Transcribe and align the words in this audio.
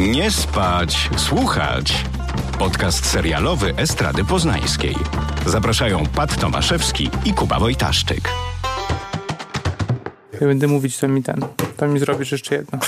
Nie 0.00 0.30
spać, 0.30 1.10
słuchać. 1.16 2.04
Podcast 2.58 3.06
serialowy 3.06 3.74
Estrady 3.76 4.24
Poznańskiej. 4.24 4.94
Zapraszają 5.46 6.06
Pat 6.06 6.40
Tomaszewski 6.40 7.10
i 7.24 7.34
Kuba 7.34 7.58
Wojtaszczyk. 7.58 8.28
Jak 10.32 10.40
będę 10.40 10.66
mówić, 10.66 10.98
to 10.98 11.08
mi 11.08 11.22
ten. 11.22 11.40
To 11.76 11.88
mi 11.88 11.98
zrobisz 11.98 12.32
jeszcze 12.32 12.54
jedno. 12.54 12.78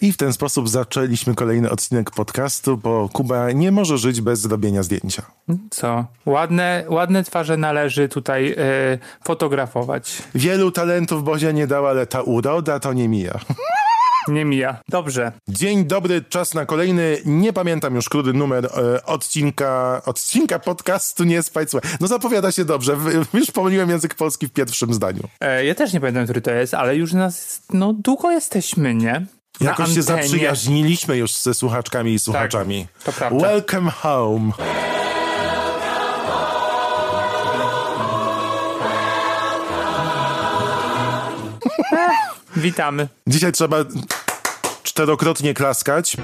I 0.00 0.12
w 0.12 0.16
ten 0.16 0.32
sposób 0.32 0.68
zaczęliśmy 0.68 1.34
kolejny 1.34 1.70
odcinek 1.70 2.10
podcastu, 2.10 2.76
bo 2.76 3.08
Kuba 3.12 3.52
nie 3.52 3.72
może 3.72 3.98
żyć 3.98 4.20
bez 4.20 4.40
zrobienia 4.40 4.82
zdjęcia. 4.82 5.22
Co? 5.70 6.04
Ładne, 6.26 6.84
ładne 6.88 7.24
twarze 7.24 7.56
należy 7.56 8.08
tutaj 8.08 8.54
e, 8.58 8.98
fotografować. 9.24 10.22
Wielu 10.34 10.70
talentów 10.70 11.24
Bozia 11.24 11.52
nie 11.52 11.66
dała, 11.66 11.90
ale 11.90 12.06
ta 12.06 12.22
uroda 12.22 12.80
to 12.80 12.92
nie 12.92 13.08
mija. 13.08 13.40
Nie 14.28 14.44
mija. 14.44 14.76
Dobrze. 14.88 15.32
Dzień 15.48 15.84
dobry, 15.84 16.24
czas 16.28 16.54
na 16.54 16.66
kolejny, 16.66 17.18
nie 17.24 17.52
pamiętam 17.52 17.94
już 17.94 18.08
który 18.08 18.32
numer 18.32 18.66
e, 18.66 19.04
odcinka, 19.04 20.02
odcinka 20.06 20.58
podcastu 20.58 21.24
Nie 21.24 21.42
spać 21.42 21.70
Słuchaj. 21.70 21.90
No 22.00 22.06
zapowiada 22.06 22.52
się 22.52 22.64
dobrze, 22.64 22.96
już 23.34 23.50
pomyliłem 23.50 23.90
język 23.90 24.14
polski 24.14 24.46
w 24.46 24.50
pierwszym 24.52 24.94
zdaniu. 24.94 25.22
E, 25.40 25.64
ja 25.64 25.74
też 25.74 25.92
nie 25.92 26.00
pamiętam, 26.00 26.24
który 26.24 26.40
to 26.40 26.50
jest, 26.50 26.74
ale 26.74 26.96
już 26.96 27.12
nas, 27.12 27.62
no 27.72 27.92
długo 27.92 28.30
jesteśmy, 28.30 28.94
nie? 28.94 29.26
Na 29.60 29.70
Jakoś 29.70 29.76
się 29.76 30.00
antenie. 30.00 30.02
zaprzyjaźniliśmy 30.02 31.16
już 31.16 31.34
ze 31.36 31.54
słuchaczkami 31.54 32.12
i 32.14 32.18
słuchaczami. 32.18 32.86
to 33.04 33.12
prawda. 33.12 33.46
Welcome 33.48 33.90
home. 33.90 34.52
Witamy. 42.56 43.08
Dzisiaj 43.26 43.52
trzeba 43.52 43.84
czterokrotnie 44.82 45.54
klaskać. 45.54 46.16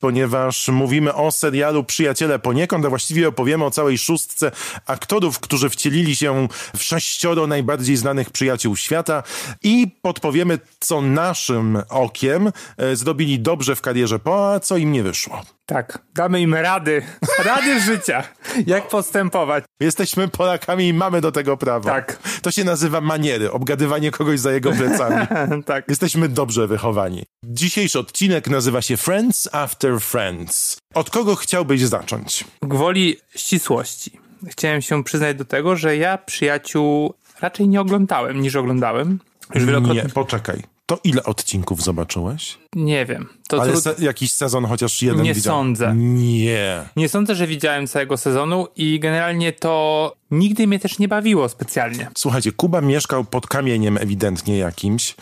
Ponieważ 0.00 0.68
mówimy 0.68 1.14
o 1.14 1.30
serialu 1.30 1.84
Przyjaciele 1.84 2.38
poniekąd, 2.38 2.84
a 2.84 2.88
właściwie 2.88 3.28
opowiemy 3.28 3.64
o 3.64 3.70
całej 3.70 3.98
szóstce 3.98 4.50
aktorów, 4.86 5.40
którzy 5.40 5.70
wcielili 5.70 6.16
się 6.16 6.48
w 6.76 6.82
sześcioro 6.82 7.46
najbardziej 7.46 7.96
znanych 7.96 8.30
przyjaciół 8.30 8.76
świata 8.76 9.22
i 9.62 9.86
podpowiemy, 10.02 10.58
co 10.80 11.00
naszym 11.00 11.82
okiem 11.88 12.52
e, 12.76 12.96
zrobili 12.96 13.40
dobrze 13.40 13.76
w 13.76 13.80
karierze 13.80 14.18
po, 14.18 14.52
a 14.52 14.60
co 14.60 14.76
im 14.76 14.92
nie 14.92 15.02
wyszło. 15.02 15.57
Tak, 15.68 15.98
damy 16.14 16.40
im 16.40 16.54
rady. 16.54 17.02
Rady 17.44 17.80
życia. 17.80 18.22
Jak 18.66 18.88
postępować. 18.88 19.64
Jesteśmy 19.80 20.28
Polakami 20.28 20.88
i 20.88 20.94
mamy 20.94 21.20
do 21.20 21.32
tego 21.32 21.56
prawo. 21.56 21.88
Tak. 21.88 22.18
To 22.42 22.50
się 22.50 22.64
nazywa 22.64 23.00
maniery, 23.00 23.50
obgadywanie 23.50 24.10
kogoś 24.10 24.40
za 24.40 24.52
jego 24.52 24.72
plecami. 24.72 25.26
tak. 25.66 25.84
Jesteśmy 25.88 26.28
dobrze 26.28 26.66
wychowani. 26.66 27.24
Dzisiejszy 27.44 27.98
odcinek 27.98 28.48
nazywa 28.48 28.82
się 28.82 28.96
Friends 28.96 29.48
After 29.52 30.00
Friends. 30.00 30.78
Od 30.94 31.10
kogo 31.10 31.36
chciałbyś 31.36 31.82
zacząć? 31.82 32.44
Gwoli 32.62 33.16
ścisłości. 33.36 34.20
Chciałem 34.46 34.82
się 34.82 35.04
przyznać 35.04 35.36
do 35.36 35.44
tego, 35.44 35.76
że 35.76 35.96
ja 35.96 36.18
przyjaciół 36.18 37.14
raczej 37.40 37.68
nie 37.68 37.80
oglądałem 37.80 38.40
niż 38.40 38.56
oglądałem. 38.56 39.18
Już 39.54 39.64
wielokrotnie. 39.64 40.02
Nie, 40.02 40.08
poczekaj. 40.08 40.77
To 40.88 40.98
ile 41.04 41.22
odcinków 41.24 41.82
zobaczyłeś? 41.82 42.58
Nie 42.76 43.06
wiem. 43.06 43.28
To 43.48 43.62
Ale 43.62 43.72
trud- 43.72 43.82
se, 43.82 43.94
jakiś 43.98 44.32
sezon 44.32 44.64
chociaż 44.64 45.02
jeden 45.02 45.22
Nie 45.22 45.34
widziałem. 45.34 45.58
sądzę. 45.60 45.92
Nie. 45.96 46.82
Nie 46.96 47.08
sądzę, 47.08 47.34
że 47.34 47.46
widziałem 47.46 47.86
całego 47.86 48.16
sezonu 48.16 48.66
i 48.76 49.00
generalnie 49.00 49.52
to 49.52 50.12
nigdy 50.30 50.66
mnie 50.66 50.78
też 50.78 50.98
nie 50.98 51.08
bawiło 51.08 51.48
specjalnie. 51.48 52.10
Słuchajcie, 52.16 52.52
Kuba 52.52 52.80
mieszkał 52.80 53.24
pod 53.24 53.46
kamieniem 53.46 53.98
ewidentnie 53.98 54.58
jakimś, 54.58 55.14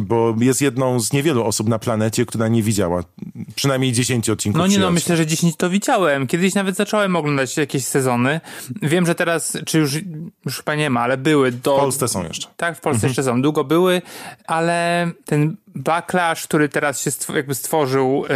bo 0.00 0.34
jest 0.40 0.62
jedną 0.62 1.00
z 1.00 1.12
niewielu 1.12 1.44
osób 1.44 1.68
na 1.68 1.78
planecie, 1.78 2.26
która 2.26 2.48
nie 2.48 2.62
widziała 2.62 3.04
przynajmniej 3.54 3.92
10 3.92 4.30
odcinków 4.30 4.58
No 4.58 4.66
nie 4.66 4.78
no, 4.78 4.90
myślę, 4.90 5.16
że 5.16 5.26
10 5.26 5.56
to 5.56 5.70
widziałem. 5.70 6.26
Kiedyś 6.26 6.54
nawet 6.54 6.76
zacząłem 6.76 7.16
oglądać 7.16 7.56
jakieś 7.56 7.84
sezony. 7.84 8.40
Wiem, 8.82 9.06
że 9.06 9.14
teraz, 9.14 9.58
czy 9.66 9.78
już, 9.78 9.94
już 10.46 10.56
chyba 10.56 10.74
nie 10.74 10.90
ma, 10.90 11.00
ale 11.00 11.16
były 11.16 11.52
do... 11.52 11.76
W 11.76 11.80
Polsce 11.80 12.08
są 12.08 12.24
jeszcze. 12.24 12.48
Tak, 12.56 12.78
w 12.78 12.80
Polsce 12.80 13.06
jeszcze 13.06 13.22
są. 13.22 13.42
Długo 13.42 13.64
były, 13.64 14.02
ale 14.46 15.10
ten 15.24 15.56
backlash, 15.74 16.42
który 16.46 16.68
teraz 16.68 17.00
się 17.02 17.10
stw- 17.10 17.34
jakby 17.36 17.54
stworzył 17.54 18.24
y, 18.26 18.28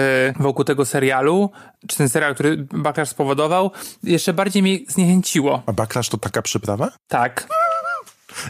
wokół 0.43 0.65
tego 0.65 0.85
serialu, 0.87 1.51
czy 1.89 1.97
ten 1.97 2.09
serial, 2.09 2.35
który 2.35 2.57
backlash 2.73 3.09
spowodował, 3.09 3.71
jeszcze 4.03 4.33
bardziej 4.33 4.63
mnie 4.63 4.79
zniechęciło. 4.89 5.63
A 5.67 5.73
backlash 5.73 6.09
to 6.09 6.19
taka 6.19 6.43
przyprawa? 6.43 6.91
Tak. 7.09 7.47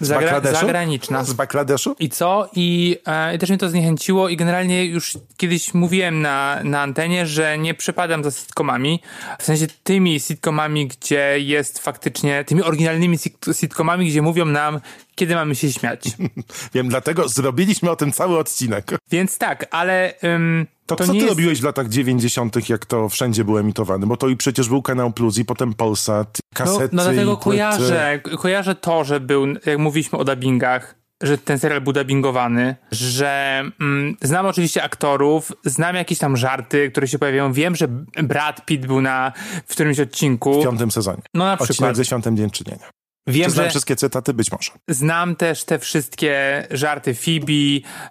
Z 0.00 0.08
Zagra- 0.08 0.14
Bangladeszu? 0.20 0.60
zagraniczna. 0.60 1.24
Z 1.24 1.32
Bangladeszu? 1.32 1.96
I 1.98 2.08
co? 2.10 2.48
I, 2.56 2.98
e, 3.06 3.34
I 3.34 3.38
też 3.38 3.48
mnie 3.48 3.58
to 3.58 3.68
zniechęciło 3.68 4.28
i 4.28 4.36
generalnie 4.36 4.84
już 4.84 5.18
kiedyś 5.36 5.74
mówiłem 5.74 6.22
na, 6.22 6.60
na 6.64 6.80
antenie, 6.82 7.26
że 7.26 7.58
nie 7.58 7.74
przepadam 7.74 8.24
za 8.24 8.30
sitcomami. 8.30 9.02
W 9.38 9.44
sensie 9.44 9.66
tymi 9.82 10.20
sitcomami, 10.20 10.86
gdzie 10.88 11.34
jest 11.40 11.78
faktycznie, 11.78 12.44
tymi 12.44 12.62
oryginalnymi 12.62 13.18
sit- 13.18 13.58
sitcomami, 13.60 14.08
gdzie 14.08 14.22
mówią 14.22 14.44
nam, 14.44 14.80
kiedy 15.16 15.34
mamy 15.34 15.54
się 15.54 15.72
śmiać. 15.72 16.04
Wiem, 16.74 16.88
dlatego 16.88 17.28
zrobiliśmy 17.28 17.90
o 17.90 17.96
tym 17.96 18.12
cały 18.12 18.38
odcinek. 18.38 18.90
Więc 19.10 19.38
tak, 19.38 19.66
ale 19.70 20.14
ym, 20.24 20.66
To, 20.86 20.96
to, 20.96 21.04
co 21.04 21.12
ty 21.12 21.16
jest... 21.18 21.28
robiłeś 21.28 21.60
w 21.60 21.64
latach 21.64 21.88
90., 21.88 22.68
jak 22.68 22.86
to 22.86 23.08
wszędzie 23.08 23.44
było 23.44 23.60
emitowane? 23.60 24.06
Bo 24.06 24.16
to 24.16 24.28
i 24.28 24.36
przecież 24.36 24.68
był 24.68 24.82
Kanał 24.82 25.12
Plus 25.12 25.38
i 25.38 25.44
potem 25.44 25.74
Polsat, 25.74 26.38
No, 26.52 26.58
kasety 26.64 26.96
no 26.96 27.02
dlatego 27.02 27.32
i 27.32 27.34
płyty. 27.36 27.44
kojarzę, 27.44 28.20
kojarzę 28.38 28.74
to, 28.74 29.04
że 29.04 29.20
był, 29.20 29.46
jak 29.66 29.78
mówiliśmy 29.78 30.18
o 30.18 30.24
dubbingach, 30.24 30.94
że 31.22 31.38
ten 31.38 31.58
serial 31.58 31.80
był 31.80 31.92
dubbingowany, 31.92 32.76
że 32.92 33.62
mm, 33.80 34.16
znam 34.22 34.46
oczywiście 34.46 34.82
aktorów, 34.82 35.52
znam 35.64 35.96
jakieś 35.96 36.18
tam 36.18 36.36
żarty, 36.36 36.90
które 36.90 37.08
się 37.08 37.18
pojawiają. 37.18 37.52
Wiem, 37.52 37.76
że 37.76 37.88
Brad 38.22 38.66
Pitt 38.66 38.86
był 38.86 39.00
na 39.00 39.32
w 39.66 39.72
którymś 39.72 40.00
odcinku. 40.00 40.60
W 40.60 40.64
piątym 40.64 40.90
sezonie. 40.90 41.22
No 41.34 41.44
na 41.44 41.52
Odcinek 41.52 41.70
przykład. 41.70 41.96
ze 41.96 42.04
Świątem 42.04 42.36
Dzień 42.36 42.50
Czynienia. 42.50 42.86
Wiem, 43.26 43.44
Czy 43.44 43.50
znam 43.50 43.64
że 43.64 43.70
wszystkie 43.70 43.96
cytaty? 43.96 44.34
Być 44.34 44.52
może. 44.52 44.70
znam 44.88 45.36
też 45.36 45.64
te 45.64 45.78
wszystkie 45.78 46.66
żarty 46.70 47.14
Phoebe, 47.14 47.52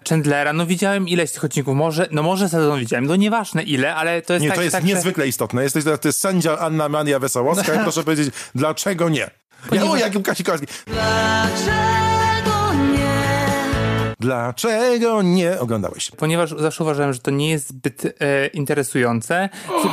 Chandlera. 0.08 0.52
No 0.52 0.66
widziałem 0.66 1.08
ileś 1.08 1.32
tych 1.32 1.44
odcinków. 1.44 1.76
Może, 1.76 2.08
no 2.10 2.22
może 2.22 2.48
sezon 2.48 2.80
widziałem. 2.80 3.06
No 3.06 3.16
nieważne 3.16 3.62
ile, 3.62 3.94
ale 3.94 4.22
to 4.22 4.32
jest 4.32 4.42
Nie, 4.42 4.48
tak, 4.48 4.56
to 4.56 4.62
jest 4.62 4.72
tak 4.76 4.82
że- 4.86 4.88
niezwykle 4.94 5.28
istotne. 5.28 5.62
Jesteś 5.62 5.84
teraz 5.84 6.00
ty 6.00 6.12
sędzia 6.12 6.58
Anna 6.58 6.88
Maria 6.88 7.18
Wesołowska 7.18 7.74
i 7.74 7.78
proszę 7.78 8.02
powiedzieć, 8.04 8.34
dlaczego 8.54 9.08
nie? 9.08 9.30
Ja, 9.72 9.84
o, 9.84 9.96
jakim 9.96 10.22
Kasikorski. 10.22 10.66
Dlaczego 10.86 12.74
nie? 12.92 12.95
Dlaczego 14.20 15.22
nie 15.22 15.60
oglądałeś? 15.60 16.10
ponieważ 16.16 16.50
zawsze 16.50 16.84
uważałem, 16.84 17.12
że 17.12 17.18
to 17.18 17.30
nie 17.30 17.50
jest 17.50 17.68
zbyt 17.68 18.04
e, 18.04 18.46
interesujące. 18.46 19.48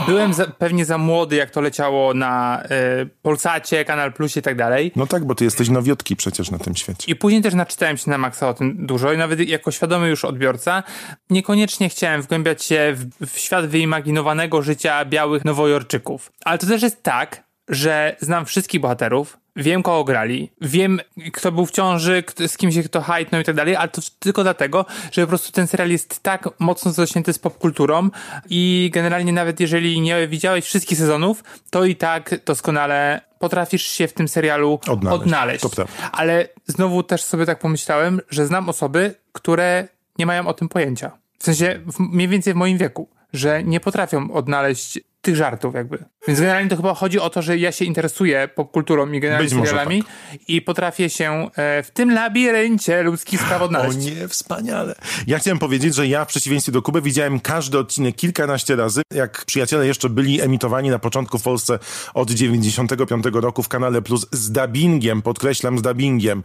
Byłem 0.07 0.33
za, 0.33 0.45
pewnie 0.45 0.85
za 0.85 0.97
młody, 0.97 1.35
jak 1.35 1.49
to 1.49 1.61
leciało 1.61 2.13
na 2.13 2.63
e, 2.63 3.05
Polsacie, 3.21 3.85
Kanal 3.85 4.13
Plusie 4.13 4.39
i 4.39 4.43
tak 4.43 4.57
dalej. 4.57 4.91
No 4.95 5.07
tak, 5.07 5.25
bo 5.25 5.35
ty 5.35 5.43
jesteś 5.43 5.69
nowiutki 5.69 6.15
przecież 6.15 6.51
na 6.51 6.59
tym 6.59 6.75
świecie. 6.75 7.11
I 7.11 7.15
później 7.15 7.41
też 7.41 7.53
naczytałem 7.53 7.97
się 7.97 8.09
na 8.11 8.17
maksa 8.17 8.49
o 8.49 8.53
tym 8.53 8.85
dużo 8.85 9.13
i 9.13 9.17
nawet 9.17 9.39
jako 9.39 9.71
świadomy 9.71 10.09
już 10.09 10.25
odbiorca 10.25 10.83
niekoniecznie 11.29 11.89
chciałem 11.89 12.21
wgłębiać 12.21 12.63
się 12.63 12.95
w, 12.95 13.27
w 13.27 13.39
świat 13.39 13.65
wyimaginowanego 13.65 14.61
życia 14.61 15.05
białych 15.05 15.45
nowojorczyków. 15.45 16.31
Ale 16.45 16.57
to 16.57 16.67
też 16.67 16.81
jest 16.81 17.03
tak, 17.03 17.43
że 17.69 18.15
znam 18.21 18.45
wszystkich 18.45 18.81
bohaterów, 18.81 19.37
wiem 19.55 19.83
kogo 19.83 20.03
grali, 20.03 20.51
wiem 20.61 20.99
kto 21.33 21.51
był 21.51 21.65
w 21.65 21.71
ciąży, 21.71 22.23
z 22.47 22.57
kim 22.57 22.71
się 22.71 22.83
kto 22.83 23.01
hajtnął 23.01 23.41
i 23.41 23.43
tak 23.43 23.55
dalej, 23.55 23.75
ale 23.75 23.89
to 23.89 24.01
tylko 24.19 24.43
dlatego, 24.43 24.85
że 25.11 25.21
po 25.21 25.27
prostu 25.27 25.51
ten 25.51 25.67
serial 25.67 25.89
jest 25.89 26.19
tak 26.23 26.49
mocno 26.59 26.91
zaśnięty 26.91 27.33
z 27.33 27.39
popkulturą 27.39 28.09
i 28.49 28.89
generalnie 28.93 29.33
nawet 29.33 29.59
jeżeli 29.59 30.01
nie 30.01 30.27
widziałeś 30.27 30.65
wszystkich 30.65 30.97
sezonów, 30.97 31.43
to 31.69 31.85
i 31.85 31.95
tak 31.95 32.35
doskonale 32.45 33.21
potrafisz 33.39 33.85
się 33.87 34.07
w 34.07 34.13
tym 34.13 34.27
serialu 34.27 34.79
Odnaleźć. 34.87 35.21
odnaleźć. 35.21 35.63
Ale 36.11 36.47
znowu 36.67 37.03
też 37.03 37.23
sobie 37.23 37.45
tak 37.45 37.59
pomyślałem, 37.59 38.21
że 38.29 38.47
znam 38.47 38.69
osoby, 38.69 39.15
które 39.31 39.87
nie 40.19 40.25
mają 40.25 40.47
o 40.47 40.53
tym 40.53 40.69
pojęcia. 40.69 41.11
W 41.39 41.43
sensie 41.43 41.79
mniej 41.99 42.27
więcej 42.27 42.53
w 42.53 42.55
moim 42.55 42.77
wieku, 42.77 43.09
że 43.33 43.63
nie 43.63 43.79
potrafią 43.79 44.31
odnaleźć 44.31 44.99
tych 45.21 45.35
żartów 45.35 45.75
jakby. 45.75 46.03
Więc 46.27 46.39
generalnie 46.39 46.69
to 46.69 46.75
chyba 46.75 46.93
chodzi 46.93 47.19
o 47.19 47.29
to, 47.29 47.41
że 47.41 47.57
ja 47.57 47.71
się 47.71 47.85
interesuję 47.85 48.49
popkulturą 48.55 49.11
i 49.11 49.19
generalnie 49.19 49.49
Być 49.49 49.53
serialami 49.65 50.03
i 50.47 50.61
potrafię 50.61 51.09
się 51.09 51.49
e, 51.55 51.83
w 51.83 51.91
tym 51.91 52.11
labiryncie 52.13 53.03
ludzkich 53.03 53.41
spraw 53.41 53.61
O 53.61 53.65
odnaleźć. 53.65 53.97
nie, 53.97 54.27
wspaniale. 54.27 54.95
Ja 55.27 55.39
chciałem 55.39 55.59
powiedzieć, 55.59 55.95
że 55.95 56.07
ja 56.07 56.25
w 56.25 56.27
przeciwieństwie 56.27 56.71
do 56.71 56.81
Kuby 56.81 57.01
widziałem 57.01 57.39
każdy 57.39 57.77
odcinek 57.79 58.15
kilkanaście 58.15 58.75
razy. 58.75 59.01
Jak 59.13 59.45
przyjaciele 59.45 59.87
jeszcze 59.87 60.09
byli 60.09 60.41
emitowani 60.41 60.89
na 60.89 60.99
początku 60.99 61.39
w 61.39 61.43
Polsce 61.43 61.79
od 62.13 62.31
95 62.31 63.25
roku 63.33 63.63
w 63.63 63.67
kanale 63.67 64.01
Plus 64.01 64.25
z 64.31 64.51
dubbingiem, 64.51 65.21
podkreślam 65.21 65.77
z 65.79 65.81
dubbingiem. 65.81 66.43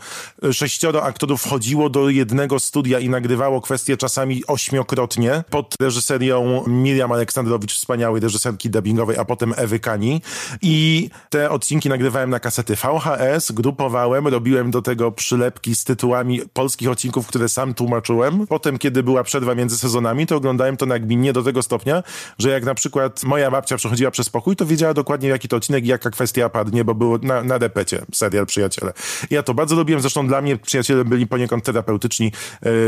Sześcioro 0.52 1.02
aktorów 1.02 1.42
wchodziło 1.42 1.90
do 1.90 2.08
jednego 2.08 2.60
studia 2.60 2.98
i 2.98 3.08
nagrywało 3.08 3.60
kwestie 3.60 3.96
czasami 3.96 4.46
ośmiokrotnie 4.46 5.44
pod 5.50 5.74
reżyserią 5.80 6.64
Miriam 6.66 7.12
Aleksandrowicz, 7.12 7.74
wspaniałej 7.74 8.20
reżyserki 8.20 8.70
dubbingowej, 8.70 9.16
a 9.18 9.24
potem 9.24 9.54
Ewy 9.56 9.67
Ewy 9.68 9.80
Kani 9.80 10.22
i 10.62 11.10
te 11.30 11.50
odcinki 11.50 11.88
nagrywałem 11.88 12.30
na 12.30 12.40
kasety 12.40 12.76
VHS, 12.76 13.52
grupowałem, 13.52 14.28
robiłem 14.28 14.70
do 14.70 14.82
tego 14.82 15.12
przylepki 15.12 15.76
z 15.76 15.84
tytułami 15.84 16.40
polskich 16.52 16.88
odcinków, 16.88 17.26
które 17.26 17.48
sam 17.48 17.74
tłumaczyłem. 17.74 18.46
Potem, 18.46 18.78
kiedy 18.78 19.02
była 19.02 19.24
przerwa 19.24 19.54
między 19.54 19.78
sezonami, 19.78 20.26
to 20.26 20.36
oglądałem 20.36 20.76
to 20.76 20.86
nagminnie 20.86 21.32
do 21.32 21.42
tego 21.42 21.62
stopnia, 21.62 22.02
że 22.38 22.50
jak 22.50 22.64
na 22.64 22.74
przykład 22.74 23.24
moja 23.24 23.50
babcia 23.50 23.76
przechodziła 23.76 24.10
przez 24.10 24.30
pokój, 24.30 24.56
to 24.56 24.66
wiedziała 24.66 24.94
dokładnie 24.94 25.28
jaki 25.28 25.48
to 25.48 25.56
odcinek 25.56 25.84
i 25.84 25.88
jaka 25.88 26.10
kwestia 26.10 26.48
padnie, 26.48 26.84
bo 26.84 26.94
było 26.94 27.18
na, 27.22 27.42
na 27.42 27.58
repecie 27.58 28.04
serial 28.14 28.46
Przyjaciele. 28.46 28.92
Ja 29.30 29.42
to 29.42 29.54
bardzo 29.54 29.76
lubiłem, 29.76 30.00
zresztą 30.00 30.26
dla 30.26 30.42
mnie 30.42 30.56
Przyjaciele 30.56 31.04
byli 31.04 31.26
poniekąd 31.26 31.64
terapeutyczni 31.64 32.26
e, 32.26 32.30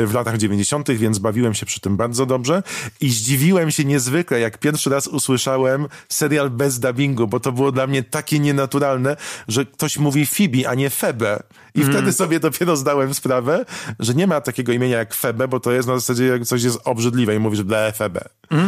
w 0.07 0.15
latach 0.15 0.39
90., 0.39 0.91
więc 0.91 1.19
bawiłem 1.19 1.55
się 1.55 1.67
przy 1.67 1.81
tym 1.81 1.97
bardzo 1.97 2.27
dobrze 2.27 2.63
i 3.01 3.11
zdziwiłem 3.11 3.71
się 3.71 3.85
niezwykle, 3.85 4.41
jak 4.41 4.59
pierwszy 4.59 4.91
raz 4.91 5.07
usłyszałem 5.07 5.87
serial 6.09 6.51
bez 6.51 6.70
dubbingu, 6.79 7.27
bo 7.27 7.41
to 7.41 7.53
było 7.53 7.73
dla 7.73 7.87
mnie 7.87 8.03
takie 8.03 8.39
nienaturalne, 8.39 9.17
że 9.49 9.67
ktoś 9.67 9.99
mówi 9.99 10.27
Phoebe, 10.27 10.69
a 10.69 10.75
nie 10.75 10.91
Febe. 10.91 11.43
I 11.75 11.85
wtedy 11.85 12.13
sobie 12.13 12.41
dopiero 12.41 12.77
zdałem 12.77 13.15
sprawę, 13.15 13.65
że 13.99 14.15
nie 14.15 14.27
ma 14.27 14.41
takiego 14.41 14.73
imienia 14.73 14.99
jak 14.99 15.15
Febe, 15.15 15.49
bo 15.49 15.61
to 15.61 15.73
jest 15.73 15.89
na 15.89 15.95
zasadzie, 15.95 16.27
jak 16.27 16.45
coś 16.45 16.63
jest 16.63 16.79
obrzydliwe 16.85 17.35
i 17.35 17.39
mówisz 17.39 17.63
ble 17.63 17.93
Febe. 17.97 18.21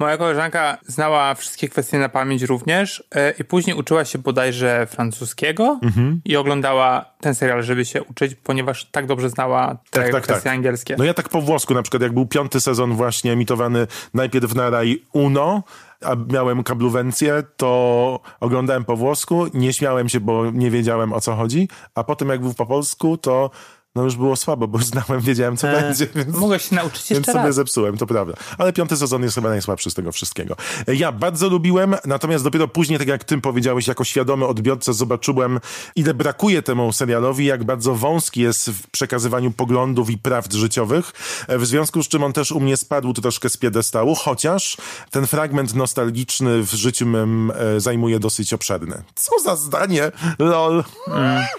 Moja 0.00 0.16
koleżanka 0.16 0.78
znała 0.86 1.34
wszystkie 1.34 1.68
kwestie 1.68 1.98
na 1.98 2.08
pamięć 2.08 2.42
również 2.42 3.04
e, 3.14 3.30
i 3.30 3.44
później 3.44 3.76
uczyła 3.76 4.04
się 4.04 4.18
bodajże 4.18 4.86
francuskiego 4.90 5.78
Mhm. 5.82 6.20
i 6.24 6.36
oglądała 6.36 7.04
ten 7.20 7.34
serial, 7.34 7.62
żeby 7.62 7.84
się 7.84 8.02
uczyć, 8.02 8.34
ponieważ 8.34 8.84
tak 8.84 9.06
dobrze 9.06 9.30
znała 9.30 9.76
te 9.90 10.20
kwestie 10.20 10.50
angielskie. 10.50 10.94
No 10.98 11.04
ja 11.04 11.14
tak 11.14 11.28
po 11.28 11.40
włosku, 11.40 11.74
na 11.74 11.82
przykład 11.82 12.02
jak 12.02 12.12
był 12.12 12.26
piąty 12.26 12.60
sezon 12.60 12.92
właśnie 12.92 13.32
emitowany 13.32 13.86
najpierw 14.14 14.54
na 14.54 14.70
Rai 14.70 15.02
Uno, 15.12 15.62
a 16.00 16.14
miałem 16.32 16.62
kabluwencję, 16.62 17.42
to 17.56 18.20
oglądałem 18.40 18.84
po 18.84 18.96
włosku, 18.96 19.46
nie 19.54 19.72
śmiałem 19.72 20.08
się, 20.08 20.20
bo 20.20 20.50
nie 20.50 20.70
wiedziałem 20.70 21.12
o 21.12 21.20
co 21.20 21.34
chodzi, 21.34 21.68
a 21.94 22.04
potem 22.04 22.28
jak 22.28 22.40
był 22.40 22.54
po 22.54 22.66
polsku, 22.66 23.18
to 23.18 23.50
no 23.94 24.02
już 24.02 24.16
było 24.16 24.36
słabo, 24.36 24.68
bo 24.68 24.78
już 24.78 24.86
znałem, 24.86 25.20
wiedziałem 25.20 25.56
co 25.56 25.66
będzie, 25.66 26.06
więc... 26.14 26.36
Mogę 26.36 26.58
się 26.58 26.74
nauczyć 26.74 27.08
Więc 27.08 27.10
jeszcze 27.10 27.32
sobie 27.32 27.44
raz. 27.44 27.54
zepsułem, 27.54 27.96
to 27.98 28.06
prawda. 28.06 28.34
Ale 28.58 28.72
piąty 28.72 28.96
sezon 28.96 29.22
jest 29.22 29.34
chyba 29.34 29.48
najsłabszy 29.48 29.90
z 29.90 29.94
tego 29.94 30.12
wszystkiego. 30.12 30.56
Ja 30.86 31.12
bardzo 31.12 31.48
lubiłem, 31.48 31.96
natomiast 32.04 32.44
dopiero 32.44 32.68
później, 32.68 32.98
tak 32.98 33.08
jak 33.08 33.24
ty 33.24 33.40
powiedziałeś, 33.40 33.86
jako 33.86 34.04
świadomy 34.04 34.46
odbiorca 34.46 34.92
zobaczyłem, 34.92 35.60
ile 35.96 36.14
brakuje 36.14 36.62
temu 36.62 36.92
serialowi, 36.92 37.44
jak 37.44 37.64
bardzo 37.64 37.94
wąski 37.94 38.40
jest 38.40 38.70
w 38.70 38.90
przekazywaniu 38.90 39.50
poglądów 39.50 40.10
i 40.10 40.18
prawd 40.18 40.52
życiowych, 40.52 41.12
E, 41.48 41.58
w 41.58 41.66
związku 41.66 42.02
z 42.02 42.08
czym 42.08 42.22
on 42.22 42.32
też 42.32 42.52
u 42.52 42.60
mnie 42.60 42.76
spadł 42.76 43.12
troszkę 43.12 43.48
z 43.48 43.56
piedestału, 43.56 44.14
chociaż 44.14 44.76
ten 45.10 45.26
fragment 45.26 45.74
nostalgiczny 45.74 46.62
w 46.62 46.72
życiu 46.72 47.06
mym 47.06 47.52
e, 47.76 47.80
zajmuje 47.80 48.20
dosyć 48.20 48.52
obszerny. 48.52 49.02
Co 49.14 49.38
za 49.44 49.56
zdanie, 49.56 50.12
lol. 50.38 50.84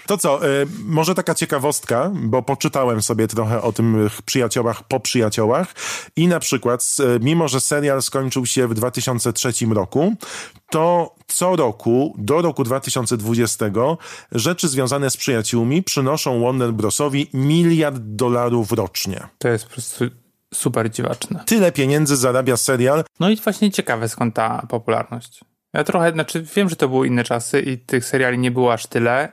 To 0.06 0.18
co, 0.18 0.46
e, 0.46 0.48
może 0.84 1.14
taka 1.14 1.34
ciekawostka, 1.34 2.10
bo 2.26 2.42
poczytałem 2.42 3.02
sobie 3.02 3.28
trochę 3.28 3.62
o 3.62 3.72
tych 3.72 4.22
przyjaciołach 4.22 4.82
po 4.82 5.00
przyjaciołach 5.00 5.74
i 6.16 6.28
na 6.28 6.40
przykład, 6.40 6.96
e, 7.00 7.20
mimo 7.20 7.48
że 7.48 7.60
serial 7.60 8.02
skończył 8.02 8.46
się 8.46 8.68
w 8.68 8.74
2003 8.74 9.74
roku, 9.74 10.14
to 10.70 11.14
co 11.26 11.56
roku, 11.56 12.14
do 12.18 12.42
roku 12.42 12.64
2020, 12.64 13.66
rzeczy 14.32 14.68
związane 14.68 15.10
z 15.10 15.16
przyjaciółmi 15.16 15.82
przynoszą 15.82 16.42
Warner 16.42 16.72
Brosowi 16.72 17.30
miliard 17.34 17.96
dolarów 17.98 18.72
rocznie. 18.72 19.20
To 19.38 19.48
jest 19.48 19.64
po 19.64 19.70
prostu 19.70 20.04
super 20.54 20.90
dziwaczne. 20.90 21.42
Tyle 21.46 21.72
pieniędzy 21.72 22.16
zarabia 22.16 22.56
serial, 22.56 23.04
No 23.20 23.30
i 23.30 23.36
właśnie 23.36 23.70
ciekawe 23.70 24.08
skąd 24.08 24.34
ta 24.34 24.66
popularność. 24.68 25.40
Ja 25.72 25.84
trochę, 25.84 26.12
znaczy 26.12 26.46
wiem, 26.56 26.68
że 26.68 26.76
to 26.76 26.88
były 26.88 27.06
inne 27.06 27.24
czasy 27.24 27.60
i 27.60 27.78
tych 27.78 28.04
seriali 28.04 28.38
nie 28.38 28.50
było 28.50 28.72
aż 28.72 28.86
tyle. 28.86 29.32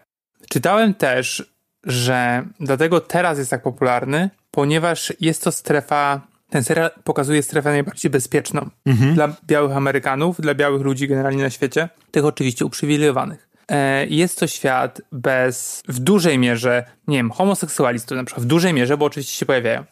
Czytałem 0.49 0.93
też, 0.93 1.52
że 1.83 2.43
dlatego 2.59 2.99
teraz 2.99 3.37
jest 3.37 3.49
tak 3.51 3.61
popularny, 3.63 4.29
ponieważ 4.51 5.13
jest 5.19 5.43
to 5.43 5.51
strefa, 5.51 6.21
ten 6.49 6.63
serial 6.63 6.91
pokazuje 7.03 7.43
strefę 7.43 7.69
najbardziej 7.71 8.11
bezpieczną 8.11 8.69
dla 9.13 9.35
białych 9.47 9.77
Amerykanów, 9.77 10.41
dla 10.41 10.53
białych 10.55 10.81
ludzi 10.81 11.07
generalnie 11.07 11.43
na 11.43 11.49
świecie, 11.49 11.89
tych 12.11 12.25
oczywiście 12.25 12.65
uprzywilejowanych. 12.65 13.49
E, 13.69 14.05
Jest 14.07 14.39
to 14.39 14.47
świat 14.47 15.01
bez, 15.11 15.83
w 15.87 15.99
dużej 15.99 16.37
mierze, 16.39 16.83
nie 17.07 17.17
wiem, 17.17 17.31
homoseksualistów 17.31 18.17
na 18.17 18.23
przykład, 18.23 18.43
w 18.45 18.47
dużej 18.47 18.73
mierze, 18.73 18.97
bo 18.97 19.05
oczywiście 19.05 19.35
się 19.37 19.45
pojawiają, 19.45 19.83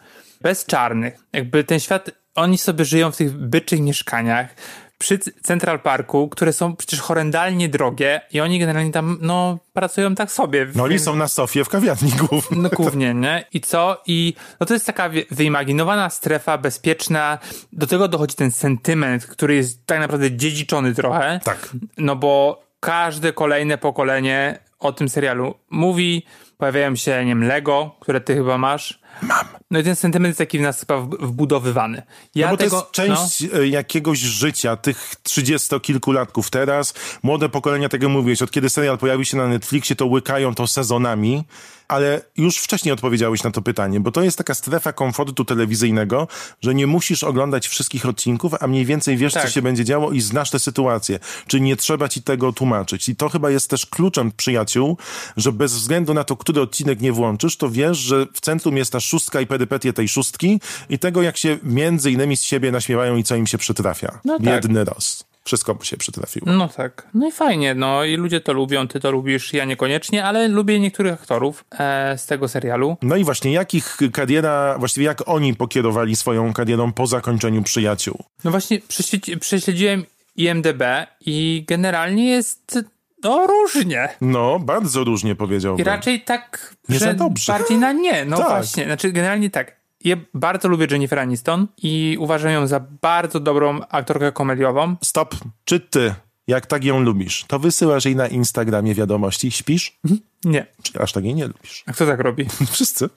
bez 0.42 0.66
czarnych. 0.66 1.14
Jakby 1.34 1.64
ten 1.64 1.80
świat, 1.80 2.10
oni 2.36 2.58
sobie 2.58 2.86
żyją 2.86 3.12
w 3.12 3.18
tych 3.18 3.32
byczych 3.32 3.80
mieszkaniach 3.80 4.56
przy 5.02 5.20
Central 5.20 5.80
Parku, 5.80 6.30
które 6.30 6.54
są 6.54 6.76
przecież 6.76 7.00
horrendalnie 7.00 7.70
drogie 7.70 8.22
i 8.32 8.42
oni 8.42 8.60
generalnie 8.60 8.92
tam, 8.92 9.18
no, 9.22 9.58
pracują 9.74 10.16
tak 10.16 10.32
sobie. 10.32 10.68
no 10.76 10.84
oni 10.84 11.00
są 11.00 11.16
na 11.16 11.28
Sofie 11.28 11.64
w 11.64 11.70
kawiarni 11.70 12.12
głównej. 12.12 12.60
no 12.62 12.70
głównie, 12.70 13.14
nie? 13.14 13.46
I 13.54 13.62
co? 13.62 14.02
I 14.08 14.34
no 14.60 14.66
to 14.66 14.74
jest 14.74 14.86
taka 14.86 15.10
wy- 15.10 15.26
wyimaginowana 15.32 16.10
strefa, 16.10 16.58
bezpieczna. 16.58 17.38
Do 17.74 17.88
tego 17.88 18.08
dochodzi 18.08 18.36
ten 18.36 18.52
sentyment, 18.52 19.26
który 19.26 19.56
jest 19.56 19.86
tak 19.86 20.00
naprawdę 20.00 20.32
dziedziczony 20.32 20.96
trochę. 20.96 21.40
Tak. 21.44 21.70
No 21.98 22.16
bo 22.16 22.64
każde 22.80 23.34
kolejne 23.34 23.78
pokolenie 23.78 24.60
o 24.80 24.92
tym 24.92 25.10
serialu 25.10 25.56
mówi. 25.70 26.26
Pojawiają 26.58 26.96
się, 26.96 27.26
nie 27.26 27.32
wiem, 27.32 27.44
Lego, 27.44 27.96
które 28.00 28.22
ty 28.22 28.36
chyba 28.36 28.58
masz. 28.58 29.01
Mam. 29.22 29.46
No 29.72 29.80
i 29.80 29.84
ten 29.84 29.96
sentyment 29.96 30.30
jest 30.30 30.38
taki 30.38 30.60
w 30.60 30.62
nas 30.62 30.80
chyba 30.80 31.02
wbudowywany. 31.02 32.02
Ja 32.36 32.48
No 32.48 32.54
bo 32.54 32.58
tego, 32.58 32.82
to 32.82 33.06
jest 33.06 33.30
część 33.30 33.54
e, 33.54 33.68
jakiegoś 33.68 34.20
życia 34.20 34.78
tych 34.78 35.16
trzydziestokilkulatków 35.24 36.50
teraz. 36.50 36.94
Młode 37.24 37.50
pokolenia 37.50 37.90
tego 37.90 38.10
mówiłeś. 38.10 38.42
Od 38.42 38.52
kiedy 38.52 38.70
serial 38.70 38.98
pojawił 38.98 39.26
się 39.26 39.38
na 39.38 39.48
Netflixie, 39.48 39.96
to 39.96 40.06
łykają 40.06 40.56
to 40.56 40.68
sezonami. 40.68 41.44
Ale 41.92 42.22
już 42.38 42.58
wcześniej 42.58 42.94
odpowiedziałeś 42.94 43.44
na 43.44 43.52
to 43.52 43.62
pytanie, 43.62 44.00
bo 44.00 44.12
to 44.12 44.24
jest 44.24 44.38
taka 44.38 44.54
strefa 44.54 44.94
komfortu 44.94 45.46
telewizyjnego, 45.46 46.28
że 46.62 46.76
nie 46.76 46.88
musisz 46.88 47.24
oglądać 47.24 47.68
wszystkich 47.68 48.06
odcinków, 48.06 48.54
a 48.60 48.68
mniej 48.68 48.86
więcej 48.86 49.18
wiesz, 49.18 49.34
Tak. 49.34 49.44
co 49.44 49.50
się 49.50 49.62
będzie 49.62 49.86
działo 49.86 50.12
i 50.12 50.22
znasz 50.22 50.50
tę 50.50 50.60
sytuację. 50.60 51.20
Czyli 51.48 51.64
nie 51.64 51.76
trzeba 51.76 52.10
ci 52.10 52.22
tego 52.24 52.54
tłumaczyć. 52.54 53.10
I 53.10 53.16
to 53.16 53.30
chyba 53.30 53.50
jest 53.50 53.70
też 53.70 53.86
kluczem 53.86 54.32
przyjaciół, 54.32 54.98
że 55.38 55.52
bez 55.52 55.74
względu 55.74 56.14
na 56.14 56.24
to, 56.24 56.38
który 56.38 56.62
odcinek 56.62 57.02
nie 57.02 57.12
włączysz, 57.12 57.58
to 57.58 57.70
wiesz, 57.70 57.98
że 57.98 58.26
w 58.34 58.42
centrum 58.42 58.78
jest 58.78 58.92
ta 58.92 59.00
szóstka 59.00 59.42
i 59.42 59.48
perypetie 59.48 59.94
tej 59.94 60.08
szóstki 60.08 60.60
i 60.90 61.00
tego, 61.00 61.22
jak 61.22 61.38
się 61.38 61.58
między 61.64 62.12
innymi 62.12 62.38
z 62.38 62.42
siebie 62.42 62.72
naśmiewają 62.72 63.18
i 63.18 63.24
co 63.24 63.36
im 63.36 63.48
się 63.48 63.58
przytrafia. 63.58 64.20
No 64.26 64.38
tak. 64.40 64.48
Jedny 64.48 64.84
raz. 64.86 65.31
Wszystko 65.44 65.78
się 65.84 65.98
przytrafiło. 65.98 66.52
No 66.52 66.68
tak. 66.68 67.08
No 67.14 67.28
i 67.28 67.32
fajnie, 67.32 67.76
no 67.76 68.04
i 68.04 68.16
ludzie 68.16 68.42
to 68.42 68.54
lubią, 68.54 68.88
ty 68.88 69.00
to 69.00 69.12
lubisz, 69.12 69.54
ja 69.54 69.66
niekoniecznie, 69.66 70.26
ale 70.26 70.48
lubię 70.48 70.80
niektórych 70.80 71.14
aktorów 71.14 71.66
e, 71.80 72.18
z 72.18 72.26
tego 72.26 72.48
serialu. 72.48 72.98
No 73.02 73.16
i 73.16 73.24
właśnie, 73.24 73.52
jak 73.54 73.74
ich 73.74 73.98
kariera, 74.14 74.76
właściwie 74.80 75.06
jak 75.06 75.28
oni 75.30 75.54
pokierowali 75.56 76.16
swoją 76.16 76.54
karierą 76.54 76.92
po 76.94 77.08
zakończeniu 77.08 77.64
przyjaciół? 77.64 78.24
No 78.44 78.52
właśnie 78.52 78.80
prześledzi- 78.80 79.38
prześledziłem 79.40 80.06
IMDB 80.36 80.84
i 81.26 81.66
generalnie 81.68 82.30
jest 82.30 82.80
no 83.24 83.48
różnie. 83.48 84.10
No, 84.22 84.60
bardzo 84.60 85.04
różnie 85.04 85.36
powiedziałbym. 85.36 85.82
I 85.82 85.84
raczej 85.90 86.22
tak, 86.22 86.76
Nie 86.90 87.00
że 87.00 87.06
za 87.06 87.14
dobrze. 87.14 87.54
bardziej 87.54 87.78
na 87.78 87.92
nie. 87.92 88.26
No 88.26 88.38
Tak. 88.38 88.48
właśnie, 88.48 88.84
znaczy 88.86 89.12
generalnie 89.12 89.50
tak. 89.50 89.81
Ja 90.04 90.16
bardzo 90.34 90.68
lubię 90.68 90.88
Jennifer 90.92 91.20
Aniston 91.20 91.68
i 91.78 92.18
uważam 92.20 92.52
ją 92.52 92.68
za 92.68 92.80
bardzo 93.02 93.40
dobrą 93.40 93.82
aktorkę 93.90 94.32
komediową. 94.32 94.96
Stop. 95.04 95.36
Czy 95.66 95.80
ty, 95.80 96.14
jak 96.48 96.66
tak 96.66 96.84
ją 96.84 97.00
lubisz, 97.00 97.46
to 97.48 97.60
wysyłasz 97.60 98.06
jej 98.06 98.16
na 98.16 98.28
Instagramie 98.28 98.96
wiadomości, 98.96 99.52
śpisz? 99.52 100.00
Nie. 100.46 100.66
Czy 100.84 101.02
aż 101.02 101.12
tak 101.12 101.24
jej 101.24 101.36
nie 101.36 101.48
lubisz? 101.48 101.84
A 101.88 101.94
kto 101.94 102.06
tak 102.06 102.20
robi? 102.20 102.46
Wszyscy. 102.72 103.10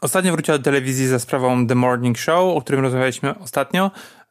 Ostatnio 0.00 0.32
wróciła 0.32 0.58
do 0.58 0.64
telewizji 0.64 1.08
za 1.08 1.18
sprawą 1.18 1.66
The 1.66 1.74
Morning 1.74 2.18
Show, 2.18 2.56
o 2.56 2.60
którym 2.60 2.80
rozmawialiśmy 2.80 3.38
ostatnio, 3.38 3.90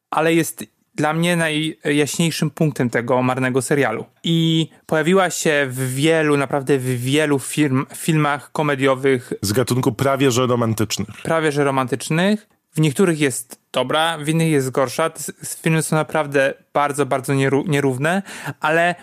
ale 0.10 0.34
jest 0.34 0.64
dla 0.96 1.14
mnie 1.14 1.36
najjaśniejszym 1.36 2.50
punktem 2.50 2.90
tego 2.90 3.22
marnego 3.22 3.62
serialu. 3.62 4.06
I 4.24 4.70
pojawiła 4.86 5.30
się 5.30 5.66
w 5.70 5.94
wielu, 5.96 6.38
naprawdę 6.38 6.78
w 6.78 7.02
wielu 7.02 7.40
firm, 7.40 7.86
filmach 7.96 8.52
komediowych, 8.52 9.34
Z 9.42 9.54
gatunku 9.54 9.92
prawie 9.92 10.32
że 10.32 10.48
romantycznych. 10.48 11.08
prawie 11.24 11.52
że 11.52 11.64
romantycznych. 11.64 12.48
W 12.76 12.80
niektórych 12.80 13.20
jest 13.20 13.62
dobra, 13.72 14.18
w 14.18 14.30
innych 14.30 14.52
jest 14.52 14.70
gorsza. 14.70 15.10
Te 15.10 15.24
filmy 15.62 15.82
są 15.82 15.96
naprawdę 15.96 16.54
bardzo, 16.74 17.06
bardzo 17.06 17.34
nieró- 17.34 17.68
nierówne, 17.68 18.22
ale 18.60 18.96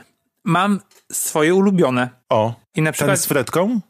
mam 0.44 0.80
swoje 1.12 1.54
ulubione. 1.54 2.08
O, 2.28 2.54
I 2.74 2.82
na 2.82 2.86
ten 2.86 2.92
przykład... 2.92 3.20
z 3.20 3.26
Fredką? 3.26 3.80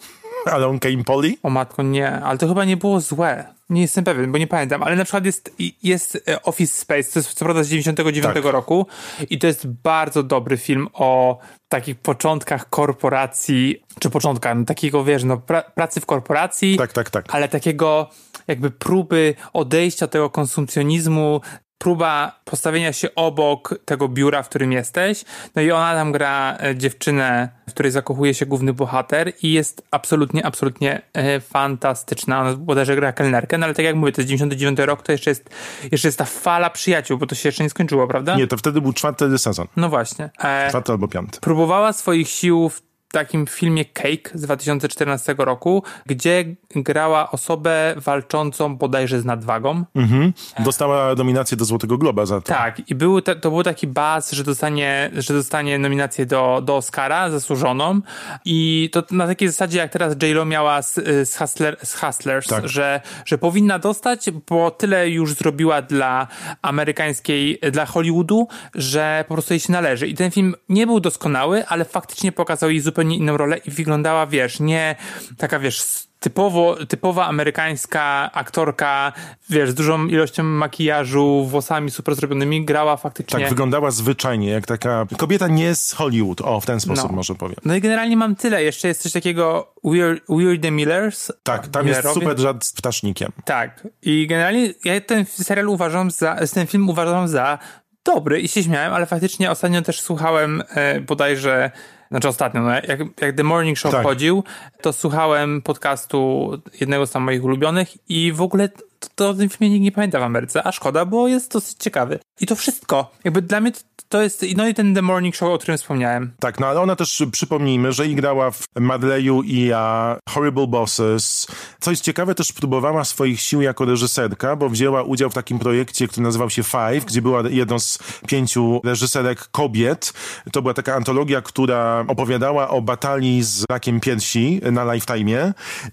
Alonka 0.47 0.89
Impoli? 0.89 1.39
O 1.43 1.51
matko, 1.51 1.83
nie, 1.83 2.11
ale 2.21 2.39
to 2.39 2.49
chyba 2.49 2.65
nie 2.65 2.77
było 2.77 3.01
złe. 3.01 3.55
Nie 3.71 3.81
jestem 3.83 4.05
pewien, 4.05 4.33
bo 4.33 4.39
nie 4.39 4.47
pamiętam, 4.47 4.83
ale 4.83 4.97
na 4.97 5.05
przykład 5.05 5.25
jest, 5.25 5.55
jest 5.83 6.23
e, 6.29 6.43
Office 6.43 6.75
Space, 6.75 7.13
to 7.13 7.19
jest 7.19 7.33
co 7.35 7.45
prawda 7.45 7.63
z 7.65 7.69
99 7.69 8.35
Tak. 8.35 8.45
roku 8.45 8.87
i 9.31 9.39
to 9.39 9.47
jest 9.47 9.67
bardzo 9.67 10.23
dobry 10.23 10.57
film 10.57 10.89
o 10.93 11.39
takich 11.69 11.97
początkach 11.97 12.69
korporacji, 12.71 13.83
czy 14.01 14.11
początkach, 14.11 14.57
no, 14.59 14.65
takiego 14.65 15.05
wiesz, 15.05 15.25
no, 15.25 15.37
pra, 15.37 15.63
pracy 15.63 16.01
w 16.01 16.07
korporacji, 16.07 16.77
Tak, 16.77 16.93
tak, 16.93 17.11
tak. 17.11 17.25
ale 17.29 17.49
takiego 17.49 18.11
jakby 18.47 18.71
próby 18.71 19.35
odejścia 19.53 20.05
od 20.05 20.11
tego 20.11 20.31
konsumpcjonizmu, 20.31 21.41
próba 21.79 22.41
postawienia 22.45 22.93
się 22.93 23.15
obok 23.15 23.75
tego 23.85 24.09
biura, 24.09 24.43
w 24.43 24.49
którym 24.49 24.73
jesteś. 24.73 25.25
No 25.55 25.63
i 25.63 25.71
ona 25.71 25.95
tam 25.95 26.13
gra 26.13 26.57
e, 26.61 26.77
dziewczynę, 26.77 27.49
w 27.69 27.73
której 27.73 27.93
zakochuje 27.93 28.35
się 28.35 28.47
główny 28.47 28.73
bohater 28.73 29.33
i 29.43 29.53
jest 29.53 29.83
absolutnie, 29.91 30.47
absolutnie 30.47 31.03
e, 31.13 31.41
fantastyczna. 31.41 32.41
Ona 32.41 32.57
bodajże 32.57 32.97
gra 32.97 33.13
kelnerkę, 33.13 33.59
no 33.59 33.67
ale 33.67 33.75
tak 33.75 33.85
jak 33.85 33.97
mówię, 33.97 34.13
to 34.13 34.21
jest 34.21 34.29
99 34.29 34.79
rok, 34.79 35.03
to 35.03 35.13
jeszcze 35.13 35.31
jest, 35.31 35.51
jeszcze 35.93 36.09
jest 36.09 36.19
ta 36.19 36.25
fala 36.25 36.71
przyjaciół, 36.71 37.19
bo 37.19 37.27
to 37.27 37.35
się 37.35 37.49
jeszcze 37.49 37.65
nie 37.65 37.71
skończyło, 37.71 38.07
prawda? 38.07 38.37
Nie, 38.37 38.47
to 38.47 38.57
wtedy 38.57 38.81
był 38.81 38.93
czwarty 38.93 39.39
sezon. 39.39 39.67
No 39.77 39.89
właśnie. 39.89 40.31
E, 40.45 40.69
Czwarty 40.69 40.93
albo 40.93 41.09
piąty. 41.09 41.41
próbowała 41.41 41.93
swoich 41.93 42.29
sił 42.29 42.69
w 42.69 42.88
takim 43.13 43.47
filmie 43.47 43.85
Cake 43.85 44.31
z 44.35 44.41
2014 44.43 45.35
roku, 45.39 45.83
gdzie 46.07 46.45
grała 46.75 47.31
osobę 47.31 47.95
walczącą 47.97 48.77
bodajże 48.77 49.21
z 49.21 49.25
nadwagą. 49.25 49.85
Mhm. 49.95 50.33
Dostała 50.59 51.15
nominację 51.15 51.57
do 51.57 51.65
Złotego 51.65 51.99
Globa 51.99 52.27
za 52.27 52.41
to. 52.41 52.47
Tak, 52.47 52.91
i 52.91 52.95
był 52.95 53.21
te, 53.21 53.37
to 53.37 53.51
był 53.51 53.63
taki 53.63 53.87
baz, 53.87 54.33
że 54.33 54.45
dostanie, 54.45 55.11
że 55.17 55.35
dostanie 55.35 55.79
nominację 55.79 56.27
do, 56.27 56.63
do 56.65 56.77
Oscara 56.77 57.31
zasłużoną 57.31 58.01
i 58.45 58.91
to 58.93 59.03
na 59.11 59.27
takiej 59.27 59.49
zasadzie 59.49 59.79
jak 59.79 59.93
teraz 59.93 60.17
J-Lo 60.23 60.45
miała 60.45 60.83
z, 60.83 60.95
z, 61.29 61.37
Hustler, 61.37 61.77
z 61.83 61.95
Hustlers, 61.95 62.47
Tak. 62.47 62.69
że, 62.69 63.01
że 63.25 63.39
powinna 63.39 63.79
dostać, 63.79 64.31
bo 64.49 64.71
tyle 64.71 65.11
już 65.11 65.35
zrobiła 65.35 65.83
dla 65.83 66.27
amerykańskiej, 66.63 67.59
dla 67.73 67.87
Hollywoodu, 67.87 68.49
że 68.75 69.25
po 69.29 69.35
prostu 69.35 69.53
jej 69.53 69.61
się 69.61 69.73
należy. 69.73 70.07
I 70.07 70.15
ten 70.15 70.31
film 70.31 70.55
nie 70.69 70.87
był 70.87 71.01
doskonały, 71.01 71.67
ale 71.67 71.85
faktycznie 71.85 72.33
pokazał 72.33 72.71
jej 72.71 72.81
zupełnie 72.81 72.98
inną 73.03 73.37
rolę 73.37 73.57
i 73.57 73.71
wyglądała, 73.71 74.27
wiesz, 74.27 74.61
nie 74.61 74.97
taka, 75.39 75.59
wiesz, 75.59 76.09
typowo, 76.21 76.77
typowa 76.87 77.27
amerykańska 77.27 78.31
aktorka, 78.33 79.13
wiesz, 79.51 79.71
z 79.71 79.75
dużą 79.75 80.07
ilością 80.07 80.43
makijażu, 80.43 81.45
włosami 81.45 81.91
super 81.91 82.15
zrobionymi, 82.15 82.65
grała 82.65 82.97
faktycznie. 82.97 83.41
Tak, 83.41 83.49
wyglądała 83.49 83.91
zwyczajnie, 83.91 84.51
jak 84.51 84.67
taka 84.67 85.07
kobieta 85.17 85.49
nie 85.49 85.75
z 85.75 85.93
Hollywood. 85.93 86.41
O, 86.41 86.61
w 86.61 86.67
ten 86.67 86.81
sposób 86.81 87.11
No. 87.11 87.17
może 87.17 87.35
powiem. 87.35 87.57
No 87.65 87.75
i 87.75 87.81
generalnie 87.81 88.17
mam 88.17 88.37
tyle. 88.37 88.63
Jeszcze 88.65 88.89
jest 88.89 89.03
coś 89.03 89.13
takiego 89.13 89.75
Weird, 89.85 90.23
Weird 90.29 90.63
the 90.63 90.71
Millers. 90.71 91.33
Tak, 91.43 91.69
tam 91.69 91.87
jest 91.89 92.09
super 92.15 92.39
żart 92.39 92.65
z 92.65 92.73
ptasznikiem. 92.73 93.33
Tak. 93.45 93.89
I 94.03 94.27
generalnie 94.27 94.75
ja 94.85 95.01
ten 95.01 95.25
serial 95.27 95.69
uważam 95.69 96.11
za, 96.11 96.37
ten 96.55 96.67
film 96.67 96.91
uważam 96.91 97.29
za 97.29 97.59
dobry 98.05 98.41
i 98.41 98.49
się 98.49 98.63
śmiałem, 98.63 98.93
ale 98.95 99.07
faktycznie 99.07 99.51
ostatnio 99.51 99.83
też 99.83 100.01
słuchałem 100.01 100.63
e, 100.69 101.01
bodajże, 101.01 101.71
znaczy 102.11 102.29
ostatnio, 102.29 102.63
no, 102.63 102.71
jak, 102.71 103.21
jak 103.21 103.37
The 103.37 103.45
Morning 103.45 103.79
Show 103.79 103.93
Tak. 103.93 104.01
wchodził, 104.01 104.45
to 104.81 104.93
słuchałem 104.93 105.63
podcastu 105.63 106.51
jednego 106.81 107.07
z 107.07 107.11
tam 107.11 107.23
moich 107.23 107.45
ulubionych 107.45 108.11
i 108.11 108.33
w 108.33 108.43
ogóle 108.43 108.69
to, 108.99 109.09
to 109.15 109.31
o 109.31 109.35
tym 109.35 109.49
filmie 109.49 109.71
nikt 109.71 109.85
nie 109.85 109.93
pamięta 109.93 110.21
w 110.21 110.23
Ameryce, 110.23 110.67
a 110.67 110.73
szkoda, 110.73 111.05
bo 111.05 111.29
jest 111.29 111.53
dosyć 111.53 111.77
ciekawy. 111.79 112.19
I 112.41 112.47
to 112.47 112.57
wszystko. 112.57 113.11
Jakby 113.25 113.43
dla 113.43 113.61
mnie 113.61 113.73
to, 113.73 113.81
to 114.09 114.23
jest, 114.23 114.45
no 114.57 114.69
i 114.69 114.75
ten 114.75 114.95
The 114.95 115.03
Morning 115.03 115.37
Show, 115.37 115.49
o 115.49 115.59
którym 115.59 115.79
wspomniałem. 115.79 116.33
Tak, 116.41 116.61
no 116.61 116.67
ale 116.67 116.81
ona 116.81 116.97
też, 116.97 117.23
przypomnijmy, 117.33 117.93
że 117.93 118.09
grała 118.09 118.51
w 118.51 118.65
Madleyu 118.81 119.43
i 119.43 119.73
a 119.73 120.17
Horrible 120.29 120.67
Bosses. 120.67 121.47
Co 121.81 121.91
jest 121.91 122.03
ciekawe, 122.03 122.35
też 122.35 122.53
próbowała 122.53 123.05
swoich 123.05 123.41
sił 123.41 123.63
jako 123.63 123.85
reżyserka, 123.85 124.57
bo 124.57 124.69
wzięła 124.69 125.03
udział 125.03 125.31
w 125.31 125.35
takim 125.35 125.59
projekcie, 125.59 126.09
który 126.09 126.23
nazywał 126.23 126.51
się 126.51 126.63
Five, 126.63 127.05
gdzie 127.05 127.23
była 127.23 127.43
jedną 127.51 127.79
z 127.79 127.99
pięciu 128.27 128.81
reżyserek 128.85 129.49
kobiet. 129.51 130.13
To 130.53 130.63
była 130.63 130.75
taka 130.75 130.95
antologia, 130.95 131.43
która 131.43 132.05
opowiadała 132.09 132.69
o 132.69 132.83
batalii 132.83 133.43
z 133.43 133.65
rakiem 133.71 134.01
piersi 134.01 134.61
na 134.73 134.85
Lifetime'ie 134.85 135.53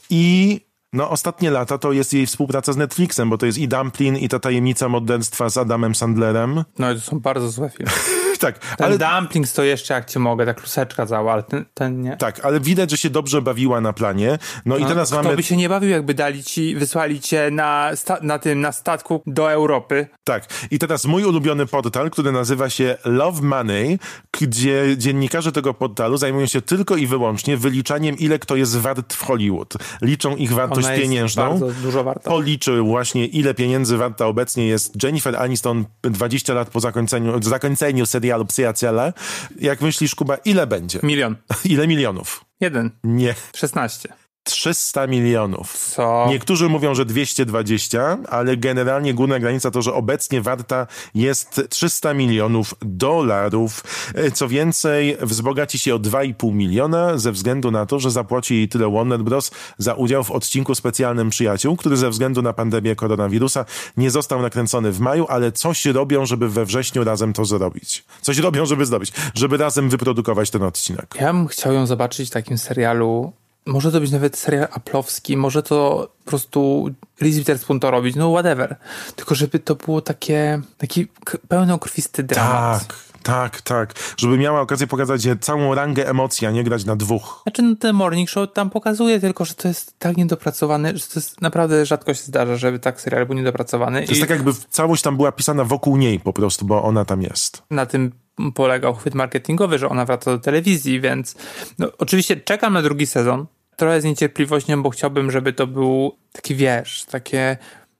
i 0.09 0.61
no, 0.95 1.09
ostatnie 1.09 1.51
lata 1.51 1.77
to 1.77 1.91
jest 1.91 2.13
jej 2.13 2.25
współpraca 2.25 2.73
z 2.73 2.77
Netflixem, 2.77 3.29
bo 3.29 3.37
to 3.37 3.45
jest 3.45 3.57
i 3.57 3.67
Dumpling, 3.67 4.21
i 4.21 4.29
ta 4.29 4.39
tajemnica 4.39 4.89
morderstwa 4.89 5.49
z 5.49 5.57
Adamem 5.57 5.95
Sandlerem. 5.95 6.63
No 6.79 6.91
i 6.91 6.95
to 6.95 7.01
są 7.01 7.19
bardzo 7.19 7.49
złe 7.49 7.69
filmy. 7.69 7.91
tak, 8.37 8.59
Ten 8.59 8.85
ale 8.85 8.97
Dumplings 8.97 9.53
to 9.53 9.63
jeszcze 9.63 9.93
jak 9.93 10.05
ci 10.05 10.19
mogę, 10.19 10.45
ta 10.45 10.53
kluseczka 10.53 11.05
cała, 11.05 11.33
ale 11.33 11.43
ten, 11.43 11.65
ten 11.73 12.01
nie. 12.01 12.17
Tak, 12.17 12.45
ale 12.45 12.59
widać, 12.59 12.91
że 12.91 12.97
się 12.97 13.09
dobrze 13.09 13.41
bawiła 13.41 13.81
na 13.81 13.93
planie. 13.93 14.37
No, 14.65 14.77
i 14.77 14.85
teraz 14.85 15.09
Kto 15.09 15.23
mamy. 15.23 15.35
by 15.35 15.43
się 15.43 15.57
nie 15.57 15.69
bawił, 15.69 15.89
jakby 15.89 16.13
dali 16.13 16.43
ci, 16.43 16.75
wysłali 16.75 17.19
cię 17.21 17.49
na, 17.51 17.91
na 18.21 18.39
tym, 18.39 18.61
na 18.61 18.71
statku 18.71 19.21
do 19.27 19.51
Europy. 19.51 20.07
Tak. 20.23 20.45
I 20.71 20.79
teraz 20.79 21.05
mój 21.05 21.23
ulubiony 21.23 21.65
portal, 21.65 22.11
który 22.11 22.31
nazywa 22.31 22.69
się 22.69 22.97
Love 23.05 23.41
Money, 23.41 23.99
gdzie 24.41 24.97
dziennikarze 24.97 25.51
tego 25.51 25.73
portalu 25.73 26.17
zajmują 26.17 26.45
się 26.45 26.61
tylko 26.61 26.95
i 26.95 27.07
wyłącznie 27.07 27.57
wyliczaniem, 27.57 28.17
ile 28.17 28.39
kto 28.39 28.55
jest 28.55 28.77
wart 28.77 29.13
w 29.13 29.23
Hollywood. 29.23 29.73
Liczą 30.01 30.35
ich 30.35 30.53
wartość 30.53 30.85
Ona 30.87 30.93
jest 30.93 31.03
pieniężną. 31.03 31.49
bardzo 31.49 31.71
dużo 31.81 32.03
warta. 32.03 32.29
Policzył 32.29 32.87
właśnie, 32.87 33.25
ile 33.25 33.53
pieniędzy 33.53 33.97
warta 33.97 34.25
obecnie 34.25 34.67
jest 34.67 35.03
Jennifer 35.03 35.35
Aniston 35.35 35.85
20 36.01 36.53
lat 36.53 36.69
po 36.69 36.79
zakończeniu, 36.79 37.41
zakończeniu 37.43 38.05
serialu 38.05 38.24
Przyjaciele. 38.47 39.13
Jak 39.59 39.81
myślisz, 39.81 40.15
Kuba, 40.15 40.35
ile 40.35 40.67
będzie? 40.67 40.99
Milion. 41.03 41.35
Ile 41.65 41.87
milionów? 41.87 42.45
Jeden. 42.59 42.91
Nie. 43.03 43.35
16. 43.55 44.09
300 44.45 45.07
milionów. 45.07 45.77
Co? 45.95 46.25
Niektórzy 46.29 46.69
mówią, 46.69 46.95
że 46.95 47.05
220, 47.05 48.17
ale 48.29 48.57
generalnie 48.57 49.13
górna 49.13 49.39
granica 49.39 49.71
to, 49.71 49.81
że 49.81 49.93
obecnie 49.93 50.41
warta 50.41 50.87
jest 51.15 51.61
300 51.69 52.13
milionów 52.13 52.73
dolarów. 52.81 53.83
E, 54.15 54.31
Co 54.31 54.47
więcej, 54.47 55.17
wzbogaci 55.21 55.79
się 55.79 55.95
o 55.95 55.99
2,5 55.99 56.53
miliona 56.53 57.17
ze 57.17 57.31
względu 57.31 57.71
na 57.71 57.85
to, 57.85 57.99
że 57.99 58.11
zapłaci 58.11 58.55
jej 58.55 58.69
tyle 58.69 58.91
Warner 58.91 59.19
Bros. 59.23 59.51
za 59.77 59.93
udział 59.93 60.23
w 60.23 60.31
odcinku 60.31 60.75
specjalnym 60.75 61.29
Przyjaciół, 61.29 61.75
który 61.77 61.97
ze 61.97 62.09
względu 62.09 62.41
na 62.41 62.53
pandemię 62.53 62.95
koronawirusa 62.95 63.65
nie 63.97 64.11
został 64.11 64.41
nakręcony 64.41 64.91
w 64.91 64.99
maju, 64.99 65.25
ale 65.29 65.51
coś 65.51 65.85
robią, 65.85 66.25
żeby 66.25 66.49
we 66.49 66.65
wrześniu 66.65 67.03
razem 67.03 67.33
to 67.33 67.45
zrobić. 67.45 68.03
Coś 68.21 68.37
robią, 68.37 68.65
żeby 68.65 68.85
zrobić, 68.85 69.13
żeby 69.33 69.57
razem 69.57 69.89
wyprodukować 69.89 70.49
ten 70.49 70.63
odcinek. 70.63 71.15
Ja 71.19 71.33
bym 71.33 71.47
chciał 71.47 71.73
ją 71.73 71.85
zobaczyć 71.85 72.29
w 72.29 72.31
takim 72.31 72.57
serialu. 72.57 73.33
Może 73.65 73.91
to 73.91 73.99
być 73.99 74.11
nawet 74.11 74.37
serial 74.37 74.67
aplowski, 74.71 75.37
może 75.37 75.63
to 75.63 76.09
po 76.23 76.29
prostu 76.29 76.89
Reese 77.21 77.37
Witherspoon 77.37 77.79
to 77.79 77.91
robić, 77.91 78.15
no 78.15 78.31
whatever. 78.31 78.75
Tylko 79.15 79.35
żeby 79.35 79.59
to 79.59 79.75
było 79.75 80.01
takie, 80.01 80.61
taki 80.77 81.07
pełnokrwisty 81.47 82.23
dramat. 82.23 82.87
Tak, 82.87 82.95
tak, 83.23 83.61
tak. 83.61 83.93
Żeby 84.17 84.37
miała 84.37 84.61
okazję 84.61 84.87
pokazać 84.87 85.21
całą 85.41 85.75
rangę 85.75 86.09
emocji, 86.09 86.47
a 86.47 86.51
nie 86.51 86.63
grać 86.63 86.85
na 86.85 86.95
dwóch. 86.95 87.41
Znaczy, 87.43 87.61
no 87.61 87.75
ten 87.75 87.95
Morning 87.95 88.29
Show 88.29 88.53
tam 88.53 88.69
pokazuje 88.69 89.19
tylko, 89.19 89.45
że 89.45 89.53
to 89.53 89.67
jest 89.67 89.99
tak 89.99 90.17
niedopracowany, 90.17 90.97
że 90.97 91.07
to 91.07 91.13
jest 91.15 91.41
naprawdę 91.41 91.85
rzadko 91.85 92.13
się 92.13 92.23
zdarza, 92.23 92.57
żeby 92.57 92.79
tak 92.79 93.01
serial 93.01 93.25
był 93.25 93.35
niedopracowany. 93.35 94.03
To 94.05 94.11
jest 94.11 94.21
tak 94.21 94.29
jakby 94.29 94.51
całość 94.69 95.01
tam 95.01 95.17
była 95.17 95.31
pisana 95.31 95.63
wokół 95.63 95.97
niej 95.97 96.19
po 96.19 96.33
prostu, 96.33 96.65
bo 96.65 96.83
ona 96.83 97.05
tam 97.05 97.21
jest. 97.21 97.63
na 97.71 97.85
tym 97.85 98.11
polegał 98.55 98.95
chwyt 98.95 99.15
marketingowy, 99.15 99.79
że 99.79 99.89
ona 99.89 100.05
wraca 100.05 100.31
do 100.31 100.39
telewizji, 100.39 101.01
więc 101.01 101.35
no, 101.79 101.87
oczywiście 101.97 102.37
czekam 102.37 102.73
na 102.73 102.81
drugi 102.81 103.05
sezon. 103.05 103.45
Trochę 103.75 104.01
z 104.01 104.03
niecierpliwością, 104.03 104.83
bo 104.83 104.89
chciałbym, 104.89 105.31
żeby 105.31 105.53
to 105.53 105.67
był 105.67 106.17
taki, 106.31 106.55
wiesz, 106.55 107.05
takie 107.05 107.57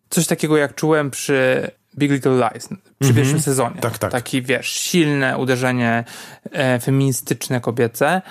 coś 0.09 0.27
takiego 0.27 0.57
jak 0.57 0.75
czułem 0.75 1.11
przy 1.11 1.71
Big 1.97 2.11
Little 2.11 2.49
Lies, 2.53 2.69
przy 2.99 3.13
pierwszym 3.13 3.41
sezonie. 3.41 3.81
Tak, 3.81 3.97
tak. 3.97 4.11
Taki, 4.11 4.41
wiesz, 4.41 4.71
silne 4.71 5.37
uderzenie 5.37 6.03
e, 6.51 6.79
feministyczne, 6.79 7.61
kobiece. 7.61 8.21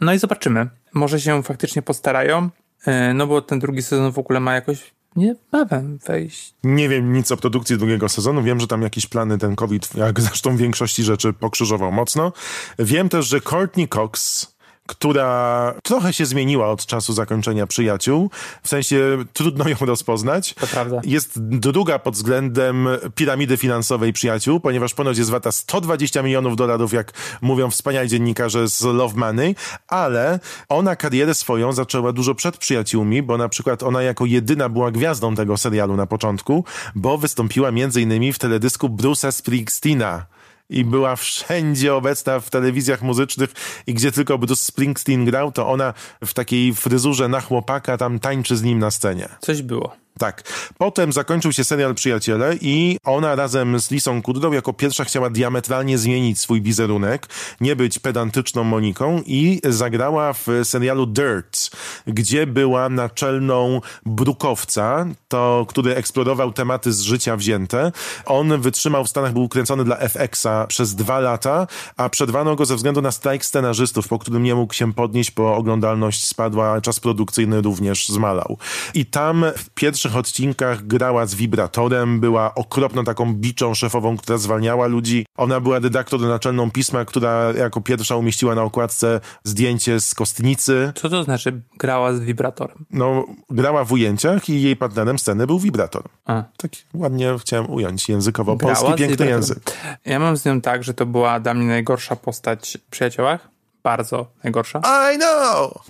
No 0.00 0.12
i 0.12 0.18
zobaczymy. 0.18 0.68
Może 0.94 1.20
się 1.20 1.42
faktycznie 1.42 1.82
postarają, 1.82 2.50
e, 2.86 3.14
no 3.14 3.26
bo 3.26 3.42
ten 3.42 3.58
drugi 3.58 3.82
sezon 3.82 4.12
w 4.12 4.18
ogóle 4.18 4.40
ma 4.40 4.54
jakoś 4.54 4.94
niebawem 5.16 5.98
wejść. 5.98 6.54
Nie 6.64 6.88
wiem 6.88 7.12
nic 7.12 7.32
o 7.32 7.36
produkcji 7.36 7.78
drugiego 7.78 8.08
sezonu. 8.08 8.42
Wiem, 8.42 8.60
że 8.60 8.66
tam 8.66 8.82
jakieś 8.82 9.06
plany 9.06 9.38
ten 9.38 9.56
COVID, 9.56 9.94
jak 9.94 10.20
zresztą 10.26 10.56
w 10.56 10.58
większości 10.58 11.04
rzeczy, 11.04 11.32
pokrzyżował 11.32 11.92
mocno. 11.92 12.32
Wiem 12.78 13.08
też, 13.08 13.26
że 13.26 13.40
Courtney 13.40 13.88
Cox 13.88 14.46
która 14.86 15.74
trochę 15.82 16.12
się 16.12 16.26
zmieniła 16.26 16.70
od 16.70 16.86
czasu 16.86 17.12
zakończenia 17.12 17.66
przyjaciół. 17.66 18.30
W 18.62 18.68
sensie 18.68 19.24
trudno 19.32 19.68
ją 19.68 19.76
rozpoznać. 19.80 20.54
To 20.54 20.66
prawda. 20.66 21.00
Jest 21.04 21.40
druga 21.40 21.98
pod 21.98 22.14
względem 22.14 22.88
piramidy 23.14 23.56
finansowej 23.56 24.12
przyjaciół, 24.12 24.60
ponieważ 24.60 24.94
ponoć 24.94 25.18
jest 25.18 25.30
warta 25.30 25.52
120 25.52 26.22
milionów 26.22 26.56
dolarów, 26.56 26.92
jak 26.92 27.12
mówią 27.42 27.70
wspaniali 27.70 28.08
dziennikarze 28.08 28.68
z 28.68 28.82
Love 28.82 29.16
Money, 29.16 29.54
ale 29.88 30.40
ona 30.68 30.96
karierę 30.96 31.34
swoją 31.34 31.72
zaczęła 31.72 32.12
dużo 32.12 32.34
przed 32.34 32.56
przyjaciółmi, 32.56 33.22
bo 33.22 33.38
na 33.38 33.48
przykład 33.48 33.82
ona 33.82 34.02
jako 34.02 34.26
jedyna 34.26 34.68
była 34.68 34.90
gwiazdą 34.90 35.34
tego 35.34 35.56
serialu 35.56 35.96
na 35.96 36.06
początku, 36.06 36.64
bo 36.94 37.18
wystąpiła 37.18 37.70
między 37.70 38.02
innymi 38.02 38.32
w 38.32 38.38
teledysku 38.38 38.88
Bruce'a 38.88 39.32
Springsteena 39.32 40.33
i 40.70 40.84
była 40.84 41.16
wszędzie 41.16 41.94
obecna 41.94 42.40
w 42.40 42.50
telewizjach 42.50 43.02
muzycznych 43.02 43.50
i 43.86 43.94
gdzie 43.94 44.12
tylko 44.12 44.38
Bruce 44.38 44.62
Springsteen 44.62 45.24
grał, 45.24 45.52
to 45.52 45.68
ona 45.68 45.94
w 46.24 46.34
takiej 46.34 46.74
fryzurze 46.74 47.28
na 47.28 47.40
chłopaka 47.40 47.98
tam 47.98 48.18
tańczy 48.18 48.56
z 48.56 48.62
nim 48.62 48.78
na 48.78 48.90
scenie. 48.90 49.28
Coś 49.40 49.62
było. 49.62 50.03
Tak. 50.18 50.42
Potem 50.78 51.12
zakończył 51.12 51.52
się 51.52 51.64
serial 51.64 51.94
Przyjaciele 51.94 52.56
i 52.60 52.98
ona 53.04 53.34
razem 53.34 53.80
z 53.80 53.90
Lisą 53.90 54.22
Kudrow 54.22 54.54
jako 54.54 54.72
pierwsza 54.72 55.04
chciała 55.04 55.30
diametralnie 55.30 55.98
zmienić 55.98 56.40
swój 56.40 56.62
wizerunek, 56.62 57.26
nie 57.60 57.76
być 57.76 57.98
pedantyczną 57.98 58.64
Moniką 58.64 59.22
i 59.26 59.60
zagrała 59.64 60.32
w 60.32 60.46
serialu 60.64 61.06
Dirt, 61.06 61.70
gdzie 62.06 62.46
była 62.46 62.88
naczelną 62.88 63.80
brukowca, 64.06 65.06
to, 65.28 65.66
który 65.68 65.94
eksplorował 65.94 66.52
tematy 66.52 66.92
z 66.92 67.00
życia 67.00 67.36
wzięte. 67.36 67.92
On 68.26 68.60
wytrzymał 68.60 69.04
w 69.04 69.08
Stanach, 69.08 69.32
był 69.32 69.42
ukręcony 69.42 69.84
dla 69.84 69.96
FX-a 69.96 70.66
przez 70.66 70.94
dwa 70.94 71.20
lata, 71.20 71.66
a 71.96 72.08
przerwano 72.08 72.56
go 72.56 72.64
ze 72.64 72.76
względu 72.76 73.02
na 73.02 73.10
strajk 73.10 73.44
scenarzystów, 73.44 74.08
po 74.08 74.18
którym 74.18 74.42
nie 74.42 74.54
mógł 74.54 74.74
się 74.74 74.92
podnieść, 74.92 75.30
bo 75.30 75.56
oglądalność 75.56 76.26
spadła, 76.26 76.80
czas 76.80 77.00
produkcyjny 77.00 77.62
również 77.62 78.08
zmalał. 78.08 78.58
I 78.94 79.06
tam 79.06 79.44
w 79.56 79.70
pierwszych 80.04 80.20
odcinkach 80.20 80.86
grała 80.86 81.26
z 81.26 81.34
wibratorem, 81.34 82.20
była 82.20 82.54
okropną 82.54 83.04
taką 83.04 83.34
biczą 83.34 83.74
szefową, 83.74 84.16
która 84.16 84.38
zwalniała 84.38 84.86
ludzi. 84.86 85.26
Ona 85.36 85.60
była 85.60 85.78
redaktor 85.78 86.20
naczelną 86.20 86.70
pisma, 86.70 87.04
która 87.04 87.52
jako 87.52 87.80
pierwsza 87.80 88.16
umieściła 88.16 88.54
na 88.54 88.62
okładce 88.62 89.20
zdjęcie 89.44 90.00
z 90.00 90.14
kostnicy. 90.14 90.92
Co 90.94 91.08
to 91.08 91.22
znaczy 91.22 91.60
grała 91.78 92.12
z 92.12 92.20
wibratorem? 92.20 92.84
No, 92.90 93.24
grała 93.50 93.84
w 93.84 93.92
ujęciach 93.92 94.48
i 94.48 94.62
jej 94.62 94.76
partnerem 94.76 95.18
sceny 95.18 95.46
był 95.46 95.58
wibrator. 95.58 96.02
A. 96.24 96.42
Tak 96.56 96.70
ładnie 96.94 97.34
chciałem 97.40 97.70
ująć 97.70 98.08
językowo. 98.08 98.56
Grała 98.56 98.74
Polski 98.74 98.88
piękny 98.88 99.06
wibratorem. 99.06 99.34
język. 99.34 99.76
Ja 100.04 100.18
mam 100.18 100.36
z 100.36 100.44
nią 100.44 100.60
tak, 100.60 100.84
że 100.84 100.94
to 100.94 101.06
była 101.06 101.40
dla 101.40 101.54
mnie 101.54 101.66
najgorsza 101.66 102.16
postać 102.16 102.78
w 102.86 102.90
przyjaciołach. 102.90 103.48
Bardzo 103.82 104.26
najgorsza. 104.44 104.80
I 105.14 105.18
know! 105.18 105.84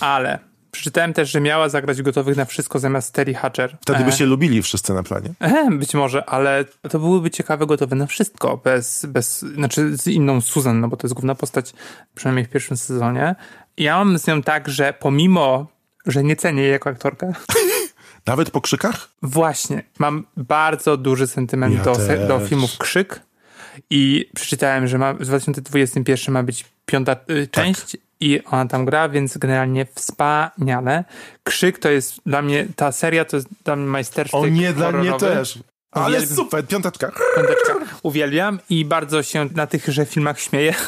Ale 0.00 0.38
przeczytałem 0.78 1.12
też, 1.12 1.30
że 1.30 1.40
miała 1.40 1.68
zagrać 1.68 2.02
Gotowych 2.02 2.36
na 2.36 2.44
Wszystko 2.44 2.78
zamiast 2.78 3.14
Terry 3.14 3.34
Hatcher. 3.34 3.76
Wtedy 3.80 4.04
by 4.04 4.10
E, 4.10 4.12
się 4.12 4.26
lubili 4.26 4.62
wszyscy 4.62 4.94
na 4.94 5.02
planie. 5.02 5.30
E, 5.40 5.70
być 5.70 5.94
może, 5.94 6.24
ale 6.24 6.64
to 6.90 6.98
byłyby 6.98 7.30
ciekawe 7.30 7.66
Gotowe 7.66 7.96
na 7.96 8.06
Wszystko, 8.06 8.56
bez, 8.56 9.06
bez, 9.06 9.40
znaczy 9.40 9.96
z 9.96 10.06
inną 10.06 10.40
Susan, 10.40 10.80
no 10.80 10.88
bo 10.88 10.96
to 10.96 11.06
jest 11.06 11.14
główna 11.14 11.34
postać, 11.34 11.72
przynajmniej 12.14 12.44
w 12.44 12.48
pierwszym 12.48 12.76
sezonie. 12.76 13.34
Ja 13.76 13.96
mam 13.96 14.18
z 14.18 14.26
nią 14.26 14.42
tak, 14.42 14.68
że 14.68 14.94
pomimo, 14.98 15.66
że 16.06 16.24
nie 16.24 16.36
cenię 16.36 16.62
jej 16.62 16.72
jako 16.72 16.90
aktorkę, 16.90 17.32
Nawet 18.26 18.50
po 18.50 18.60
krzykach? 18.60 19.08
Właśnie. 19.22 19.82
Mam 19.98 20.26
bardzo 20.36 20.96
duży 20.96 21.26
sentyment 21.26 21.74
Ja 21.74 21.82
do, 21.82 21.96
do 22.28 22.40
filmów 22.40 22.78
Krzyk 22.78 23.20
i 23.90 24.30
przeczytałem, 24.34 24.86
że 24.86 24.98
ma, 24.98 25.14
w 25.14 25.24
2021 25.24 26.32
ma 26.32 26.42
być 26.42 26.64
piąta 26.86 27.16
y, 27.30 27.48
część 27.50 27.96
i 28.20 28.44
ona 28.44 28.66
tam 28.66 28.84
gra, 28.84 29.08
więc 29.08 29.38
generalnie 29.38 29.86
wspaniale. 29.94 31.04
Krzyk 31.42 31.78
to 31.78 31.88
jest 31.88 32.20
dla 32.26 32.42
mnie, 32.42 32.66
ta 32.76 32.92
seria 32.92 33.24
to 33.24 33.36
jest 33.36 33.48
dla 33.64 33.76
mnie 33.76 33.86
majstersztyk 33.86 34.40
O 34.40 34.46
nie, 34.46 34.72
dla 34.72 34.92
mnie 34.92 35.12
też. 35.12 35.58
Ale 35.90 36.18
Uwielbiam- 36.18 36.36
super, 36.36 36.66
piąteczka. 36.66 37.12
Piąteczka. 37.36 37.74
Uwielbiam 38.02 38.58
i 38.70 38.84
bardzo 38.84 39.22
się 39.22 39.48
na 39.54 39.66
tychże 39.66 40.06
filmach 40.06 40.40
śmieję. 40.40 40.74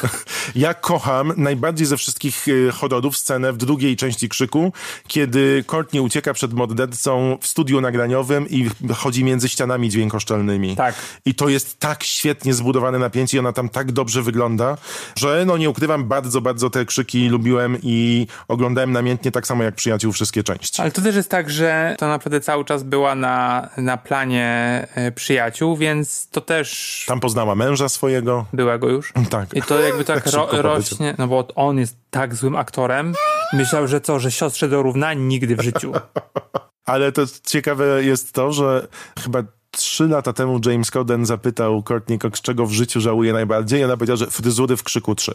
Ja 0.55 0.73
kocham 0.73 1.33
najbardziej 1.37 1.87
ze 1.87 1.97
wszystkich 1.97 2.47
y, 2.47 2.71
horrorów 2.71 3.17
scenę 3.17 3.53
w 3.53 3.57
drugiej 3.57 3.95
części 3.97 4.29
Krzyku, 4.29 4.73
kiedy 5.07 5.63
Courtney 5.67 6.01
ucieka 6.01 6.33
przed 6.33 6.53
mordercą 6.53 7.37
w 7.41 7.47
studiu 7.47 7.81
nagraniowym 7.81 8.49
i 8.49 8.69
chodzi 8.93 9.23
między 9.23 9.49
ścianami 9.49 9.89
dźwiękoszczelnymi. 9.89 10.75
Tak. 10.75 10.95
I 11.25 11.35
to 11.35 11.49
jest 11.49 11.79
tak 11.79 12.03
świetnie 12.03 12.53
zbudowane 12.53 12.99
napięcie 12.99 13.37
i 13.37 13.39
ona 13.39 13.53
tam 13.53 13.69
tak 13.69 13.91
dobrze 13.91 14.21
wygląda, 14.21 14.77
że 15.15 15.43
no 15.45 15.57
nie 15.57 15.69
ukrywam, 15.69 16.03
bardzo, 16.07 16.41
bardzo 16.41 16.69
te 16.69 16.85
krzyki 16.85 17.29
lubiłem 17.29 17.77
i 17.83 18.27
oglądałem 18.47 18.91
namiętnie 18.91 19.31
tak 19.31 19.47
samo 19.47 19.63
jak 19.63 19.75
Przyjaciół 19.75 20.11
wszystkie 20.11 20.43
części. 20.43 20.81
Ale 20.81 20.91
to 20.91 21.01
też 21.01 21.15
jest 21.15 21.29
tak, 21.29 21.49
że 21.49 21.95
to 21.99 22.07
naprawdę 22.07 22.41
cały 22.41 22.65
czas 22.65 22.83
była 22.83 23.15
na, 23.15 23.69
na 23.77 23.97
planie 23.97 24.87
e, 24.95 25.00
przyjaciół, 25.15 25.77
więc 25.77 26.27
to 26.29 26.41
też 26.41 27.03
Tam 27.07 27.19
poznała 27.19 27.55
męża 27.55 27.89
swojego. 27.89 28.45
byłego 28.53 28.89
już. 28.89 29.13
Tak. 29.29 29.53
I 29.53 29.61
to 29.61 29.79
jakby 29.79 30.05
tak 30.05 30.23
Tak 30.23 30.33
ro, 30.33 30.47
rośnie, 30.61 31.15
no 31.17 31.27
bo 31.27 31.47
on 31.55 31.77
jest 31.79 31.95
tak 32.09 32.35
złym 32.35 32.55
aktorem. 32.55 33.13
Myślał, 33.53 33.87
że 33.87 34.01
co, 34.01 34.19
że 34.19 34.31
siostrze 34.31 34.69
do 34.69 34.81
równa 34.83 35.13
nigdy 35.13 35.55
w 35.55 35.61
życiu. 35.61 35.91
Ale 36.85 37.11
to 37.11 37.21
ciekawe 37.47 38.03
jest 38.03 38.33
to, 38.33 38.51
że 38.53 38.87
chyba 39.23 39.43
trzy 39.71 40.07
lata 40.07 40.33
temu 40.33 40.59
James 40.65 40.91
Corden 40.91 41.25
zapytał 41.25 41.83
Courtney 41.83 42.19
Cox, 42.19 42.41
czego 42.41 42.65
w 42.65 42.71
życiu 42.71 43.01
żałuje 43.01 43.33
najbardziej. 43.33 43.81
I 43.81 43.83
ona 43.83 43.97
powiedziała, 43.97 44.17
że 44.17 44.27
fryzury 44.27 44.77
w 44.77 44.83
krzyku 44.83 45.15
3. 45.15 45.31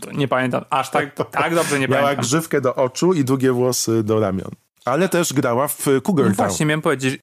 To 0.00 0.12
nie 0.12 0.28
pamiętam, 0.28 0.64
aż 0.70 0.90
tak, 0.90 1.14
tak 1.30 1.54
dobrze 1.54 1.78
nie 1.78 1.88
Miała 1.88 2.02
pamiętam. 2.02 2.24
grzywkę 2.24 2.60
do 2.60 2.74
oczu 2.74 3.12
i 3.12 3.24
długie 3.24 3.52
włosy 3.52 4.02
do 4.02 4.20
ramion. 4.20 4.50
Ale 4.84 5.08
też 5.08 5.32
grała 5.32 5.68
w 5.68 5.84
Cougar 6.04 6.26
No 6.28 6.34
Town. 6.34 6.48
właśnie, 6.48 6.66
miałem 6.66 6.82
powiedzieć. 6.82 7.20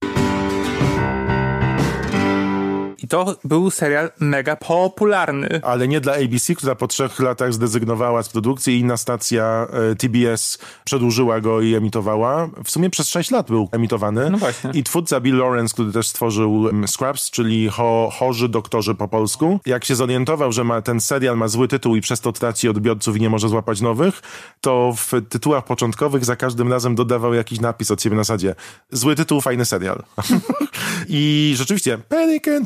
I 3.06 3.08
to 3.08 3.36
był 3.44 3.72
serial 3.72 4.12
mega 4.20 4.56
popularny. 4.56 5.60
Ale 5.63 5.88
nie 5.88 6.02
dla 6.02 6.13
ABC, 6.13 6.56
która 6.56 6.76
po 6.76 6.88
trzech 6.88 7.20
latach 7.20 7.54
zrezygnowała 7.54 8.24
z 8.24 8.30
produkcji 8.30 8.76
i 8.76 8.80
inna 8.80 8.98
stacja 8.98 9.68
e, 9.91 9.96
TBS 9.96 10.58
przedłużyła 10.84 11.41
go 11.41 11.62
i 11.62 11.76
emitowała. 11.76 12.50
W 12.63 12.72
sumie 12.72 12.89
przez 12.89 13.10
sześć 13.10 13.32
lat 13.32 13.48
był 13.48 13.70
emitowany. 13.72 14.30
No 14.30 14.38
właśnie. 14.38 14.72
I 14.74 14.84
twórca 14.84 15.20
Bill 15.20 15.38
Lawrence, 15.38 15.74
który 15.74 15.91
też 15.91 16.08
stworzył 16.08 16.70
Scrubs, 16.88 17.32
czyli 17.32 17.70
cho, 17.70 18.10
chorzy 18.13 18.50
doktorzy 18.50 18.96
po 18.96 19.08
polsku, 19.08 19.60
jak 19.65 19.86
się 19.86 19.96
zorientował, 19.96 20.52
że 20.52 20.63
ma, 20.63 20.82
ten 20.82 21.02
serial 21.02 21.38
ma 21.38 21.48
zły 21.48 21.68
tytuł 21.68 21.96
i 21.96 22.02
przez 22.02 22.22
to 22.22 22.32
traci 22.32 22.70
odbiorców 22.70 23.18
i 23.18 23.22
nie 23.22 23.30
może 23.30 23.50
złapać 23.50 23.82
nowych, 23.82 24.22
to 24.62 24.94
w 24.98 25.12
tytułach 25.30 25.65
początkowych 25.65 26.26
za 26.26 26.36
każdym 26.36 26.72
razem 26.72 26.96
dodawał 26.96 27.34
jakiś 27.34 27.60
napis 27.60 27.91
od 27.91 28.02
siebie 28.02 28.15
na 28.15 28.24
zasadzie 28.24 28.56
zły 28.91 29.15
tytuł, 29.15 29.41
fajny 29.41 29.65
serial. 29.65 30.04
I 31.10 31.54
rzeczywiście, 31.58 31.98
Pelican, 31.98 32.65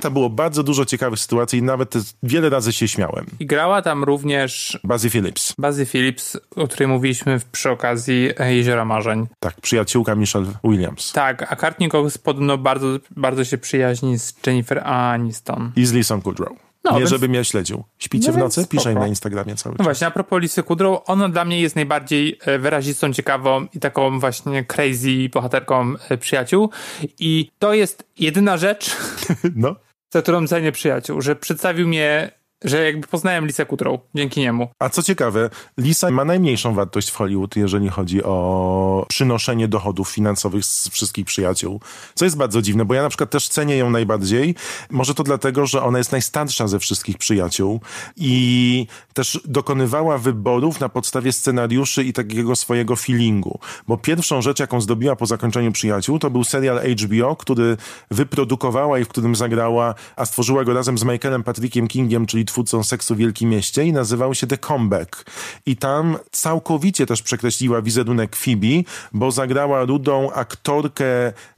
to 0.00 0.10
było 0.10 0.30
bardzo 0.30 0.62
dużo 0.62 0.84
ciekawych 0.84 1.18
sytuacji 1.18 1.58
i 1.58 1.62
nawet 1.62 1.94
wiele 2.22 2.50
razy 2.50 2.72
się 2.72 2.88
śmiałem. 2.88 3.26
I 3.40 3.46
grała 3.46 3.82
tam 3.82 4.04
również 4.04 4.78
Bazy 4.84 5.10
Phillips, 5.10 5.54
Bazy 5.58 5.86
Phillips, 5.86 6.36
o 6.56 6.68
której 6.68 6.88
mówiliśmy 6.88 7.40
przy 7.52 7.70
okazji 7.70 8.30
Jeziora 8.48 8.84
Marzeń. 8.84 9.26
tak, 9.40 9.60
przyjaciółka 9.60 10.14
Michelle 10.14 10.52
Williams. 10.64 11.12
Tak, 11.12 11.52
a 11.52 11.72
Cox 11.90 12.18
podobno 12.18 12.58
bardzo, 12.58 12.86
bardzo 13.10 13.44
się 13.44 13.58
przyjaźni 13.58 14.18
z 14.18 14.34
Jennifer 14.46 14.78
Aniston. 14.78 15.72
I 15.76 15.86
z 15.86 15.92
Lisą 15.92 16.22
Kudrow. 16.22 16.73
No, 16.84 16.92
nie 16.92 16.98
więc- 16.98 17.10
żebym 17.10 17.34
ja 17.34 17.44
śledził. 17.44 17.84
Śpicie 17.98 18.26
No 18.28 18.32
w 18.34 18.36
nocy? 18.36 18.66
Piszę 18.68 18.92
im 18.92 18.98
na 18.98 19.06
Instagramie 19.06 19.54
cały 19.56 19.72
No 19.72 19.76
czas. 19.76 19.84
właśnie, 19.86 20.06
a 20.06 20.10
propos 20.10 20.42
Lisy 20.42 20.62
Kudrow, 20.62 21.02
ona 21.06 21.28
dla 21.28 21.44
mnie 21.44 21.60
jest 21.60 21.76
najbardziej 21.76 22.38
e, 22.46 22.58
wyrazistą, 22.58 23.12
ciekawą 23.12 23.66
i 23.74 23.80
taką 23.80 24.20
właśnie 24.20 24.64
crazy 24.64 25.28
bohaterką 25.32 25.94
e, 26.08 26.18
przyjaciół. 26.18 26.70
I 27.18 27.50
to 27.58 27.74
jest 27.74 28.04
jedyna 28.18 28.56
rzecz, 28.56 28.96
No. 29.56 29.76
za 30.12 30.22
którą 30.22 30.46
cenię 30.46 30.72
przyjaciół, 30.72 31.20
że 31.20 31.36
przedstawił 31.36 31.88
mnie, 31.88 32.30
że 32.64 32.84
jakby 32.84 33.06
poznałem 33.06 33.46
Lisę 33.46 33.66
Kudrow 33.66 34.00
dzięki 34.14 34.40
niemu. 34.40 34.68
A 34.78 34.88
co 34.88 35.02
ciekawe, 35.02 35.50
Lisa 35.78 36.10
ma 36.10 36.24
najmniejszą 36.24 36.74
wartość 36.74 37.10
w 37.10 37.16
Hollywood, 37.16 37.56
jeżeli 37.56 37.88
chodzi 37.88 38.22
o 38.22 39.06
przynoszenie 39.08 39.68
dochodów 39.68 40.10
finansowych 40.10 40.64
z 40.64 40.88
wszystkich 40.88 41.26
przyjaciół. 41.26 41.80
Co 42.14 42.24
jest 42.24 42.36
bardzo 42.36 42.62
dziwne, 42.62 42.84
bo 42.84 42.94
ja 42.94 43.02
na 43.02 43.08
przykład 43.08 43.30
też 43.30 43.48
cenię 43.48 43.76
ją 43.76 43.90
najbardziej. 43.90 44.54
Może 44.90 45.14
to 45.14 45.22
dlatego, 45.22 45.66
że 45.66 45.82
ona 45.82 45.98
jest 45.98 46.12
najstarsza 46.12 46.68
ze 46.68 46.78
wszystkich 46.78 47.18
przyjaciół 47.18 47.80
i 48.16 48.86
też 49.12 49.40
dokonywała 49.44 50.18
wyborów 50.18 50.80
na 50.80 50.88
podstawie 50.88 51.32
scenariuszy 51.32 52.04
i 52.04 52.12
takiego 52.12 52.56
swojego 52.56 52.96
feelingu. 52.96 53.58
Bo 53.88 53.96
pierwszą 53.96 54.42
rzecz, 54.42 54.60
jaką 54.60 54.80
zdobiła 54.80 55.16
po 55.16 55.26
zakończeniu 55.26 55.72
przyjaciół, 55.72 56.18
to 56.18 56.30
był 56.30 56.44
serial 56.44 56.80
HBO, 56.80 57.36
który 57.36 57.76
wyprodukowała 58.10 58.98
i 58.98 59.04
w 59.04 59.08
którym 59.08 59.36
zagrała, 59.36 59.94
a 60.16 60.26
stworzyła 60.26 60.64
go 60.64 60.74
razem 60.74 60.98
z 60.98 61.04
Michaelem 61.04 61.42
Patrickiem 61.42 61.88
Kingiem, 61.88 62.26
czyli 62.26 62.44
twórcą 62.54 62.84
Seksu 62.84 63.14
w 63.14 63.18
Wielkim 63.18 63.50
Mieście 63.50 63.84
i 63.84 63.92
nazywał 63.92 64.34
się 64.34 64.46
The 64.46 64.58
Comeback. 64.58 65.30
I 65.66 65.76
tam 65.76 66.16
całkowicie 66.30 67.06
też 67.06 67.22
przekreśliła 67.22 67.82
wizerunek 67.82 68.36
Phoebe, 68.36 68.82
bo 69.12 69.30
zagrała 69.30 69.84
rudą 69.84 70.30
aktorkę 70.32 71.04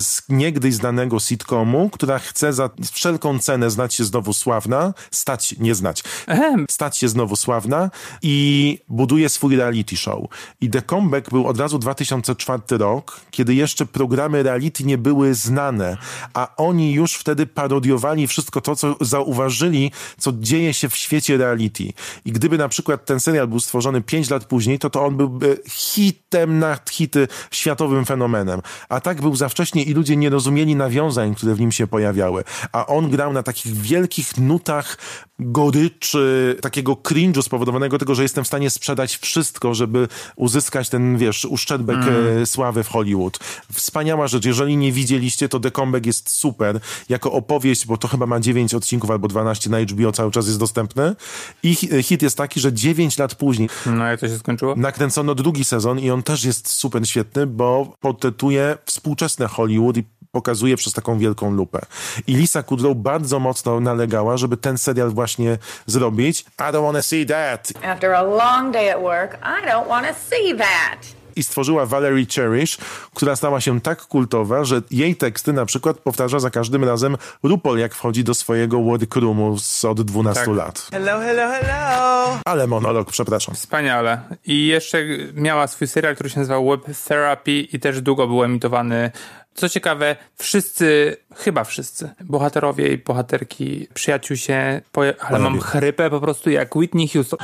z 0.03 0.23
niegdyś 0.29 0.75
znanego 0.75 1.21
sitcomu, 1.21 1.91
która 1.91 2.19
chce 2.19 2.53
za 2.53 2.71
wszelką 2.93 3.39
cenę 3.39 3.71
znać 3.71 3.95
się 3.95 4.05
znowu 4.05 4.33
sławna, 4.33 4.95
stać, 5.11 5.55
nie 5.59 5.75
znać, 5.75 6.03
Ehem, 6.27 6.67
stać 6.71 6.99
się 6.99 7.09
znowu 7.09 7.37
sławna 7.37 7.91
i 8.23 8.79
buduje 8.89 9.29
swój 9.29 9.57
reality 9.57 9.97
show. 9.97 10.21
I 10.61 10.71
The 10.71 10.83
Comeback 10.83 11.31
był 11.31 11.47
od 11.47 11.61
razu 11.61 11.79
2004 11.79 12.63
rok, 12.71 13.21
kiedy 13.31 13.55
jeszcze 13.55 13.87
programy 13.87 14.43
reality 14.43 14.85
nie 14.85 14.99
były 14.99 15.35
znane, 15.35 15.97
a 16.35 16.57
oni 16.57 16.93
już 16.93 17.15
wtedy 17.15 17.47
parodiowali 17.47 18.27
wszystko 18.27 18.61
to, 18.61 18.77
co 18.77 18.97
zauważyli, 19.01 19.93
co 20.19 20.33
dzieje 20.33 20.75
się 20.77 20.89
w 20.89 20.97
świecie 20.97 21.37
reality. 21.37 21.93
I 22.25 22.33
gdyby 22.33 22.59
na 22.59 22.69
przykład 22.69 23.05
ten 23.05 23.21
serial 23.21 23.49
był 23.49 23.61
stworzony 23.61 24.03
5 24.03 24.31
lat 24.31 24.45
później, 24.45 24.79
to 24.79 24.91
to 24.91 25.05
on 25.05 25.17
byłby 25.17 25.59
hitem 25.69 26.59
na 26.59 26.79
hity, 26.91 27.29
światowym 27.51 28.05
fenomenem. 28.05 28.63
A 28.89 29.01
tak 29.01 29.21
był 29.21 29.37
za 29.37 29.49
wcześnie 29.49 29.83
i 29.83 29.95
ludzie 29.95 30.17
nie 30.17 30.31
rozumieli 30.31 30.77
nawiązań, 30.77 31.35
które 31.35 31.55
w 31.55 31.61
nim 31.61 31.73
się 31.73 31.87
pojawiały. 31.87 32.45
A 32.73 32.87
on 32.87 33.11
grał 33.11 33.33
na 33.33 33.43
takich 33.43 33.75
wielkich 33.75 34.39
nutach 34.39 34.99
goryczy, 35.39 36.57
takiego 36.63 36.93
cringe'u 36.95 37.43
spowodowanego 37.43 37.99
tego, 37.99 38.15
że 38.15 38.23
jestem 38.23 38.45
w 38.45 38.47
stanie 38.47 38.71
sprzedać 38.71 39.17
wszystko, 39.17 39.75
żeby 39.75 40.09
uzyskać 40.37 40.89
ten, 40.89 41.19
wiesz, 41.19 41.45
uszczerbek 41.45 41.97
e, 42.43 42.47
sławy 42.47 42.85
w 42.85 42.89
Hollywood. 42.89 43.39
Wspaniała 43.73 44.29
rzecz. 44.29 44.45
Jeżeli 44.45 44.77
nie 44.77 44.93
widzieliście, 44.93 45.49
to 45.49 45.61
The 45.61 45.71
Comeback 45.71 46.07
jest 46.07 46.31
super. 46.31 46.81
Jako 47.09 47.33
opowieść, 47.33 47.87
bo 47.87 47.97
to 47.97 48.09
chyba 48.09 48.27
ma 48.27 48.41
9 48.41 48.75
odcinków 48.75 49.11
albo 49.11 49.29
12 49.29 49.71
na 49.71 49.81
HBO 49.81 50.13
cały 50.13 50.31
czas 50.31 50.47
jest 50.47 50.59
dostępny. 50.59 51.17
I 51.63 51.75
hi- 51.75 52.03
hit 52.03 52.23
jest 52.23 52.37
taki, 52.37 52.61
że 52.61 52.73
9 52.73 53.19
lat 53.19 53.35
później 53.35 53.69
No 53.87 54.05
jak 54.07 54.21
to 54.21 54.29
się 54.29 54.39
skończyło? 54.39 54.75
nakręcono 54.77 55.35
drugi 55.35 55.65
sezon 55.65 55.99
i 56.01 56.11
on 56.11 56.23
też 56.23 56.45
jest 56.45 56.69
super 56.71 57.09
świetny, 57.09 57.47
bo 57.47 57.97
portretuje 58.01 58.79
współczesne 58.87 59.47
Hollywood 59.49 59.97
i 59.97 60.05
pokazuje 60.41 60.77
przez 60.77 60.93
taką 60.93 61.19
wielką 61.19 61.51
lupę. 61.51 61.81
I 62.27 62.35
Lisa 62.35 62.63
Kudrow 62.63 62.97
bardzo 62.97 63.39
mocno 63.39 63.81
nalegała, 63.81 64.37
żeby 64.37 64.57
ten 64.57 64.79
serial 64.79 65.11
właśnie 65.11 65.59
zrobić. 65.87 66.41
I 66.41 66.63
don't 66.73 66.83
wanna 66.83 67.03
see 67.03 67.27
that. 67.27 67.73
After 67.85 68.15
a 68.15 68.23
long 68.23 68.73
day 68.73 68.95
at 68.95 69.01
work, 69.03 69.35
I 69.35 69.67
don't 69.67 69.89
want 69.89 70.07
to 70.07 70.15
see 70.31 70.55
that. 70.59 71.17
I 71.37 71.43
stworzyła 71.43 71.87
Valerie 71.87 72.27
Cherish, 72.35 72.79
która 73.15 73.37
stała 73.37 73.61
się 73.61 73.81
tak 73.81 74.03
kultowa, 74.07 74.65
że 74.65 74.83
jej 74.91 75.17
teksty 75.17 75.53
na 75.53 75.67
przykład 75.67 75.99
powtarza 75.99 76.39
za 76.41 76.51
każdym 76.51 76.85
razem 76.85 77.17
RuPaul, 77.43 77.79
jak 77.79 77.95
wchodzi 77.95 78.25
do 78.25 78.35
swojego 78.35 78.83
workroomu 78.83 79.59
z 79.59 79.85
od 79.85 80.03
12 80.03 80.45
Tak. 80.45 80.57
lat. 80.57 80.89
Hello, 80.93 81.21
hello, 81.21 81.49
hello! 81.53 82.39
Ale 82.45 82.67
monolog, 82.67 83.11
przepraszam. 83.11 83.55
Wspaniale. 83.55 84.21
I 84.47 84.67
jeszcze 84.67 84.99
miała 85.35 85.67
swój 85.67 85.89
serial, 85.89 86.15
który 86.15 86.31
się 86.31 86.39
nazywał 86.41 86.69
Web 86.69 86.81
Therapy 87.09 87.53
i 87.53 87.81
też 87.81 88.01
długo 88.03 88.27
był 88.27 88.45
emitowany. 88.45 89.11
Co 89.57 89.69
ciekawe, 89.69 90.17
wszyscy, 90.39 91.17
chyba 91.37 91.65
wszyscy, 91.65 92.11
bohaterowie 92.21 92.93
i 92.93 92.99
bohaterki 92.99 93.89
przyjaciół 93.95 94.37
się, 94.37 94.81
ale 95.21 95.39
mam 95.39 95.61
chrypę 95.61 96.11
po 96.11 96.21
prostu 96.21 96.51
jak 96.51 96.77
Whitney 96.77 97.09
Houston. 97.09 97.39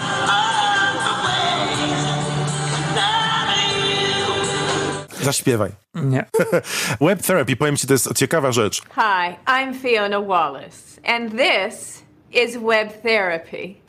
Zaśpiewaj. 5.23 5.71
Nie. 5.95 6.25
Web 7.01 7.23
therapy, 7.23 7.57
powiem 7.57 7.77
ci, 7.77 7.87
to 7.87 7.93
jest 7.93 8.15
ciekawa 8.15 8.53
rzecz. 8.53 8.83
Hi, 8.83 9.37
I'm 9.47 9.75
Fiona 9.83 10.21
Wallace, 10.21 11.01
and 11.07 11.33
this 11.33 12.03
is 12.33 12.57
Web 12.57 13.03
Therapy. 13.03 13.82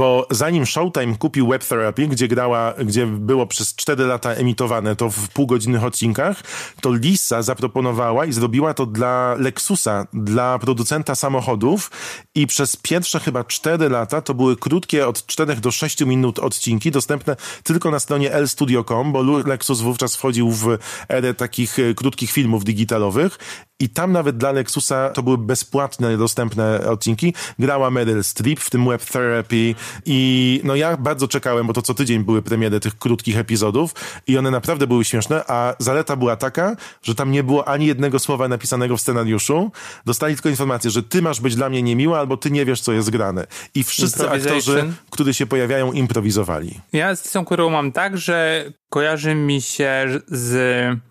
Bo 0.00 0.26
zanim 0.30 0.66
Showtime 0.66 1.16
kupił 1.16 1.48
Web 1.48 1.64
Therapy, 1.64 2.06
gdzie 2.06 2.28
grała, 2.28 2.74
gdzie 2.84 3.06
było 3.06 3.46
przez 3.46 3.74
4 3.74 4.04
lata 4.04 4.30
emitowane 4.30 4.96
to 4.96 5.10
w 5.10 5.28
półgodzinnych 5.28 5.84
odcinkach, 5.84 6.42
to 6.80 6.92
Lisa 6.92 7.42
zaproponowała 7.42 8.26
i 8.26 8.32
zrobiła 8.32 8.74
to 8.74 8.86
dla 8.86 9.34
Lexusa, 9.38 10.06
dla 10.12 10.58
producenta 10.58 11.14
samochodów. 11.14 11.90
I 12.34 12.46
przez 12.46 12.76
pierwsze 12.76 13.20
chyba 13.20 13.44
4 13.44 13.88
lata 13.88 14.20
to 14.20 14.34
były 14.34 14.56
krótkie 14.56 15.08
od 15.08 15.26
4 15.26 15.56
do 15.56 15.70
6 15.70 16.00
minut 16.00 16.38
odcinki, 16.38 16.90
dostępne 16.90 17.36
tylko 17.62 17.90
na 17.90 17.98
stronie 17.98 18.30
lstudio.com, 18.40 19.12
bo 19.12 19.22
Lexus 19.22 19.80
wówczas 19.80 20.16
wchodził 20.16 20.50
w 20.50 20.78
erę 21.08 21.34
takich 21.34 21.78
e, 21.78 21.94
krótkich 21.94 22.30
filmów 22.30 22.64
digitalowych. 22.64 23.38
I 23.80 23.88
tam 23.88 24.12
nawet 24.12 24.36
dla 24.36 24.52
Lexusa 24.52 25.10
to 25.10 25.22
były 25.22 25.38
bezpłatne, 25.38 26.16
dostępne 26.16 26.90
odcinki. 26.90 27.34
Grała 27.58 27.90
Meryl 27.90 28.24
Streep, 28.24 28.60
w 28.60 28.70
tym 28.70 28.88
Web 28.88 29.04
Therapy 29.04 29.74
i 30.06 30.60
no 30.64 30.76
ja 30.76 30.96
bardzo 30.96 31.28
czekałem, 31.28 31.66
bo 31.66 31.72
to 31.72 31.82
co 31.82 31.94
tydzień 31.94 32.24
były 32.24 32.42
premiery 32.42 32.80
tych 32.80 32.98
krótkich 32.98 33.38
epizodów 33.38 33.94
i 34.26 34.38
one 34.38 34.50
naprawdę 34.50 34.86
były 34.86 35.04
śmieszne, 35.04 35.44
a 35.48 35.74
zaleta 35.78 36.16
była 36.16 36.36
taka, 36.36 36.76
że 37.02 37.14
tam 37.14 37.30
nie 37.30 37.42
było 37.42 37.68
ani 37.68 37.86
jednego 37.86 38.18
słowa 38.18 38.48
napisanego 38.48 38.96
w 38.96 39.00
scenariuszu. 39.00 39.72
Dostali 40.06 40.34
tylko 40.34 40.48
informację, 40.48 40.90
że 40.90 41.02
ty 41.02 41.22
masz 41.22 41.40
być 41.40 41.56
dla 41.56 41.68
mnie 41.68 41.82
niemiła, 41.82 42.18
albo 42.18 42.36
ty 42.36 42.50
nie 42.50 42.64
wiesz, 42.64 42.80
co 42.80 42.92
jest 42.92 43.10
grane. 43.10 43.46
I 43.74 43.84
wszyscy 43.84 44.30
aktorzy, 44.30 44.92
którzy 45.10 45.34
się 45.34 45.46
pojawiają, 45.46 45.92
improwizowali. 45.92 46.80
Ja 46.92 47.16
z 47.16 47.24
Lisą 47.24 47.44
Kurą 47.44 47.70
mam 47.70 47.92
tak, 47.92 48.18
że 48.18 48.64
kojarzy 48.88 49.34
mi 49.34 49.60
się 49.60 50.06
z, 50.26 50.52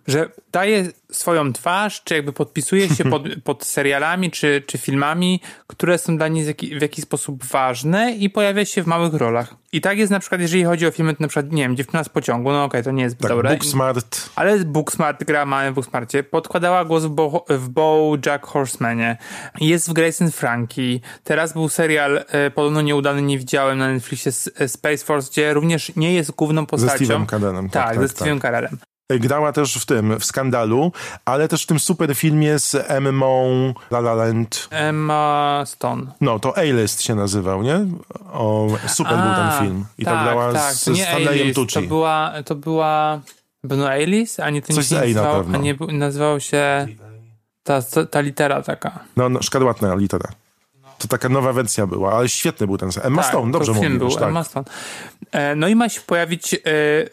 że 0.07 0.29
daje 0.51 0.91
swoją 1.11 1.53
twarz, 1.53 2.03
czy 2.03 2.13
jakby 2.13 2.33
podpisuje 2.33 2.89
się 2.89 3.03
pod, 3.03 3.23
pod 3.43 3.65
serialami, 3.65 4.31
czy, 4.31 4.63
czy 4.67 4.77
filmami, 4.77 5.39
które 5.67 5.97
są 5.97 6.17
dla 6.17 6.27
niej 6.27 6.43
w, 6.43 6.47
jaki, 6.47 6.79
w 6.79 6.81
jakiś 6.81 7.03
sposób 7.03 7.43
ważne 7.43 8.11
i 8.11 8.29
pojawia 8.29 8.65
się 8.65 8.83
w 8.83 8.87
małych 8.87 9.13
rolach. 9.13 9.55
I 9.71 9.81
tak 9.81 9.97
jest 9.97 10.11
na 10.11 10.19
przykład, 10.19 10.41
jeżeli 10.41 10.63
chodzi 10.63 10.87
o 10.87 10.91
filmy, 10.91 11.15
to 11.15 11.23
na 11.23 11.27
przykład, 11.27 11.51
nie 11.51 11.63
wiem, 11.63 11.75
Dziewczyna 11.75 12.03
z 12.03 12.09
pociągu, 12.09 12.51
no 12.51 12.63
okej, 12.63 12.83
to 12.83 12.91
nie 12.91 13.03
jest 13.03 13.17
Tak, 13.17 13.29
dobre. 13.29 13.49
Booksmart, 13.49 14.29
Ale 14.35 14.59
Booksmart 14.59 15.23
gra 15.23 15.45
mamy 15.45 15.71
w 15.71 15.73
Booksmarcie. 15.75 16.23
Podkładała 16.23 16.85
głos 16.85 17.03
w, 17.03 17.09
Bo, 17.09 17.45
w 17.49 17.69
BoJack 17.69 18.45
Horsemanie. 18.45 19.17
Jest 19.61 19.89
w 19.89 19.93
Grace 19.93 20.25
and 20.25 20.35
Frankie. 20.35 20.99
Teraz 21.23 21.53
był 21.53 21.69
serial, 21.69 22.25
e, 22.27 22.51
podobno 22.51 22.81
nieudany, 22.81 23.21
nie 23.21 23.37
widziałem 23.37 23.77
na 23.77 23.87
Netflixie 23.87 24.31
Space 24.67 25.05
Force, 25.05 25.31
gdzie 25.31 25.53
również 25.53 25.95
nie 25.95 26.13
jest 26.13 26.31
główną 26.31 26.65
postacią. 26.65 27.05
Steve'em 27.05 27.29
Carellem, 27.29 27.69
tak, 27.69 27.83
Tak, 27.83 27.97
tak, 27.97 28.07
ze 28.07 28.13
Steve'em 28.13 28.41
Carellem. 28.41 28.77
Grała 29.09 29.51
też 29.51 29.75
w 29.75 29.85
tym, 29.85 30.19
w 30.19 30.25
Skandalu, 30.25 30.91
ale 31.25 31.47
też 31.47 31.63
w 31.63 31.65
tym 31.65 31.79
super 31.79 32.15
filmie 32.15 32.59
z 32.59 32.75
Emmą 32.75 33.73
La 33.91 33.99
La 33.99 34.13
Land. 34.13 34.67
Emma 34.71 35.63
Stone. 35.65 36.05
No, 36.21 36.39
to 36.39 36.57
A-List 36.57 37.01
się 37.01 37.15
nazywał, 37.15 37.63
nie? 37.63 37.85
O, 38.31 38.67
super 38.87 39.13
był 39.17 39.33
ten 39.35 39.51
film. 39.67 39.85
I 39.97 40.05
tak, 40.05 40.13
tam 40.13 40.23
grała 40.23 40.53
tak, 40.53 40.73
z, 40.73 40.83
z 40.83 40.87
nie 40.87 41.03
Stanleyem 41.03 41.41
A-list, 41.41 41.55
Tucci. 41.55 41.73
To 41.73 41.81
była, 41.81 42.33
to 42.45 42.55
była 42.55 43.21
Bruno 43.63 43.89
Ailis, 43.89 44.39
a 44.39 44.49
nie 44.49 44.61
to 44.61 44.73
nie 44.73 44.75
Coś 44.75 44.87
się 44.87 44.95
z 44.95 44.97
A 44.97 45.01
na 45.01 45.05
nazywał, 45.05 45.37
pewno. 45.43 45.57
a 45.57 45.61
nie 45.61 45.75
nazywał 45.97 46.39
się 46.39 46.87
ta, 47.63 47.81
ta 48.11 48.19
litera 48.21 48.61
taka. 48.61 48.99
No, 49.17 49.29
no, 49.29 49.41
szkarłatna 49.41 49.95
litera. 49.95 50.29
To 50.99 51.07
taka 51.07 51.29
nowa 51.29 51.53
wersja 51.53 51.87
była, 51.87 52.13
ale 52.13 52.29
świetny 52.29 52.67
był 52.67 52.77
ten. 52.77 52.89
Emma 53.01 53.21
tak, 53.21 53.31
Stone, 53.31 53.51
dobrze 53.51 53.73
mówisz, 53.73 53.97
był, 53.97 54.11
tak. 54.11 54.23
Emma 54.23 54.43
Stone. 54.43 54.65
E, 55.31 55.55
No 55.55 55.67
i 55.67 55.75
ma 55.75 55.89
się 55.89 56.01
pojawić 56.01 56.53
e, 56.53 56.57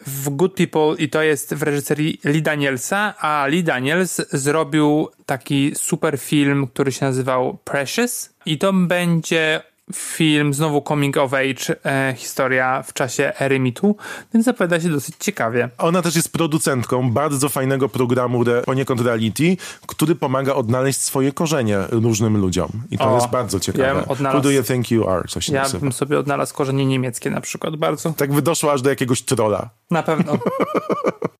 w 0.07 0.29
Good 0.29 0.53
People 0.53 0.95
i 0.97 1.09
to 1.09 1.21
jest 1.21 1.53
w 1.53 1.63
reżyserii 1.63 2.19
Lee 2.23 2.41
Danielsa, 2.41 3.13
a 3.19 3.47
Lee 3.47 3.63
Daniels 3.63 4.21
zrobił 4.31 5.09
taki 5.25 5.71
super 5.75 6.19
film, 6.19 6.67
który 6.67 6.91
się 6.91 7.05
nazywał 7.05 7.57
Precious 7.63 8.29
i 8.45 8.57
to 8.57 8.73
będzie 8.73 9.61
film, 9.93 10.53
znowu 10.53 10.81
coming 10.81 11.17
of 11.17 11.33
age, 11.33 11.75
e, 11.85 12.13
historia 12.17 12.83
w 12.83 12.93
czasie 12.93 13.31
ery 13.39 13.59
mitu, 13.59 13.95
więc 14.33 14.45
zapowiada 14.45 14.79
się 14.81 14.89
dosyć 14.89 15.15
ciekawie. 15.19 15.69
Ona 15.77 16.01
też 16.01 16.15
jest 16.15 16.31
producentką 16.33 17.11
bardzo 17.11 17.49
fajnego 17.49 17.89
programu 17.89 18.41
re, 18.41 18.61
poniekąd 18.61 19.01
reality, 19.01 19.57
który 19.87 20.15
pomaga 20.15 20.53
odnaleźć 20.53 21.01
swoje 21.01 21.31
korzenie 21.31 21.77
różnym 21.91 22.37
ludziom. 22.37 22.69
I 22.91 22.97
to 22.97 23.11
O, 23.11 23.15
jest 23.15 23.27
bardzo 23.27 23.57
ja 23.57 23.61
ciekawe. 23.61 23.93
bym 24.01 24.03
odnalazł- 24.03 24.33
Who 24.37 24.41
do 24.41 24.51
you 24.51 24.63
think 24.63 24.91
you 24.91 25.09
are? 25.09 25.23
Co 25.27 25.41
się 25.41 25.53
Ja 25.53 25.61
nazywa. 25.61 25.79
bym 25.79 25.91
sobie 25.91 26.19
odnalazł 26.19 26.53
korzenie 26.55 26.85
niemieckie 26.85 27.29
na 27.29 27.41
przykład 27.41 27.75
bardzo. 27.75 28.13
Tak 28.17 28.33
by 28.33 28.41
doszło 28.41 28.71
aż 28.73 28.81
do 28.81 28.89
jakiegoś 28.89 29.21
trolla. 29.21 29.69
Na 29.91 30.03
pewno. 30.03 30.37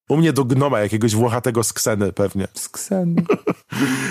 U 0.10 0.18
mnie 0.18 0.34
do 0.34 0.46
gnoma 0.46 0.80
jakiegoś 0.80 1.16
włochatego 1.16 1.64
z 1.64 1.74
kseny 1.74 2.14
pewnie. 2.14 2.48
Z 2.54 2.70
Kseny. 2.70 3.24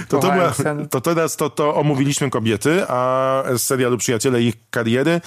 To, 0.09 0.19
to, 0.19 0.31
była, 0.33 0.53
to 0.91 1.01
teraz 1.01 1.37
to, 1.37 1.51
to 1.51 1.75
omówiliśmy 1.75 2.31
kobiety, 2.31 2.85
a 2.89 3.43
z 3.57 3.63
serialu 3.63 3.99
Przyjaciele 3.99 4.26
i 4.43 4.45
ich 4.47 4.55
kariery. 4.71 5.21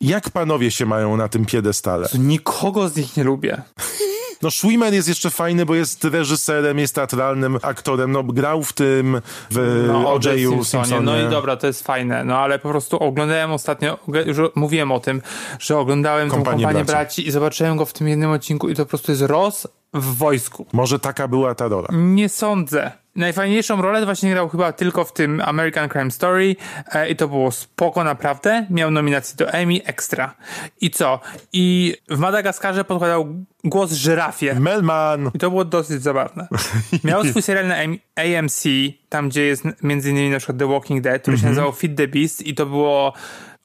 Jak 0.00 0.30
panowie 0.30 0.70
się 0.70 0.86
mają 0.86 1.16
na 1.16 1.28
tym 1.28 1.44
piedestale? 1.46 2.08
Nikogo 2.18 2.88
z 2.88 2.96
nich 2.96 3.16
nie 3.16 3.24
lubię. 3.24 3.62
No 4.42 4.50
Schwimmer 4.50 4.94
jest 4.94 5.08
jeszcze 5.08 5.30
fajny, 5.30 5.66
bo 5.66 5.74
jest 5.74 6.04
reżyserem, 6.04 6.78
jest 6.78 6.94
teatralnym 6.94 7.58
aktorem, 7.62 8.12
no 8.12 8.22
grał 8.22 8.62
w 8.62 8.72
tym, 8.72 9.20
w 9.50 9.84
No, 9.88 10.12
O.J.'u 10.12 10.50
Simpsonie. 10.50 10.64
Simpsonie. 10.64 11.00
No 11.00 11.20
i 11.20 11.30
dobra, 11.30 11.56
to 11.56 11.66
jest 11.66 11.82
fajne, 11.86 12.24
no 12.24 12.38
ale 12.38 12.58
po 12.58 12.68
prostu 12.68 12.96
oglądałem 12.98 13.52
ostatnio, 13.52 13.98
już 14.26 14.36
mówiłem 14.54 14.92
o 14.92 15.00
tym, 15.00 15.22
że 15.58 15.78
oglądałem 15.78 16.28
Kompanię 16.30 16.44
tą 16.44 16.50
kompanię 16.62 16.84
braci. 16.84 16.86
braci. 16.92 17.28
i 17.28 17.30
zobaczyłem 17.30 17.76
go 17.76 17.86
w 17.86 17.92
tym 17.92 18.08
jednym 18.08 18.30
odcinku 18.30 18.68
i 18.68 18.74
to 18.74 18.84
po 18.84 18.88
prostu 18.88 19.12
jest 19.12 19.22
Ross 19.22 19.66
w 19.94 20.16
wojsku. 20.16 20.66
Może 20.72 20.98
taka 20.98 21.28
była 21.28 21.54
ta 21.54 21.68
rola. 21.68 21.88
Nie 21.92 22.28
sądzę. 22.28 22.92
Najfajniejszą 23.18 23.82
rolę 23.82 24.04
właśnie 24.04 24.30
grał 24.30 24.48
chyba 24.48 24.72
tylko 24.72 25.04
w 25.04 25.12
tym 25.12 25.42
American 25.44 25.88
Crime 25.88 26.10
Story 26.10 26.56
e, 26.92 27.08
i 27.08 27.16
to 27.16 27.28
było 27.28 27.50
spoko 27.52 28.04
naprawdę. 28.04 28.66
Miał 28.70 28.90
nominację 28.90 29.36
do 29.36 29.50
Emmy 29.52 29.80
Extra. 29.84 30.34
I 30.80 30.90
co? 30.90 31.20
I 31.52 31.96
w 32.08 32.18
Madagaskarze 32.18 32.84
podkładał 32.84 33.34
głos 33.64 33.92
żyrafie. 33.92 34.60
Melman! 34.60 35.30
I 35.34 35.38
to 35.38 35.50
było 35.50 35.64
dosyć 35.64 36.02
zabawne. 36.02 36.48
Miał 37.04 37.24
swój 37.24 37.42
serial 37.42 37.66
na 37.68 37.74
AM- 37.76 37.98
AMC, 38.16 38.62
tam 39.08 39.28
gdzie 39.28 39.42
jest 39.44 39.62
między 39.82 40.10
innymi 40.10 40.30
na 40.30 40.38
przykład 40.38 40.58
The 40.58 40.66
Walking 40.68 41.00
Dead, 41.00 41.22
który 41.22 41.36
się 41.36 41.40
Mhm. 41.40 41.54
nazywał 41.54 41.72
Fit 41.72 41.96
the 41.96 42.08
Beast 42.08 42.46
i 42.46 42.54
to 42.54 42.66
było 42.66 43.12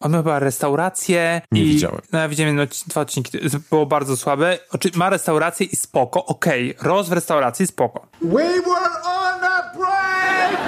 on 0.04 0.12
miał 0.12 0.24
chyba 0.24 0.40
restaurację 0.40 1.42
Nie 1.52 1.62
i 1.64 1.66
widziałem. 1.66 2.02
No, 2.12 2.20
ja 2.20 2.30
widziałem 2.30 2.60
jedno, 2.60 2.76
dwa 2.88 3.02
odcinki, 3.02 3.32
to 3.32 3.58
było 3.70 3.86
bardzo 3.86 4.18
słabe. 4.18 4.60
Oczy, 4.72 4.92
ma 4.96 5.10
restaurację 5.10 5.66
i 5.66 5.76
spoko, 5.76 6.26
okej. 6.26 6.76
Roz 6.82 7.10
w 7.10 7.12
restauracji 7.12 7.68
spoko. 7.68 8.08
We 8.22 8.44
were 8.44 9.02
on 9.04 9.44
a 9.44 9.78
break! 9.78 10.60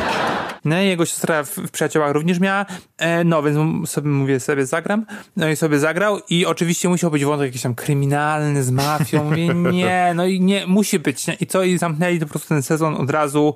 No 0.66 0.82
i 0.82 0.86
jego 0.86 1.06
siostra 1.06 1.44
w, 1.44 1.50
w 1.50 1.72
Przyjaciołach 1.72 2.12
również 2.12 2.40
miała, 2.40 2.66
e, 2.98 3.24
no 3.24 3.44
więc 3.44 3.90
sobie 3.90 4.10
mówię, 4.10 4.40
sobie 4.40 4.66
zagram. 4.66 5.06
No 5.36 5.50
i 5.50 5.56
sobie 5.56 5.80
zagrał 5.80 6.20
i 6.30 6.46
oczywiście 6.46 6.90
musiał 6.90 7.12
być 7.12 7.26
wątek 7.26 7.46
jakiś 7.46 7.62
tam 7.62 7.76
kryminalny 7.76 8.64
z 8.64 8.72
mafią. 8.72 9.24
Mówię, 9.30 9.48
nie, 9.54 10.12
no 10.16 10.26
i 10.26 10.42
nie, 10.42 10.68
musi 10.68 11.00
być. 11.00 11.28
Nie? 11.28 11.34
I 11.34 11.48
co? 11.48 11.64
I 11.64 11.78
zamknęli 11.78 12.20
po 12.20 12.26
prostu 12.26 12.50
ten 12.50 12.64
sezon 12.64 12.96
od 12.96 13.10
razu. 13.10 13.56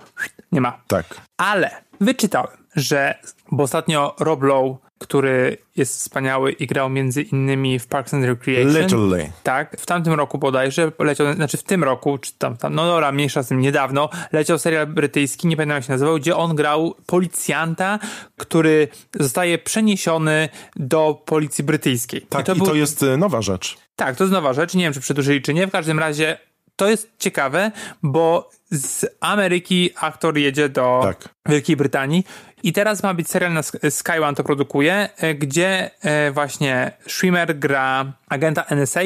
Nie 0.52 0.62
ma. 0.62 0.82
Tak. 0.88 1.06
Ale 1.38 1.72
wyczytałem, 2.02 2.58
że 2.76 3.16
bo 3.52 3.64
ostatnio 3.64 4.16
Rob 4.20 4.44
Lowe, 4.44 4.76
który 5.00 5.58
jest 5.76 5.98
wspaniały 5.98 6.52
i 6.52 6.68
grał 6.68 6.90
między 6.90 7.22
innymi 7.22 7.80
w 7.80 7.88
Parks 7.88 8.14
and 8.14 8.26
Recreation. 8.26 8.82
Literally. 8.82 9.32
Tak, 9.44 9.78
w 9.80 9.86
tamtym 9.86 10.14
roku 10.14 10.38
bodajże 10.38 10.92
leciał, 11.00 11.34
znaczy 11.34 11.58
w 11.58 11.64
tym 11.64 11.84
roku, 11.84 12.18
czy 12.18 12.34
tam, 12.38 12.58
tam 12.58 12.76
no 12.76 12.88
dobra, 12.88 13.12
mniejsza 13.12 13.44
z 13.44 13.48
tym, 13.48 13.60
niedawno, 13.60 14.10
leciał 14.32 14.60
serial 14.60 14.88
brytyjski, 14.88 15.48
nie 15.48 15.58
pamiętam 15.58 15.76
jak 15.76 15.84
się 15.84 15.92
nazywał, 15.92 16.16
gdzie 16.16 16.36
on 16.36 16.56
grał 16.56 16.96
policjanta, 17.06 18.00
który 18.38 18.88
zostaje 19.20 19.58
przeniesiony 19.58 20.50
do 20.76 21.22
policji 21.26 21.64
brytyjskiej. 21.64 22.22
Tak, 22.22 22.42
i 22.42 22.46
to, 22.46 22.56
był- 22.56 22.76
jest 22.76 23.04
e, 23.04 23.18
nowa 23.18 23.42
rzecz. 23.42 23.78
tak, 23.96 24.16
to 24.16 24.24
jest 24.24 24.34
nowa 24.34 24.54
rzecz. 24.54 24.74
Nie 24.74 24.84
wiem, 24.84 24.94
czy 24.94 25.02
przedłużyli, 25.02 25.42
czy 25.42 25.54
nie. 25.54 25.68
W 25.68 25.72
każdym 25.72 26.00
razie 26.00 26.38
to 26.76 26.90
jest 26.90 27.12
ciekawe, 27.20 27.72
bo 28.04 28.50
z 28.72 29.06
Ameryki 29.22 29.90
aktor 29.96 30.38
jedzie 30.38 30.70
do 30.70 31.00
Tak. 31.04 31.30
Wielkiej 31.50 31.76
Brytanii 31.76 32.24
i 32.64 32.74
teraz 32.74 33.04
ma 33.04 33.14
być 33.14 33.30
serial 33.30 33.54
na 33.54 33.62
Sk- 33.62 33.92
Sky 33.92 34.20
One 34.24 34.36
to 34.36 34.44
produkuje, 34.44 35.10
e, 35.18 35.36
gdzie 35.36 35.92
e, 36.02 36.32
właśnie 36.32 36.92
Schwimmer 37.08 37.60
gra 37.60 38.14
agenta 38.30 38.66
NSA. 38.76 39.00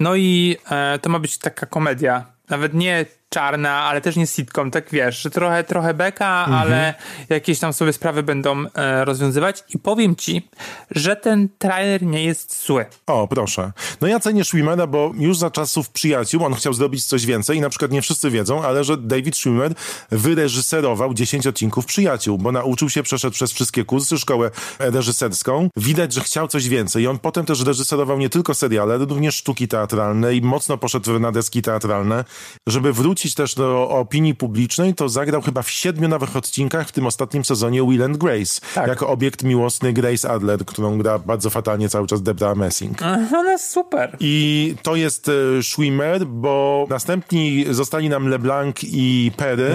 No 0.00 0.14
i 0.16 0.56
e, 0.70 0.98
to 0.98 1.10
ma 1.10 1.18
być 1.18 1.38
taka 1.38 1.66
komedia. 1.66 2.26
Nawet 2.48 2.74
nie 2.74 3.06
czarna, 3.34 3.70
ale 3.70 4.00
też 4.00 4.16
nie 4.16 4.26
sitcom, 4.26 4.70
tak 4.70 4.90
wiesz, 4.90 5.22
że 5.22 5.30
trochę, 5.30 5.64
trochę 5.64 5.94
beka, 5.94 6.26
ale 6.26 6.94
jakieś 7.28 7.58
tam 7.58 7.72
sobie 7.72 7.92
sprawy 7.92 8.22
będą 8.22 8.64
e, 8.74 9.04
rozwiązywać. 9.04 9.64
I 9.74 9.78
powiem 9.78 10.16
ci, 10.16 10.48
że 10.90 11.16
ten 11.16 11.48
trailer 11.58 12.02
nie 12.02 12.24
jest 12.24 12.66
zły. 12.66 12.86
O, 13.06 13.28
proszę. 13.28 13.72
No 14.00 14.08
ja 14.08 14.20
cenię 14.20 14.44
Schwimmera, 14.44 14.86
bo 14.86 15.12
już 15.18 15.38
za 15.38 15.50
czasów 15.50 15.90
przyjaciół 15.90 16.44
on 16.44 16.54
chciał 16.54 16.72
zrobić 16.72 17.04
coś 17.04 17.26
więcej 17.26 17.56
i 17.56 17.60
na 17.60 17.68
przykład 17.68 17.90
nie 17.90 18.02
wszyscy 18.02 18.30
wiedzą, 18.30 18.62
ale 18.62 18.84
że 18.84 18.96
David 18.96 19.36
Schwimmer 19.36 19.74
wyreżyserował 20.10 21.14
10 21.14 21.46
odcinków 21.46 21.86
przyjaciół, 21.86 22.38
bo 22.38 22.52
nauczył 22.52 22.90
się, 22.90 23.02
przeszedł 23.02 23.34
przez 23.34 23.52
wszystkie 23.52 23.84
kursy, 23.84 24.18
szkołę 24.18 24.50
reżyserską. 24.78 25.68
Widać, 25.76 26.12
że 26.12 26.20
chciał 26.20 26.48
coś 26.48 26.68
więcej 26.68 27.02
i 27.02 27.06
on 27.06 27.18
potem 27.18 27.46
też 27.46 27.64
reżyserował 27.64 28.18
nie 28.18 28.28
tylko 28.28 28.54
seriale, 28.54 28.94
ale 28.94 29.04
również 29.04 29.34
sztuki 29.34 29.68
teatralne 29.68 30.34
i 30.34 30.42
mocno 30.42 30.78
poszedł 30.78 31.18
na 31.18 31.32
deski 31.32 31.62
teatralne. 31.62 32.24
Żeby 32.68 32.92
wrócić 32.92 33.19
też 33.28 33.54
do 33.54 33.88
opinii 33.88 34.34
publicznej, 34.34 34.94
to 34.94 35.08
zagrał 35.08 35.42
chyba 35.42 35.62
w 35.62 35.70
siedmiu 35.70 36.08
nowych 36.08 36.36
odcinkach 36.36 36.88
w 36.88 36.92
tym 36.92 37.06
ostatnim 37.06 37.44
sezonie 37.44 37.82
Will 37.82 38.02
and 38.02 38.16
Grace. 38.16 38.60
Tak. 38.74 38.88
Jako 38.88 39.08
obiekt 39.08 39.42
miłosny 39.42 39.92
Grace 39.92 40.30
Adler, 40.30 40.64
którą 40.64 40.98
gra 40.98 41.18
bardzo 41.18 41.50
fatalnie 41.50 41.88
cały 41.88 42.06
czas 42.06 42.22
Debra 42.22 42.54
Messing. 42.54 43.02
Ona 43.36 43.52
jest 43.52 43.70
super. 43.70 44.16
I 44.20 44.74
to 44.82 44.96
jest 44.96 45.28
e, 45.28 45.62
Schwimmer, 45.62 46.26
bo 46.26 46.86
następni 46.90 47.64
zostali 47.70 48.08
nam 48.08 48.28
LeBlanc 48.28 48.76
i 48.82 49.32
Perry. 49.36 49.70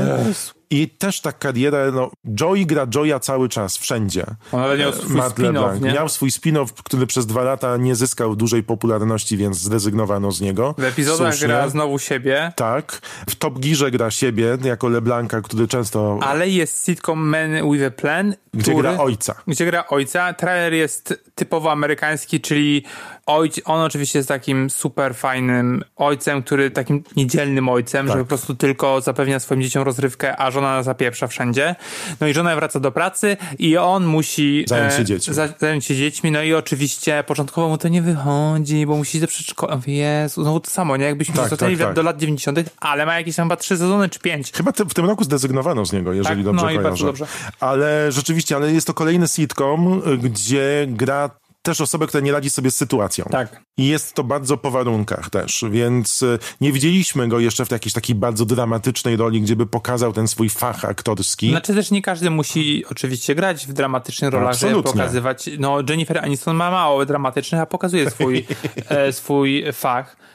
I 0.69 0.89
też 0.89 1.21
ta 1.21 1.31
kariera, 1.31 1.91
no, 1.91 2.11
Joey 2.41 2.65
gra 2.65 2.87
Joya 2.95 3.19
cały 3.19 3.49
czas, 3.49 3.77
wszędzie. 3.77 4.25
On 4.51 4.61
nawet 4.61 4.79
miał 4.79 4.93
swój 4.93 5.15
Matt 5.15 5.35
spin-off, 5.37 5.81
nie? 5.81 5.93
Miał 5.93 6.09
swój 6.09 6.29
spin-off, 6.29 6.67
który 6.83 7.07
przez 7.07 7.25
dwa 7.25 7.43
lata 7.43 7.77
nie 7.77 7.95
zyskał 7.95 8.35
dużej 8.35 8.63
popularności, 8.63 9.37
więc 9.37 9.57
zrezygnowano 9.57 10.31
z 10.31 10.41
niego. 10.41 10.75
W 10.77 10.83
epizodach 10.83 11.33
Słusznie. 11.33 11.47
gra 11.47 11.69
znowu 11.69 11.99
siebie, 11.99 12.51
Tak. 12.55 13.01
W 13.29 13.35
Top 13.35 13.59
Gearze 13.59 13.91
gra 13.91 14.11
siebie, 14.11 14.57
jako 14.63 14.89
LeBlanca, 14.89 15.41
który 15.41 15.67
często... 15.67 16.19
ale 16.21 16.49
jest 16.49 16.85
sitcom 16.85 17.19
Man 17.29 17.71
with 17.71 17.83
a 17.87 17.91
Plan, 17.91 18.35
Gdzie 18.55 18.71
który, 18.71 18.89
gra 18.89 18.97
ojca. 18.97 19.35
Gdzie 19.47 19.65
gra 19.65 19.87
ojca. 19.87 20.33
Trailer 20.33 20.73
jest 20.73 21.23
typowo 21.35 21.71
amerykański, 21.71 22.41
czyli 22.41 22.83
ojc, 23.25 23.59
on 23.65 23.81
oczywiście 23.81 24.19
jest 24.19 24.29
takim 24.29 24.69
super 24.69 25.15
fajnym 25.15 25.83
ojcem, 25.95 26.43
który 26.43 26.71
takim 26.71 27.03
niedzielnym 27.15 27.69
ojcem, 27.69 28.07
Tak. 28.07 28.17
że 28.17 28.23
po 28.23 28.27
prostu 28.27 28.55
tylko 28.55 29.01
zapewnia 29.01 29.39
swoim 29.39 29.61
dzieciom 29.61 29.83
rozrywkę, 29.83 30.37
a 30.39 30.51
żona 30.51 30.83
zapieprza 30.83 31.27
wszędzie. 31.27 31.75
No 32.21 32.27
i 32.27 32.33
żona 32.33 32.55
wraca 32.55 32.79
do 32.79 32.91
pracy 32.91 33.37
i 33.59 33.77
on 33.77 34.05
musi 34.05 34.65
Zająć 34.67 34.93
się 34.93 35.05
dziećmi. 35.05 35.33
za- 35.33 35.53
zająć 35.59 35.85
się 35.85 35.95
dziećmi, 35.95 36.31
no 36.31 36.43
i 36.43 36.53
oczywiście 36.53 37.23
początkowo 37.27 37.69
mu 37.69 37.77
to 37.77 37.87
nie 37.87 38.01
wychodzi, 38.01 38.85
bo 38.85 38.97
musi 38.97 39.19
do 39.19 39.27
przedszkola. 39.27 39.79
Jezu, 39.87 40.43
znowu 40.43 40.59
to 40.59 40.69
samo, 40.69 40.97
nie? 40.97 41.05
Jakbyśmy 41.05 41.35
Tak, 41.35 41.49
zostali 41.49 41.77
tak, 41.77 41.87
tak. 41.87 41.95
do 41.95 42.01
lat 42.01 42.17
90., 42.17 42.59
ale 42.79 43.05
ma 43.05 43.17
jakieś 43.17 43.35
tam 43.35 43.45
chyba 43.45 43.55
trzy 43.55 43.77
sezony 43.77 44.09
czy 44.09 44.19
pięć. 44.19 44.51
Chyba 44.51 44.71
w 44.89 44.93
tym 44.93 45.05
roku 45.05 45.23
zdezygnowano 45.23 45.85
z 45.85 45.93
niego, 45.93 46.13
jeżeli 46.13 46.35
Tak, 46.35 46.45
dobrze 46.45 46.65
no 46.65 46.71
i 46.71 46.75
kojarzę. 46.75 46.89
bardzo 46.89 47.05
dobrze. 47.05 47.25
Ale 47.59 48.11
rzeczywiście, 48.11 48.44
ale 48.51 48.73
jest 48.73 48.87
to 48.87 48.93
kolejny 48.93 49.27
sitcom, 49.27 50.01
gdzie 50.17 50.85
gra 50.89 51.29
też 51.65 51.81
osobę, 51.81 52.07
która 52.07 52.23
nie 52.23 52.31
radzi 52.31 52.49
sobie 52.49 52.71
z 52.71 52.75
sytuacją. 52.75 53.25
Tak. 53.31 53.61
I 53.77 53.87
jest 53.87 54.13
to 54.13 54.23
bardzo 54.23 54.57
po 54.57 54.71
warunkach 54.71 55.29
też, 55.29 55.65
więc 55.71 56.21
y, 56.21 56.39
nie 56.61 56.71
widzieliśmy 56.71 57.27
go 57.27 57.39
jeszcze 57.39 57.65
w 57.65 57.71
jakiejś 57.71 57.93
takiej 57.93 58.15
bardzo 58.15 58.45
dramatycznej 58.45 59.15
roli, 59.15 59.41
gdzie 59.41 59.55
by 59.55 59.65
pokazał 59.65 60.13
ten 60.13 60.27
swój 60.27 60.49
fach 60.49 60.85
aktorski. 60.85 61.49
Znaczy 61.49 61.73
też 61.73 61.91
nie 61.91 62.01
każdy 62.01 62.29
musi 62.29 62.85
oczywiście 62.91 63.35
grać 63.35 63.67
w 63.67 63.73
dramatycznych 63.73 64.31
rolach, 64.31 64.55
żeby 64.55 64.83
pokazywać. 64.83 65.49
No, 65.59 65.77
Jennifer 65.89 66.17
Aniston 66.17 66.55
ma 66.55 66.71
mało 66.71 67.05
dramatycznych, 67.05 67.61
a 67.61 67.65
pokazuje 67.65 68.09
swój, 68.09 68.45
e, 68.89 69.13
swój 69.13 69.63
fach, 69.73 70.17
e, 70.17 70.25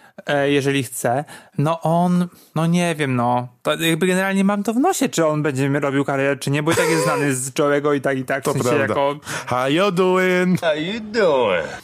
jeżeli 0.47 0.83
chce. 0.83 1.25
No 1.59 1.81
on, 1.81 2.29
no 2.55 2.67
nie 2.67 2.95
wiem, 2.95 3.17
no. 3.17 3.49
To 3.63 3.75
jakby 3.75 4.07
generalnie 4.07 4.45
mam 4.45 4.63
to 4.63 4.75
w 4.75 4.77
nosie, 4.77 5.09
czy 5.09 5.27
on 5.27 5.43
będzie 5.43 5.69
robił 5.69 6.05
karierę, 6.05 6.37
czy 6.37 6.51
nie, 6.51 6.63
bo 6.63 6.73
i 6.73 6.75
tak 6.75 6.91
jest 6.91 7.05
znany 7.05 7.35
z 7.35 7.51
Joe'ego 7.51 7.97
i 7.97 8.01
tak 8.01 8.19
i 8.19 8.25
tak. 8.25 8.45
to 8.45 8.51
w 8.51 8.53
sensie 8.53 8.69
prawda. 8.69 8.83
jako, 8.89 9.17
How 9.47 9.69
you 9.69 9.91
doing? 9.91 10.61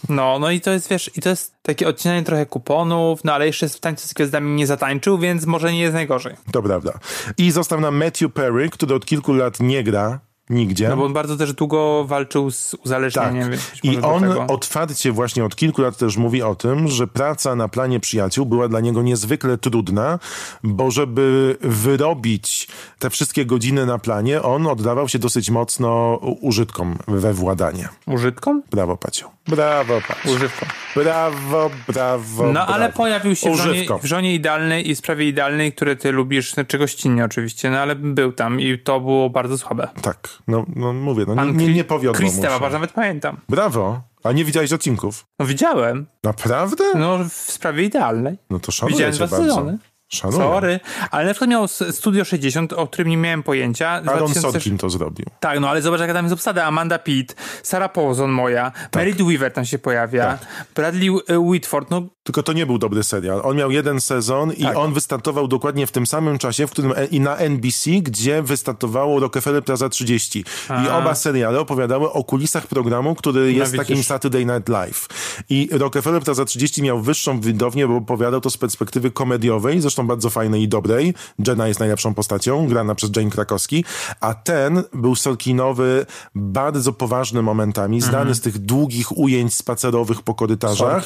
no, 0.08 0.38
no 0.38 0.50
i 0.50 0.60
to 0.60 0.70
jest, 0.70 0.88
wiesz, 0.90 1.10
i 1.16 1.20
to 1.20 1.28
jest 1.28 1.54
takie 1.62 1.88
odcinanie 1.88 2.22
trochę 2.22 2.46
kuponów, 2.46 3.24
no 3.24 3.34
ale 3.34 3.46
jeszcze 3.46 3.68
z 3.68 3.80
tańcu 3.80 4.08
z 4.08 4.12
gwiazdami 4.12 4.50
nie 4.50 4.66
zatańczył, 4.66 5.18
więc 5.18 5.46
może 5.46 5.72
nie 5.72 5.80
jest 5.80 5.94
najgorzej. 5.94 6.34
To 6.52 6.62
prawda. 6.62 6.92
I 7.38 7.50
został 7.50 7.80
nam 7.80 7.96
Matthew 7.96 8.32
Perry, 8.32 8.70
który 8.70 8.94
od 8.94 9.06
kilku 9.06 9.32
lat 9.32 9.60
nie 9.60 9.84
gra 9.84 10.20
nigdzie. 10.50 10.88
No 10.88 10.96
bo 10.96 11.04
on 11.04 11.12
bardzo 11.12 11.37
też 11.37 11.52
długo 11.52 12.04
walczył 12.04 12.50
z 12.50 12.70
Tak. 12.70 12.80
uzależnieniem. 12.85 13.50
być 13.50 13.61
I 13.82 13.98
on 13.98 14.24
otwarcie 14.48 15.12
właśnie 15.12 15.44
od 15.44 15.56
kilku 15.56 15.82
lat 15.82 15.96
też 15.96 16.16
mówi 16.16 16.42
o 16.42 16.54
tym, 16.54 16.88
że 16.88 17.06
praca 17.06 17.54
na 17.54 17.68
planie 17.68 18.00
przyjaciół 18.00 18.46
była 18.46 18.68
dla 18.68 18.80
niego 18.80 19.02
niezwykle 19.02 19.59
trudna, 19.59 20.18
bo 20.62 20.90
żeby 20.90 21.56
wyrobić 21.61 22.68
te 22.98 23.11
wszystkie 23.11 23.46
godziny 23.46 23.87
na 23.87 23.98
planie, 23.98 24.42
on 24.42 24.66
oddawał 24.66 25.09
się 25.09 25.18
dosyć 25.18 25.50
mocno 25.50 26.16
użytkom 26.40 26.98
we 27.09 27.32
władanie. 27.32 27.88
Użytką? 28.06 28.62
Brawo, 28.70 28.96
Paciu. 28.96 29.36
Brawo, 29.48 30.00
Paciu. 30.09 30.30
Używką. 30.35 30.66
Brawo, 30.94 31.70
brawo, 31.88 32.52
No 32.52 32.66
ale 32.66 32.78
brawo. 32.85 32.96
pojawił 32.96 33.35
się 33.37 33.52
w 33.52 33.56
żonie, 33.56 33.85
w 34.02 34.04
żonie 34.04 34.35
idealnej 34.35 34.90
i 34.90 34.96
sprawie 34.96 35.28
idealnej, 35.28 35.72
które 35.72 35.96
ty 35.96 36.12
lubisz, 36.12 36.52
znaczy 36.52 36.78
gościnnie 36.78 37.24
oczywiście, 37.24 37.70
no 37.70 37.78
ale 37.78 37.94
był 37.96 38.32
tam 38.32 38.61
i 38.61 38.78
to 38.78 39.00
było 39.00 39.30
bardzo 39.30 39.59
słabe. 39.59 39.88
Tak, 40.02 40.28
no, 40.48 40.66
no 40.76 40.92
mówię, 40.92 41.24
no, 41.28 41.35
Pan 41.35 41.56
nie, 41.56 41.66
nie, 41.66 41.74
nie 41.74 41.85
powiodło 41.85 42.26
mu 42.26 42.32
się. 42.42 42.42
patrz, 42.61 42.72
nawet 42.72 42.92
pamiętam. 42.92 43.37
Brawo. 43.48 44.00
A 44.24 44.32
nie 44.32 44.44
widziałeś 44.44 44.72
odcinków? 44.72 45.26
No 45.38 45.46
widziałem, 45.46 46.06
Naprawdę? 46.22 46.85
no 46.94 47.18
w 47.28 47.32
sprawie 47.32 47.85
idealnej. 47.85 48.38
No 48.50 48.59
to 48.61 48.72
szanuję 48.72 48.94
Widziałem 48.94 49.12
cię 49.14 49.26
dwa 49.26 49.37
bardzo. 49.37 49.52
sezony. 49.54 49.78
Szanuję. 50.08 50.38
Sorry, 50.38 50.80
ale 51.10 51.24
na 51.24 51.30
przykład 51.32 51.50
miał 51.50 51.68
Studio 51.68 52.24
60, 52.24 52.72
o 52.72 52.86
którym 52.86 53.08
nie 53.08 53.16
miałem 53.16 53.42
pojęcia. 53.42 53.88
Aaron 53.88 54.16
2000 54.16 54.40
Sorkin 54.52 54.78
to 54.78 54.90
zrobił. 54.90 55.26
Tak, 55.40 55.60
no 55.60 55.68
ale 55.68 55.82
zobacz, 55.82 56.00
jaka 56.00 56.14
tam 56.14 56.24
jest 56.24 56.32
obsada. 56.32 56.64
Amanda 56.64 56.98
Pitt, 56.98 57.36
Sarah 57.62 57.92
Paulson 57.92 58.30
moja, 58.30 58.72
Meredith 58.94 59.24
Weaver 59.28 59.52
tam 59.52 59.64
się 59.64 59.78
pojawia, 59.78 60.26
Tak. 60.26 60.46
Bradley 60.74 61.08
e, 61.28 61.38
Whitford, 61.38 61.90
no 61.90 62.02
Tylko 62.22 62.42
to 62.42 62.52
nie 62.52 62.66
był 62.66 62.78
dobry 62.78 63.04
serial. 63.04 63.40
On 63.44 63.56
miał 63.56 63.70
jeden 63.70 64.00
sezon 64.00 64.52
i 64.52 64.62
Tak. 64.62 64.76
on 64.76 64.92
wystartował 64.92 65.48
dokładnie 65.48 65.86
w 65.86 65.92
tym 65.92 66.06
samym 66.06 66.38
czasie, 66.38 66.66
w 66.66 66.70
którym 66.70 66.92
e- 66.96 67.04
i 67.06 67.20
na 67.20 67.36
NBC, 67.36 67.90
gdzie 68.02 68.42
wystartowało 68.42 69.20
Rockefeller 69.20 69.64
Plaza 69.64 69.88
30. 69.88 70.44
I 70.84 70.88
oba 70.88 71.14
seriale 71.14 71.60
opowiadały 71.60 72.12
o 72.12 72.24
kulisach 72.24 72.66
programu, 72.66 73.14
który 73.14 73.52
jest 73.52 73.72
widzisz. 73.72 73.86
takim 73.88 74.02
Saturday 74.04 74.46
Night 74.46 74.68
Live. 74.68 75.08
I 75.50 75.68
Rockefeller 75.72 76.22
Plaza 76.22 76.44
30 76.44 76.82
miał 76.82 77.00
wyższą 77.00 77.40
widownię, 77.40 77.88
bo 77.88 77.96
opowiadał 77.96 78.40
to 78.40 78.50
z 78.50 78.56
perspektywy 78.56 79.10
komediowej, 79.10 79.80
zresztą 79.80 79.95
bardzo 80.04 80.30
fajnej 80.30 80.62
i 80.62 80.68
dobrej. 80.68 81.14
Jenna 81.46 81.68
jest 81.68 81.80
najlepszą 81.80 82.14
postacią, 82.14 82.66
grana 82.68 82.94
przez 82.94 83.11
Jane 83.16 83.30
Krakowski. 83.30 83.85
A 84.20 84.35
ten 84.35 84.82
był 84.92 85.14
Sorkinowy, 85.14 86.06
bardzo 86.35 86.92
poważny 86.92 87.42
momentami, 87.42 87.96
Mhm. 87.96 88.12
znany 88.12 88.35
z 88.35 88.40
tych 88.40 88.59
długich 88.59 89.18
ujęć 89.18 89.54
spacerowych 89.54 90.22
po 90.22 90.35
korytarzach 90.35 91.04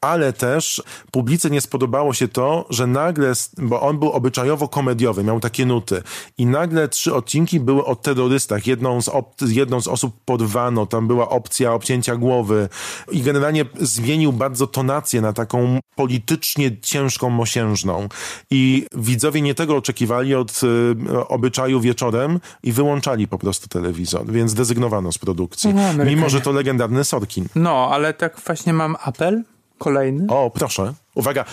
ale 0.00 0.32
też 0.32 0.82
publice 1.10 1.50
nie 1.50 1.60
spodobało 1.60 2.14
się 2.14 2.28
to, 2.28 2.66
że 2.70 2.86
nagle, 2.86 3.32
bo 3.58 3.80
on 3.80 3.98
był 3.98 4.10
obyczajowo 4.10 4.68
komediowy, 4.68 5.24
miał 5.24 5.40
takie 5.40 5.66
nuty 5.66 6.02
i 6.38 6.46
nagle 6.46 6.88
trzy 6.88 7.14
odcinki 7.14 7.60
były 7.60 7.84
o 7.84 7.96
terrorystach. 7.96 8.66
Jedną 8.66 9.02
z, 9.02 9.10
jedną 9.48 9.80
z 9.80 9.88
osób 9.88 10.16
podwano, 10.24 10.86
tam 10.86 11.06
była 11.06 11.28
opcja 11.28 11.72
obcięcia 11.72 12.16
głowy 12.16 12.68
i 13.12 13.22
generalnie 13.22 13.64
zmienił 13.80 14.32
bardzo 14.32 14.66
tonację 14.66 15.20
na 15.20 15.32
taką 15.32 15.78
politycznie 15.96 16.80
ciężką, 16.80 17.30
mosiężną. 17.30 18.08
I 18.50 18.86
widzowie 18.94 19.40
nie 19.42 19.54
tego 19.54 19.76
oczekiwali 19.76 20.34
od 20.34 20.60
y, 20.62 21.26
obyczaju 21.28 21.80
wieczorem 21.80 22.40
i 22.62 22.72
wyłączali 22.72 23.28
po 23.28 23.38
prostu 23.38 23.68
telewizor, 23.68 24.26
więc 24.32 24.50
zrezygnowano 24.50 25.12
z 25.12 25.18
produkcji. 25.18 25.74
No. 25.74 26.04
Mimo, 26.04 26.28
że 26.28 26.40
to 26.40 26.52
legendarny 26.52 27.04
Sorkin. 27.04 27.46
No, 27.54 27.88
ale 27.92 28.14
tak 28.14 28.40
właśnie 28.46 28.72
mam 28.72 28.96
apel 29.04 29.42
kolejny, 29.78 30.26
O, 30.28 30.50
proszę. 30.54 30.94
Uwaga. 31.14 31.44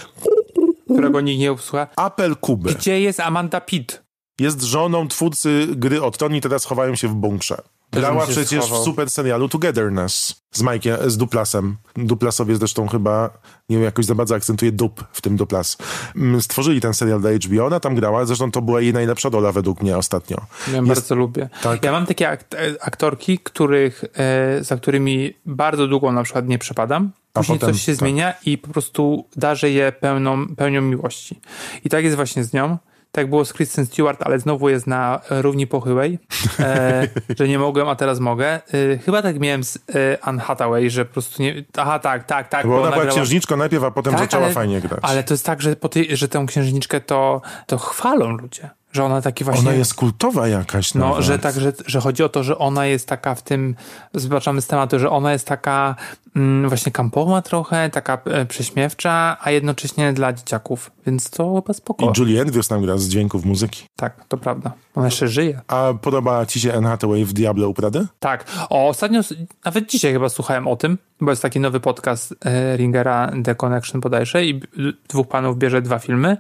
którego 0.93 1.21
nikt 1.21 1.39
nie 1.39 1.53
usłucha. 1.53 1.87
Apel 1.95 2.35
Kuby. 2.35 2.73
Gdzie 2.73 3.01
jest 3.01 3.19
Amanda 3.19 3.61
Pitt? 3.61 4.03
Jest 4.39 4.61
żoną 4.61 5.07
twórcy 5.07 5.67
gry 5.75 6.01
o 6.03 6.11
Tron 6.11 6.35
i 6.35 6.41
teraz 6.41 6.65
chowają 6.65 6.95
się 6.95 7.07
w 7.07 7.13
bunkrze. 7.13 7.57
Grała 7.93 8.27
przecież 8.27 8.63
schował. 8.63 8.81
w 8.81 8.85
super 8.85 9.09
serialu 9.09 9.49
Togetherness 9.49 10.35
z 10.51 10.63
Mike'iem, 10.63 11.09
z 11.09 11.17
Duplasem. 11.17 11.77
Duplasowie 11.95 12.55
zresztą 12.55 12.87
chyba, 12.87 13.29
nie 13.69 13.75
wiem, 13.77 13.85
jakoś 13.85 14.05
za 14.05 14.15
bardzo 14.15 14.35
akcentuje 14.35 14.71
dup 14.71 15.03
w 15.11 15.21
tym 15.21 15.37
Duplas. 15.37 15.77
Mm, 16.15 16.41
Stworzyli 16.41 16.81
ten 16.81 16.93
serial 16.93 17.21
dla 17.21 17.31
HBO, 17.31 17.65
ona 17.65 17.79
tam 17.79 17.95
grała, 17.95 18.25
zresztą 18.25 18.51
to 18.51 18.61
była 18.61 18.81
jej 18.81 18.93
najlepsza 18.93 19.29
rola 19.29 19.51
według 19.51 19.81
mnie 19.81 19.97
ostatnio. 19.97 20.37
Ja 20.67 20.73
Jest- 20.75 20.87
bardzo 20.87 21.15
lubię. 21.15 21.49
tak. 21.61 21.83
Ja 21.83 21.91
mam 21.91 22.05
takie 22.05 22.29
ak- 22.29 22.45
e, 22.55 22.83
aktorki, 22.83 23.39
których, 23.39 24.03
e, 24.17 24.63
za 24.63 24.77
którymi 24.77 25.33
bardzo 25.45 25.87
długo 25.87 26.11
na 26.11 26.23
przykład 26.23 26.47
nie 26.47 26.57
przepadam. 26.59 27.11
Później 27.33 27.59
potem- 27.59 27.73
coś 27.75 27.83
się 27.83 27.91
tak. 27.91 27.99
zmienia 27.99 28.33
i 28.45 28.57
po 28.57 28.67
prostu 28.67 29.27
darzę 29.35 29.69
je 29.69 29.91
pełną, 29.91 30.55
pełnią 30.55 30.81
miłości. 30.81 31.39
I 31.85 31.89
tak 31.89 32.03
jest 32.03 32.15
właśnie 32.15 32.43
z 32.43 32.53
nią. 32.53 32.77
Tak 33.15 33.29
było 33.29 33.45
z 33.45 33.53
Kristen 33.53 33.85
Stewart, 33.85 34.21
ale 34.23 34.39
znowu 34.39 34.69
jest 34.69 34.87
na 34.87 35.19
równi 35.29 35.67
pochyłej, 35.67 36.19
e, 36.59 37.07
że 37.39 37.47
nie 37.47 37.59
mogłem, 37.59 37.89
a 37.89 37.95
teraz 37.95 38.19
mogę. 38.19 38.47
E, 38.47 38.97
chyba 38.97 39.21
tak 39.21 39.39
miałem 39.39 39.63
z 39.63 39.75
e, 39.75 40.17
Anne 40.21 40.41
Hathaway, 40.41 40.89
że 40.89 41.05
po 41.05 41.13
prostu 41.13 41.43
nie... 41.43 41.63
Aha, 41.77 41.99
tak, 41.99 42.23
tak, 42.23 42.49
tak. 42.49 42.67
Bo 42.67 42.81
ona 42.81 42.91
była 42.91 43.03
grała- 43.03 43.15
księżniczką 43.15 43.57
najpierw, 43.57 43.83
a 43.83 43.91
potem 43.91 44.17
zaczęła 44.17 44.43
ale, 44.43 44.53
fajnie 44.53 44.81
grać. 44.81 44.99
Ale 45.01 45.23
to 45.23 45.33
jest 45.33 45.45
tak, 45.45 45.61
że, 45.61 45.75
po 45.75 45.89
tej, 45.89 46.17
że 46.17 46.27
tę 46.27 46.45
księżniczkę 46.47 47.01
to, 47.01 47.41
to 47.67 47.77
chwalą 47.77 48.37
ludzie. 48.37 48.69
Że 48.93 49.03
ona 49.03 49.21
taki 49.21 49.43
właśnie... 49.43 49.69
Ona 49.69 49.77
jest 49.77 49.93
kultowa 49.93 50.47
jakaś 50.47 50.93
No, 50.93 51.09
nawet. 51.09 51.25
że 51.25 51.39
tak, 51.39 51.59
że, 51.59 51.73
że 51.85 51.99
chodzi 52.01 52.23
o 52.23 52.29
to, 52.29 52.43
że 52.43 52.57
ona 52.57 52.85
jest 52.85 53.07
taka 53.07 53.35
w 53.35 53.41
tym, 53.41 53.75
zobaczamy 54.13 54.61
z 54.61 54.67
tematu, 54.67 54.99
że 54.99 55.09
ona 55.09 55.33
jest 55.33 55.47
taka 55.47 55.95
mm, 56.35 56.69
właśnie 56.69 56.91
kampowa 56.91 57.41
trochę, 57.41 57.89
taka 57.89 58.21
e, 58.25 58.45
prześmiewcza, 58.45 59.37
a 59.41 59.51
jednocześnie 59.51 60.13
dla 60.13 60.33
dzieciaków, 60.33 60.91
więc 61.05 61.29
to 61.29 61.55
chyba 61.55 61.73
spoko. 61.73 62.05
I 62.05 62.19
Julie 62.19 62.41
Andrews 62.41 62.67
tam 62.67 62.81
gra 62.81 62.97
z 62.97 63.07
dźwięków 63.07 63.45
muzyki. 63.45 63.85
Tak, 64.03 64.25
to 64.27 64.37
prawda. 64.37 64.71
Ona 64.95 65.05
jeszcze 65.05 65.27
żyje. 65.27 65.61
A 65.67 65.93
podoba 66.01 66.45
ci 66.45 66.59
się 66.59 66.73
Anne 66.73 66.89
Hathaway 66.89 67.25
w 67.25 67.33
Diablo 67.33 67.69
u 67.69 67.73
Prady? 67.73 68.07
Tak. 68.19 68.45
O, 68.69 68.87
ostatnio, 68.87 69.21
nawet 69.65 69.89
dzisiaj 69.89 70.13
chyba 70.13 70.29
słuchałem 70.29 70.67
o 70.67 70.75
tym, 70.75 70.97
bo 71.21 71.31
jest 71.31 71.41
taki 71.41 71.59
nowy 71.59 71.79
podcast 71.79 72.35
e, 72.45 72.77
Ringera 72.77 73.31
The 73.43 73.55
Connection 73.55 74.01
bodajże 74.01 74.45
i 74.45 74.61
dwóch 75.07 75.27
panów 75.27 75.57
bierze 75.57 75.81
dwa 75.81 75.99
filmy 75.99 76.37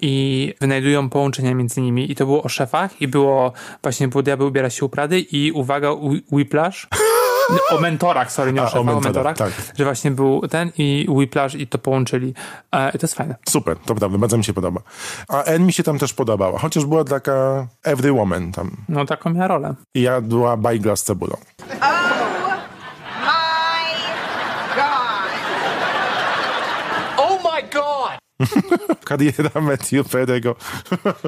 i 0.00 0.54
wynajdują 0.60 1.10
połączenia 1.10 1.54
między 1.54 1.80
nimi 1.80 2.12
i 2.12 2.14
to 2.14 2.26
było 2.26 2.42
o 2.42 2.48
szefach 2.48 3.02
i 3.02 3.08
było 3.08 3.52
właśnie, 3.82 4.08
było 4.08 4.22
Diabeł 4.22 4.48
ubiera 4.48 4.70
się 4.70 4.84
u 4.84 4.88
Prady 4.88 5.20
i 5.20 5.52
uwaga, 5.52 5.88
Whi- 5.88 6.46
O 7.70 7.80
mentorach, 7.80 8.32
sorry, 8.32 8.52
nie 8.52 8.60
o 8.60 8.64
A, 8.64 8.66
o 8.66 8.70
szefach, 8.70 8.80
o 8.80 8.84
mentorach, 9.00 9.24
mentorach. 9.38 9.56
tak. 9.66 9.76
Że 9.78 9.84
właśnie 9.84 10.10
był 10.10 10.48
ten 10.48 10.72
i 10.78 11.06
Whiplash 11.08 11.54
i 11.54 11.66
to 11.66 11.78
połączyli. 11.78 12.34
E, 12.72 12.88
I 12.88 12.98
to 12.98 13.04
jest 13.04 13.14
fajne. 13.14 13.34
Super, 13.48 13.76
to 13.76 13.94
prawda, 13.94 14.18
bardzo 14.18 14.36
mi 14.36 14.44
się 14.44 14.52
podoba. 14.52 14.80
A 15.28 15.44
Anne 15.44 15.58
mi 15.58 15.72
się 15.72 15.82
tam 15.82 15.98
też 15.98 16.12
podobała, 16.14 16.58
chociaż 16.58 16.84
była 16.84 17.04
taka 17.04 17.66
every 17.84 18.12
woman 18.12 18.52
tam. 18.52 18.70
No 18.88 19.04
taką 19.06 19.30
miała 19.30 19.48
rolę. 19.48 19.74
I 19.94 20.02
jadła 20.02 20.56
bajgla 20.56 20.96
z 20.96 21.02
cebulą. 21.04 21.36
Kariera 29.04 29.60
Matthew 29.60 30.06
Perry'ego. 30.08 30.54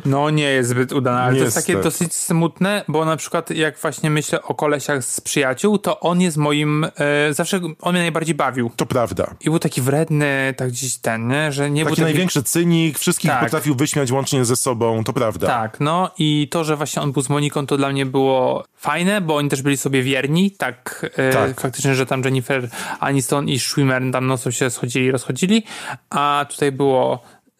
No 0.05 0.31
nie 0.31 0.45
jest 0.45 0.69
zbyt 0.71 0.93
udana, 0.93 1.23
ale 1.23 1.37
to 1.39 1.45
jest 1.45 1.57
takie 1.57 1.77
dosyć 1.77 2.15
smutne, 2.15 2.85
bo 2.89 3.05
na 3.05 3.17
przykład 3.17 3.51
jak 3.51 3.79
właśnie 3.79 4.11
myślę 4.11 4.43
o 4.43 4.55
kolesiach 4.55 5.05
z 5.05 5.21
przyjaciół, 5.21 5.79
to 5.79 6.01
on 6.01 6.21
jest 6.21 6.37
moim, 6.37 6.85
e, 6.85 7.35
zawsze 7.35 7.61
on 7.81 7.93
mnie 7.93 8.03
najbardziej 8.03 8.35
bawił. 8.35 8.71
To 8.77 8.87
prawda. 8.87 9.35
I 9.41 9.45
był 9.51 9.59
taki 9.59 9.83
wredny, 9.83 10.55
tak 10.57 10.69
gdzieś 10.69 10.97
ten, 10.97 11.29
nie? 11.29 11.53
że 11.53 11.71
nie 11.71 11.83
był 11.85 11.91
Taki 11.91 12.03
taki... 12.03 12.13
największy 12.13 12.43
cynik, 12.43 12.99
wszystkich 12.99 13.31
Tak. 13.31 13.45
potrafił 13.45 13.75
wyśmiać 13.75 14.13
łącznie 14.13 14.45
ze 14.45 14.57
sobą, 14.57 15.05
to 15.05 15.13
prawda. 15.13 15.47
Tak, 15.47 15.81
no 15.81 16.11
i 16.19 16.49
to, 16.51 16.65
że 16.65 16.77
właśnie 16.77 17.03
on 17.03 17.13
był 17.13 17.23
z 17.23 17.29
Moniką, 17.29 17.67
to 17.67 17.77
dla 17.77 17.89
mnie 17.89 18.07
było 18.07 18.65
fajne, 18.77 19.21
bo 19.21 19.37
oni 19.37 19.49
też 19.49 19.63
byli 19.63 19.77
sobie 19.77 20.03
wierni, 20.03 20.51
tak, 20.51 21.07
e, 21.17 21.33
Tak. 21.33 21.61
faktycznie, 21.61 21.95
że 21.95 22.07
tam 22.07 22.23
Jennifer 22.25 22.69
Aniston 23.01 23.49
i 23.49 23.59
Schwimmer 23.59 24.03
tam 24.13 24.27
nocą 24.27 24.51
się 24.51 24.71
schodzili, 24.71 25.11
rozchodzili, 25.11 25.63
a 26.11 26.47
tutaj 26.49 26.73
było 26.73 26.96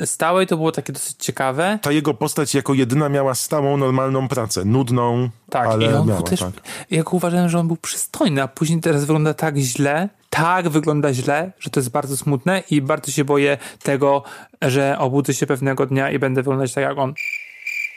stałe 0.05 0.45
i 0.45 0.47
to 0.47 0.57
było 0.57 0.73
takie 0.73 0.93
dosyć 0.93 1.17
ciekawe. 1.19 1.79
Ta 1.83 1.93
jego 1.93 2.15
postać 2.15 2.55
jako 2.55 2.75
jedyna 2.75 3.09
miała 3.09 3.35
stałą, 3.35 3.77
normalną 3.77 4.29
pracę. 4.29 4.65
Nudną, 4.65 5.29
Tak, 5.51 5.69
ale 5.69 5.85
i 5.85 5.89
on 5.89 5.93
miała, 6.07 6.21
był 6.21 6.29
też, 6.29 6.41
tak. 6.41 6.53
ja 6.91 7.03
go 7.03 7.11
uważałem, 7.11 7.49
że 7.49 7.59
on 7.59 7.67
był 7.67 7.77
przystojny, 7.77 8.43
a 8.43 8.49
później 8.49 8.81
teraz 8.81 9.01
wygląda 9.01 9.35
tak 9.35 9.57
źle, 9.57 10.09
tak 10.31 10.69
wygląda 10.69 11.15
źle, 11.15 11.53
że 11.61 11.71
to 11.71 11.81
jest 11.81 11.91
bardzo 11.91 12.17
smutne 12.17 12.63
i 12.71 12.83
bardzo 12.83 13.13
się 13.13 13.25
boję 13.25 13.59
tego, 13.83 14.23
że 14.63 14.97
obudzę 14.99 15.35
się 15.35 15.47
pewnego 15.47 15.87
dnia 15.87 16.11
i 16.11 16.19
będę 16.19 16.43
wyglądać 16.43 16.73
tak 16.75 16.85
jak 16.85 16.99
on. 16.99 17.15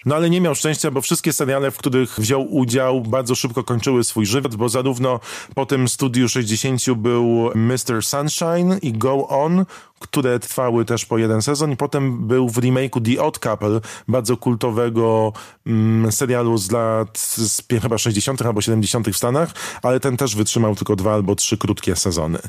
No 0.06 0.16
ale 0.16 0.30
nie 0.30 0.42
miał 0.42 0.56
szczęścia, 0.56 0.92
bo 0.92 1.02
wszystkie 1.02 1.34
seriale, 1.34 1.72
w 1.72 1.78
których 1.78 2.20
wziął 2.20 2.56
udział, 2.56 3.02
bardzo 3.02 3.36
szybko 3.36 3.64
kończyły 3.64 4.04
swój 4.04 4.26
żywot, 4.26 4.56
bo 4.56 4.70
zarówno 4.70 5.20
po 5.56 5.66
tym 5.66 5.88
Studiu 5.88 6.30
60 6.30 6.82
był 6.96 7.52
Mr. 7.56 8.04
Sunshine 8.04 8.78
i 8.82 8.94
Go 8.94 9.28
On, 9.28 9.66
które 10.00 10.40
trwały 10.40 10.86
też 10.86 11.06
po 11.06 11.18
jeden 11.18 11.42
sezon 11.42 11.72
i 11.72 11.78
potem 11.78 12.28
był 12.28 12.50
w 12.50 12.58
remake'u 12.58 13.16
The 13.16 13.24
Odd 13.24 13.40
Couple, 13.40 13.82
bardzo 14.08 14.38
kultowego 14.38 15.34
mm, 15.68 16.12
serialu 16.12 16.58
z 16.58 16.72
lat 16.72 17.18
z, 17.18 17.62
chyba 17.82 17.98
60 17.98 18.42
albo 18.42 18.62
70 18.62 19.10
w 19.10 19.18
Stanach, 19.18 19.50
ale 19.82 20.00
ten 20.00 20.18
też 20.18 20.36
wytrzymał 20.36 20.76
tylko 20.76 20.96
dwa 20.96 21.14
albo 21.14 21.36
trzy 21.36 21.58
krótkie 21.58 21.96
sezony. 21.96 22.40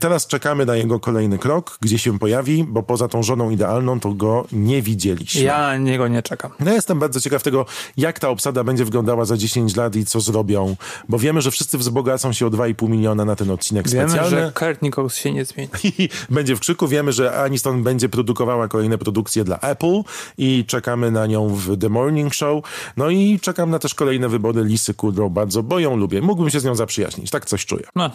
Teraz 0.00 0.26
czekamy 0.26 0.66
na 0.66 0.76
jego 0.76 1.00
kolejny 1.00 1.38
krok, 1.38 1.78
gdzie 1.80 1.98
się 1.98 2.18
pojawi, 2.18 2.64
bo 2.64 2.82
poza 2.82 3.08
tą 3.08 3.22
żoną 3.22 3.50
idealną 3.50 4.00
to 4.00 4.12
go 4.12 4.46
nie 4.52 4.82
widzieliśmy. 4.82 5.42
Ja 5.42 5.76
niego 5.76 6.08
nie 6.08 6.22
czekam. 6.22 6.50
No 6.60 6.66
ja 6.66 6.74
jestem 6.74 6.98
bardzo 6.98 7.20
ciekaw 7.20 7.42
tego, 7.42 7.66
jak 7.96 8.18
ta 8.18 8.28
obsada 8.28 8.64
będzie 8.64 8.84
wyglądała 8.84 9.24
za 9.24 9.36
10 9.36 9.76
lat 9.76 9.96
i 9.96 10.04
co 10.04 10.20
zrobią, 10.20 10.76
bo 11.08 11.18
wiemy, 11.18 11.42
że 11.42 11.50
wszyscy 11.50 11.78
wzbogacą 11.78 12.32
się 12.32 12.46
o 12.46 12.50
2,5 12.50 12.88
miliona 12.88 13.24
na 13.24 13.36
ten 13.36 13.50
odcinek 13.50 13.88
Wiemy, 13.88 14.08
specjalny. 14.08 14.30
że 14.30 14.52
Kurt 14.52 14.82
Nichols 14.82 15.14
się 15.14 15.32
nie 15.32 15.44
zmieni. 15.44 15.70
I 15.84 16.08
będzie 16.30 16.56
w 16.56 16.60
krzyku. 16.60 16.88
Wiemy, 16.92 17.12
że 17.12 17.42
Aniston 17.42 17.82
będzie 17.82 18.08
produkowała 18.08 18.68
kolejne 18.68 18.98
produkcje 18.98 19.44
dla 19.44 19.58
Apple 19.60 20.02
i 20.38 20.64
czekamy 20.66 21.10
na 21.10 21.26
nią 21.26 21.48
w 21.48 21.78
The 21.78 21.88
Morning 21.88 22.34
Show. 22.34 22.64
No 22.96 23.10
i 23.10 23.40
czekam 23.40 23.70
na 23.70 23.78
też 23.78 23.94
kolejne 23.94 24.28
wybory 24.28 24.64
Lisy 24.64 24.94
Kudrow. 24.94 25.32
Bardzo, 25.32 25.62
bo 25.62 25.78
ją 25.78 25.96
lubię. 25.96 26.20
Mógłbym 26.20 26.50
się 26.50 26.60
z 26.60 26.64
nią 26.64 26.74
zaprzyjaźnić. 26.74 27.30
Tak 27.30 27.46
coś 27.46 27.66
czuję. 27.66 27.86
No, 27.96 28.10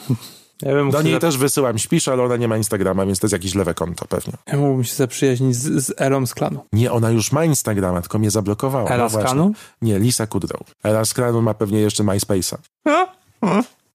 ja 0.61 0.91
Do 0.91 1.01
niej 1.01 1.13
za... 1.13 1.19
też 1.19 1.37
wysyłam 1.37 1.77
śpisz, 1.77 2.07
ale 2.07 2.23
ona 2.23 2.37
nie 2.37 2.47
ma 2.47 2.57
Instagrama, 2.57 3.05
więc 3.05 3.19
to 3.19 3.25
jest 3.25 3.33
jakieś 3.33 3.55
lewe 3.55 3.73
konto 3.73 4.05
pewnie. 4.05 4.33
ja 4.47 4.57
mógłbym 4.57 4.83
się 4.83 4.95
zaprzyjaźnić 4.95 5.55
z, 5.55 5.85
z 5.85 5.93
Elą 5.97 6.25
z 6.25 6.33
klanu. 6.33 6.59
Nie, 6.73 6.91
ona 6.91 7.09
już 7.11 7.31
ma 7.31 7.45
Instagrama, 7.45 8.01
tylko 8.01 8.19
mnie 8.19 8.31
zablokowała. 8.31 8.89
Ela 8.89 9.03
No 9.03 9.09
z 9.09 9.17
klanu? 9.17 9.51
Nie, 9.81 9.99
Lisa 9.99 10.27
Kudrow. 10.27 10.61
Ela 10.83 11.05
z 11.05 11.13
klanu 11.13 11.41
ma 11.41 11.53
pewnie 11.53 11.79
jeszcze 11.79 12.03
MySpace'a. 12.03 12.57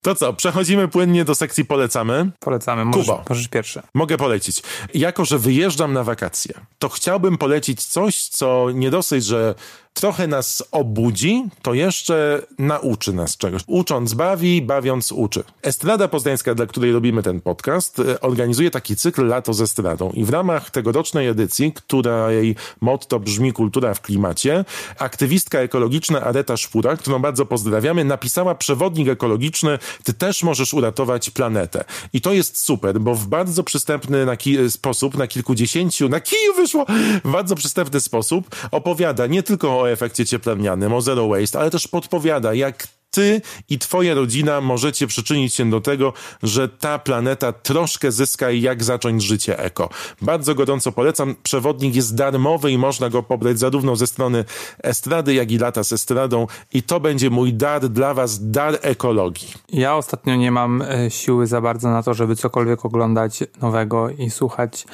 To 0.02 0.14
co, 0.14 0.32
przechodzimy 0.32 0.88
płynnie 0.88 1.24
do 1.24 1.34
sekcji 1.34 1.64
polecamy. 1.64 2.30
Polecamy, 2.40 2.84
możesz, 2.84 3.06
możesz 3.28 3.48
pierwszy. 3.48 3.82
Mogę 3.94 4.16
polecić. 4.16 4.62
Jako, 4.94 5.24
że 5.24 5.38
wyjeżdżam 5.38 5.92
na 5.92 6.04
wakacje, 6.04 6.54
to 6.78 6.88
chciałbym 6.88 7.38
polecić 7.38 7.84
coś, 7.84 8.28
co 8.28 8.66
nie 8.74 8.90
dosyć, 8.90 9.24
że 9.24 9.54
trochę 9.92 10.26
nas 10.26 10.62
obudzi, 10.70 11.44
to 11.62 11.74
jeszcze 11.74 12.42
nauczy 12.58 13.12
nas 13.12 13.36
czegoś. 13.36 13.62
Ucząc 13.66 14.14
bawi, 14.14 14.62
bawiąc 14.62 15.12
uczy. 15.12 15.44
Estrada 15.62 16.08
Poznańska, 16.08 16.54
dla 16.54 16.66
której 16.66 16.92
robimy 16.92 17.22
ten 17.22 17.40
podcast, 17.40 17.98
e, 17.98 18.20
organizuje 18.20 18.70
taki 18.70 18.96
cykl 18.96 19.26
Lato 19.26 19.54
z 19.54 19.60
Estradą 19.60 20.10
i 20.10 20.24
w 20.24 20.30
ramach 20.30 20.70
tegorocznej 20.70 21.28
edycji, 21.28 21.72
której 21.72 22.56
motto 22.80 23.20
brzmi 23.20 23.52
Kultura 23.52 23.94
w 23.94 24.00
klimacie, 24.00 24.64
aktywistka 24.98 25.58
ekologiczna 25.58 26.20
Areta 26.20 26.56
Szpura, 26.56 26.96
którą 26.96 27.18
bardzo 27.18 27.46
pozdrawiamy, 27.46 28.04
napisała 28.04 28.54
przewodnik 28.54 29.08
ekologiczny 29.08 29.78
Ty 30.04 30.14
też 30.14 30.42
możesz 30.42 30.74
uratować 30.74 31.30
planetę. 31.30 31.84
I 32.12 32.20
to 32.20 32.32
jest 32.32 32.58
super, 32.58 33.00
bo 33.00 33.14
w 33.14 33.26
bardzo 33.26 33.64
przystępny 33.64 34.26
na 34.26 34.36
sposób, 34.68 35.16
na 35.16 35.26
kilkudziesięciu, 35.26 36.08
na 36.08 36.20
kiju 36.20 36.54
wyszło, 36.56 36.86
w 37.24 37.30
bardzo 37.30 37.54
przystępny 37.54 38.00
sposób 38.00 38.56
opowiada 38.70 39.26
nie 39.26 39.42
tylko 39.42 39.80
o 39.80 39.81
efekcie 39.90 40.26
cieplarnianym, 40.26 40.92
o 40.92 41.00
zero 41.00 41.28
waste, 41.28 41.58
ale 41.58 41.70
też 41.70 41.88
podpowiada, 41.88 42.54
jak 42.54 42.86
ty 43.12 43.40
i 43.68 43.78
twoja 43.78 44.14
rodzina 44.14 44.60
możecie 44.60 45.06
przyczynić 45.06 45.54
się 45.54 45.70
do 45.70 45.80
tego, 45.80 46.12
że 46.42 46.68
ta 46.68 46.98
planeta 46.98 47.52
troszkę 47.52 48.12
zyska 48.12 48.50
i 48.50 48.60
jak 48.60 48.84
zacząć 48.84 49.22
życie 49.22 49.58
eko. 49.58 49.88
Bardzo 50.22 50.54
gorąco 50.54 50.92
polecam. 50.92 51.34
Przewodnik 51.42 51.94
jest 51.94 52.14
darmowy 52.14 52.70
i 52.70 52.78
można 52.78 53.08
go 53.10 53.22
pobrać 53.22 53.58
zarówno 53.58 53.96
ze 53.96 54.06
strony 54.06 54.44
Estrady, 54.82 55.34
jak 55.34 55.50
i 55.50 55.58
Lata 55.58 55.84
z 55.84 55.92
Estradą 55.92 56.46
i 56.72 56.82
to 56.82 57.00
będzie 57.00 57.30
mój 57.30 57.54
dar 57.54 57.88
dla 57.88 58.14
was, 58.14 58.50
dar 58.50 58.78
ekologii. 58.82 59.48
Ja 59.68 59.96
ostatnio 59.96 60.36
nie 60.36 60.50
mam 60.50 60.82
e, 60.82 61.10
siły 61.10 61.46
za 61.46 61.60
bardzo 61.60 61.90
na 61.90 62.02
to, 62.02 62.14
żeby 62.14 62.36
cokolwiek 62.36 62.84
oglądać 62.84 63.44
nowego 63.60 64.10
i 64.10 64.30
słuchać 64.30 64.86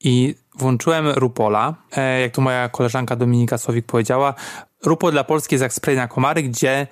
i 0.00 0.34
włączyłem 0.54 1.08
Rupola. 1.08 1.74
E, 1.96 2.20
jak 2.20 2.32
tu 2.32 2.40
moja 2.40 2.68
koleżanka 2.68 3.16
Dominika 3.16 3.58
Słowik 3.58 3.86
powiedziała, 3.86 4.34
Rupol 4.84 5.12
dla 5.12 5.24
Polski 5.24 5.54
jest 5.54 5.62
jak 5.62 5.72
spray 5.72 5.96
na 5.96 6.08
komary, 6.08 6.42
gdzie 6.42 6.86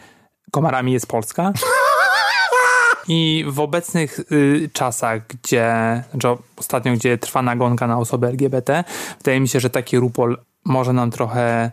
komarami 0.50 0.92
jest 0.92 1.06
Polska. 1.06 1.52
I 3.08 3.44
w 3.48 3.60
obecnych 3.60 4.18
y, 4.32 4.70
czasach, 4.72 5.26
gdzie, 5.26 5.74
że 6.22 6.36
ostatnio, 6.56 6.92
gdzie 6.92 7.18
trwa 7.18 7.42
nagonka 7.42 7.86
na 7.86 7.98
osoby 7.98 8.26
LGBT, 8.26 8.84
wydaje 9.18 9.40
mi 9.40 9.48
się, 9.48 9.60
że 9.60 9.70
taki 9.70 9.98
Rupol 9.98 10.38
może 10.64 10.92
nam 10.92 11.10
trochę 11.10 11.70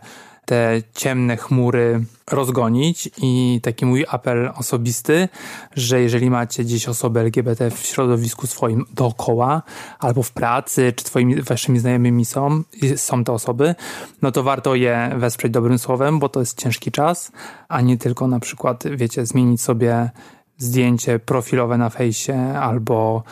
te 0.50 0.82
ciemne 0.94 1.36
chmury 1.36 2.04
rozgonić. 2.30 3.10
I 3.22 3.60
taki 3.62 3.86
mój 3.86 4.04
apel 4.08 4.50
osobisty, 4.56 5.28
że 5.76 6.00
jeżeli 6.00 6.30
macie 6.30 6.64
gdzieś 6.64 6.88
osoby 6.88 7.20
LGBT 7.20 7.70
w 7.70 7.78
środowisku 7.78 8.46
swoim 8.46 8.84
dookoła, 8.94 9.62
albo 9.98 10.22
w 10.22 10.32
pracy, 10.32 10.92
czy 10.96 11.04
twoimi 11.04 11.42
waszymi 11.42 11.78
znajomymi 11.78 12.24
są, 12.24 12.62
są 12.96 13.24
te 13.24 13.32
osoby, 13.32 13.74
no 14.22 14.32
to 14.32 14.42
warto 14.42 14.74
je 14.74 15.10
wesprzeć 15.16 15.52
dobrym 15.52 15.78
słowem, 15.78 16.18
bo 16.18 16.28
to 16.28 16.40
jest 16.40 16.58
ciężki 16.58 16.90
czas, 16.90 17.32
a 17.68 17.80
nie 17.80 17.98
tylko 17.98 18.28
na 18.28 18.40
przykład, 18.40 18.84
wiecie, 18.96 19.26
zmienić 19.26 19.62
sobie 19.62 20.10
zdjęcie 20.58 21.18
profilowe 21.18 21.78
na 21.78 21.90
fejsie 21.90 22.34
albo 22.60 23.22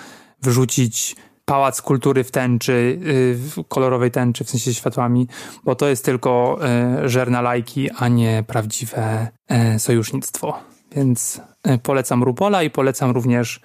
wrzucić 0.43 1.17
pałac 1.49 1.83
kultury 1.83 2.25
w 2.25 2.31
tęczy, 2.31 2.73
y, 3.07 3.35
w 3.35 3.69
kolorowej 3.69 4.11
tęczy, 4.11 4.45
w 4.45 4.51
sensie 4.51 4.75
światłami, 4.75 5.29
bo 5.65 5.75
to 5.75 5.89
jest 5.89 6.05
tylko 6.05 6.59
y, 7.05 7.09
żer 7.09 7.31
na 7.31 7.41
lajki, 7.41 7.91
a 7.91 8.09
nie 8.09 8.45
prawdziwe 8.47 9.29
y, 9.75 9.79
sojusznictwo. 9.79 10.59
Więc 10.97 11.41
polecam 11.83 12.23
Rupola 12.23 12.63
i 12.63 12.71
polecam 12.71 13.11
również 13.11 13.61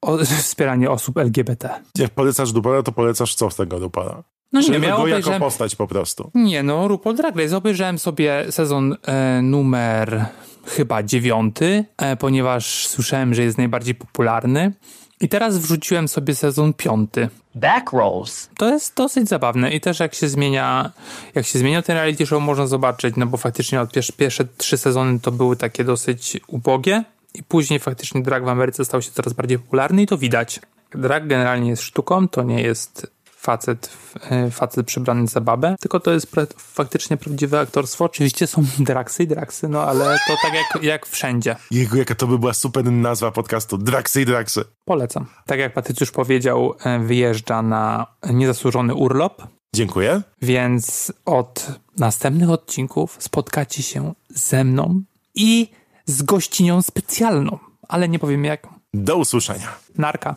o, 0.00 0.18
wspieranie 0.48 0.90
osób 0.90 1.18
LGBT. 1.18 1.70
Jak 1.98 2.10
polecasz 2.10 2.52
Dupala, 2.52 2.82
to 2.82 2.92
polecasz 2.92 3.34
co 3.34 3.50
z 3.50 3.56
tego 3.56 3.80
Dupala? 3.80 4.22
No 4.52 4.62
Czy 4.62 4.70
nie, 4.70 4.74
ja 4.74 4.80
go 4.80 4.86
jako 4.86 5.02
obejrzałem... 5.02 5.40
postać 5.40 5.76
po 5.76 5.86
prostu? 5.86 6.30
Nie 6.34 6.62
no, 6.62 6.88
RuPaul 6.88 7.16
Drag 7.16 7.36
Race. 7.36 7.56
Obejrzałem 7.56 7.98
sobie 7.98 8.44
sezon 8.50 8.96
e, 9.06 9.42
numer 9.42 10.26
chyba 10.66 11.02
dziewiąty, 11.02 11.84
e, 11.96 12.16
ponieważ 12.16 12.86
słyszałem, 12.86 13.34
że 13.34 13.42
jest 13.42 13.58
najbardziej 13.58 13.94
popularny. 13.94 14.72
I 15.20 15.28
teraz 15.28 15.58
wrzuciłem 15.58 16.08
sobie 16.08 16.34
sezon 16.34 16.74
piąty. 16.74 17.28
Back 17.54 17.92
rolls. 17.92 18.48
To 18.56 18.70
jest 18.70 18.96
dosyć 18.96 19.28
zabawne 19.28 19.70
i 19.70 19.80
też 19.80 20.00
jak 20.00 20.14
się 20.14 20.28
zmienia, 20.28 20.92
jak 21.34 21.46
się 21.46 21.58
zmienia 21.58 21.82
ten 21.82 21.96
reality 21.96 22.26
show 22.26 22.42
można 22.42 22.66
zobaczyć, 22.66 23.16
no 23.16 23.26
bo 23.26 23.36
faktycznie 23.36 23.80
od 23.80 23.92
pierwsze, 23.92 24.12
pierwsze 24.12 24.44
trzy 24.56 24.78
sezony 24.78 25.20
to 25.20 25.32
były 25.32 25.56
takie 25.56 25.84
dosyć 25.84 26.40
ubogie 26.46 27.04
i 27.34 27.42
później 27.42 27.78
faktycznie 27.78 28.22
drag 28.22 28.44
w 28.44 28.48
Ameryce 28.48 28.84
stał 28.84 29.02
się 29.02 29.10
coraz 29.10 29.32
bardziej 29.32 29.58
popularny 29.58 30.02
i 30.02 30.06
to 30.06 30.18
widać. 30.18 30.60
Drag 30.90 31.26
generalnie 31.26 31.70
jest 31.70 31.82
sztuką, 31.82 32.28
to 32.28 32.42
nie 32.42 32.62
jest 32.62 33.12
facet, 33.48 33.90
e, 34.30 34.50
facet 34.50 34.86
przebrany 34.86 35.26
za 35.26 35.40
babę, 35.40 35.76
tylko 35.80 36.00
to 36.00 36.10
jest 36.10 36.34
pra- 36.34 36.54
faktycznie 36.56 37.16
prawdziwe 37.16 37.60
aktorstwo. 37.60 38.04
Oczywiście 38.04 38.46
są 38.46 38.64
draksy 38.90 39.22
i 39.22 39.26
draksy, 39.26 39.68
no 39.68 39.82
ale 39.82 40.04
to 40.26 40.36
tak 40.42 40.54
jak, 40.54 40.82
jak 40.82 41.06
wszędzie. 41.06 41.56
Jego, 41.70 41.96
jaka 41.96 42.14
to 42.14 42.26
by 42.26 42.38
była 42.38 42.54
super 42.54 42.84
nazwa 42.84 43.30
podcastu. 43.30 43.78
Draksy 43.78 44.20
i 44.22 44.24
Draksy. 44.24 44.64
Polecam. 44.84 45.26
Tak 45.46 45.58
jak 45.58 45.74
Patrycjusz 45.74 46.10
powiedział, 46.10 46.74
e, 46.84 46.98
wyjeżdża 46.98 47.62
na 47.62 48.06
niezasłużony 48.30 48.94
urlop, 48.94 49.42
Dziękuję. 49.74 50.22
Więc 50.42 51.12
od 51.24 51.66
następnych 51.98 52.50
odcinków 52.50 53.16
spotkacie 53.18 53.82
się 53.82 54.14
ze 54.28 54.64
mną 54.64 55.02
i 55.34 55.70
z 56.06 56.22
gościnią 56.22 56.82
specjalną, 56.82 57.58
ale 57.88 58.08
nie 58.08 58.18
powiem 58.18 58.44
jaką. 58.44 58.68
Do 58.94 59.16
usłyszenia. 59.16 59.68
Narka. 59.98 60.36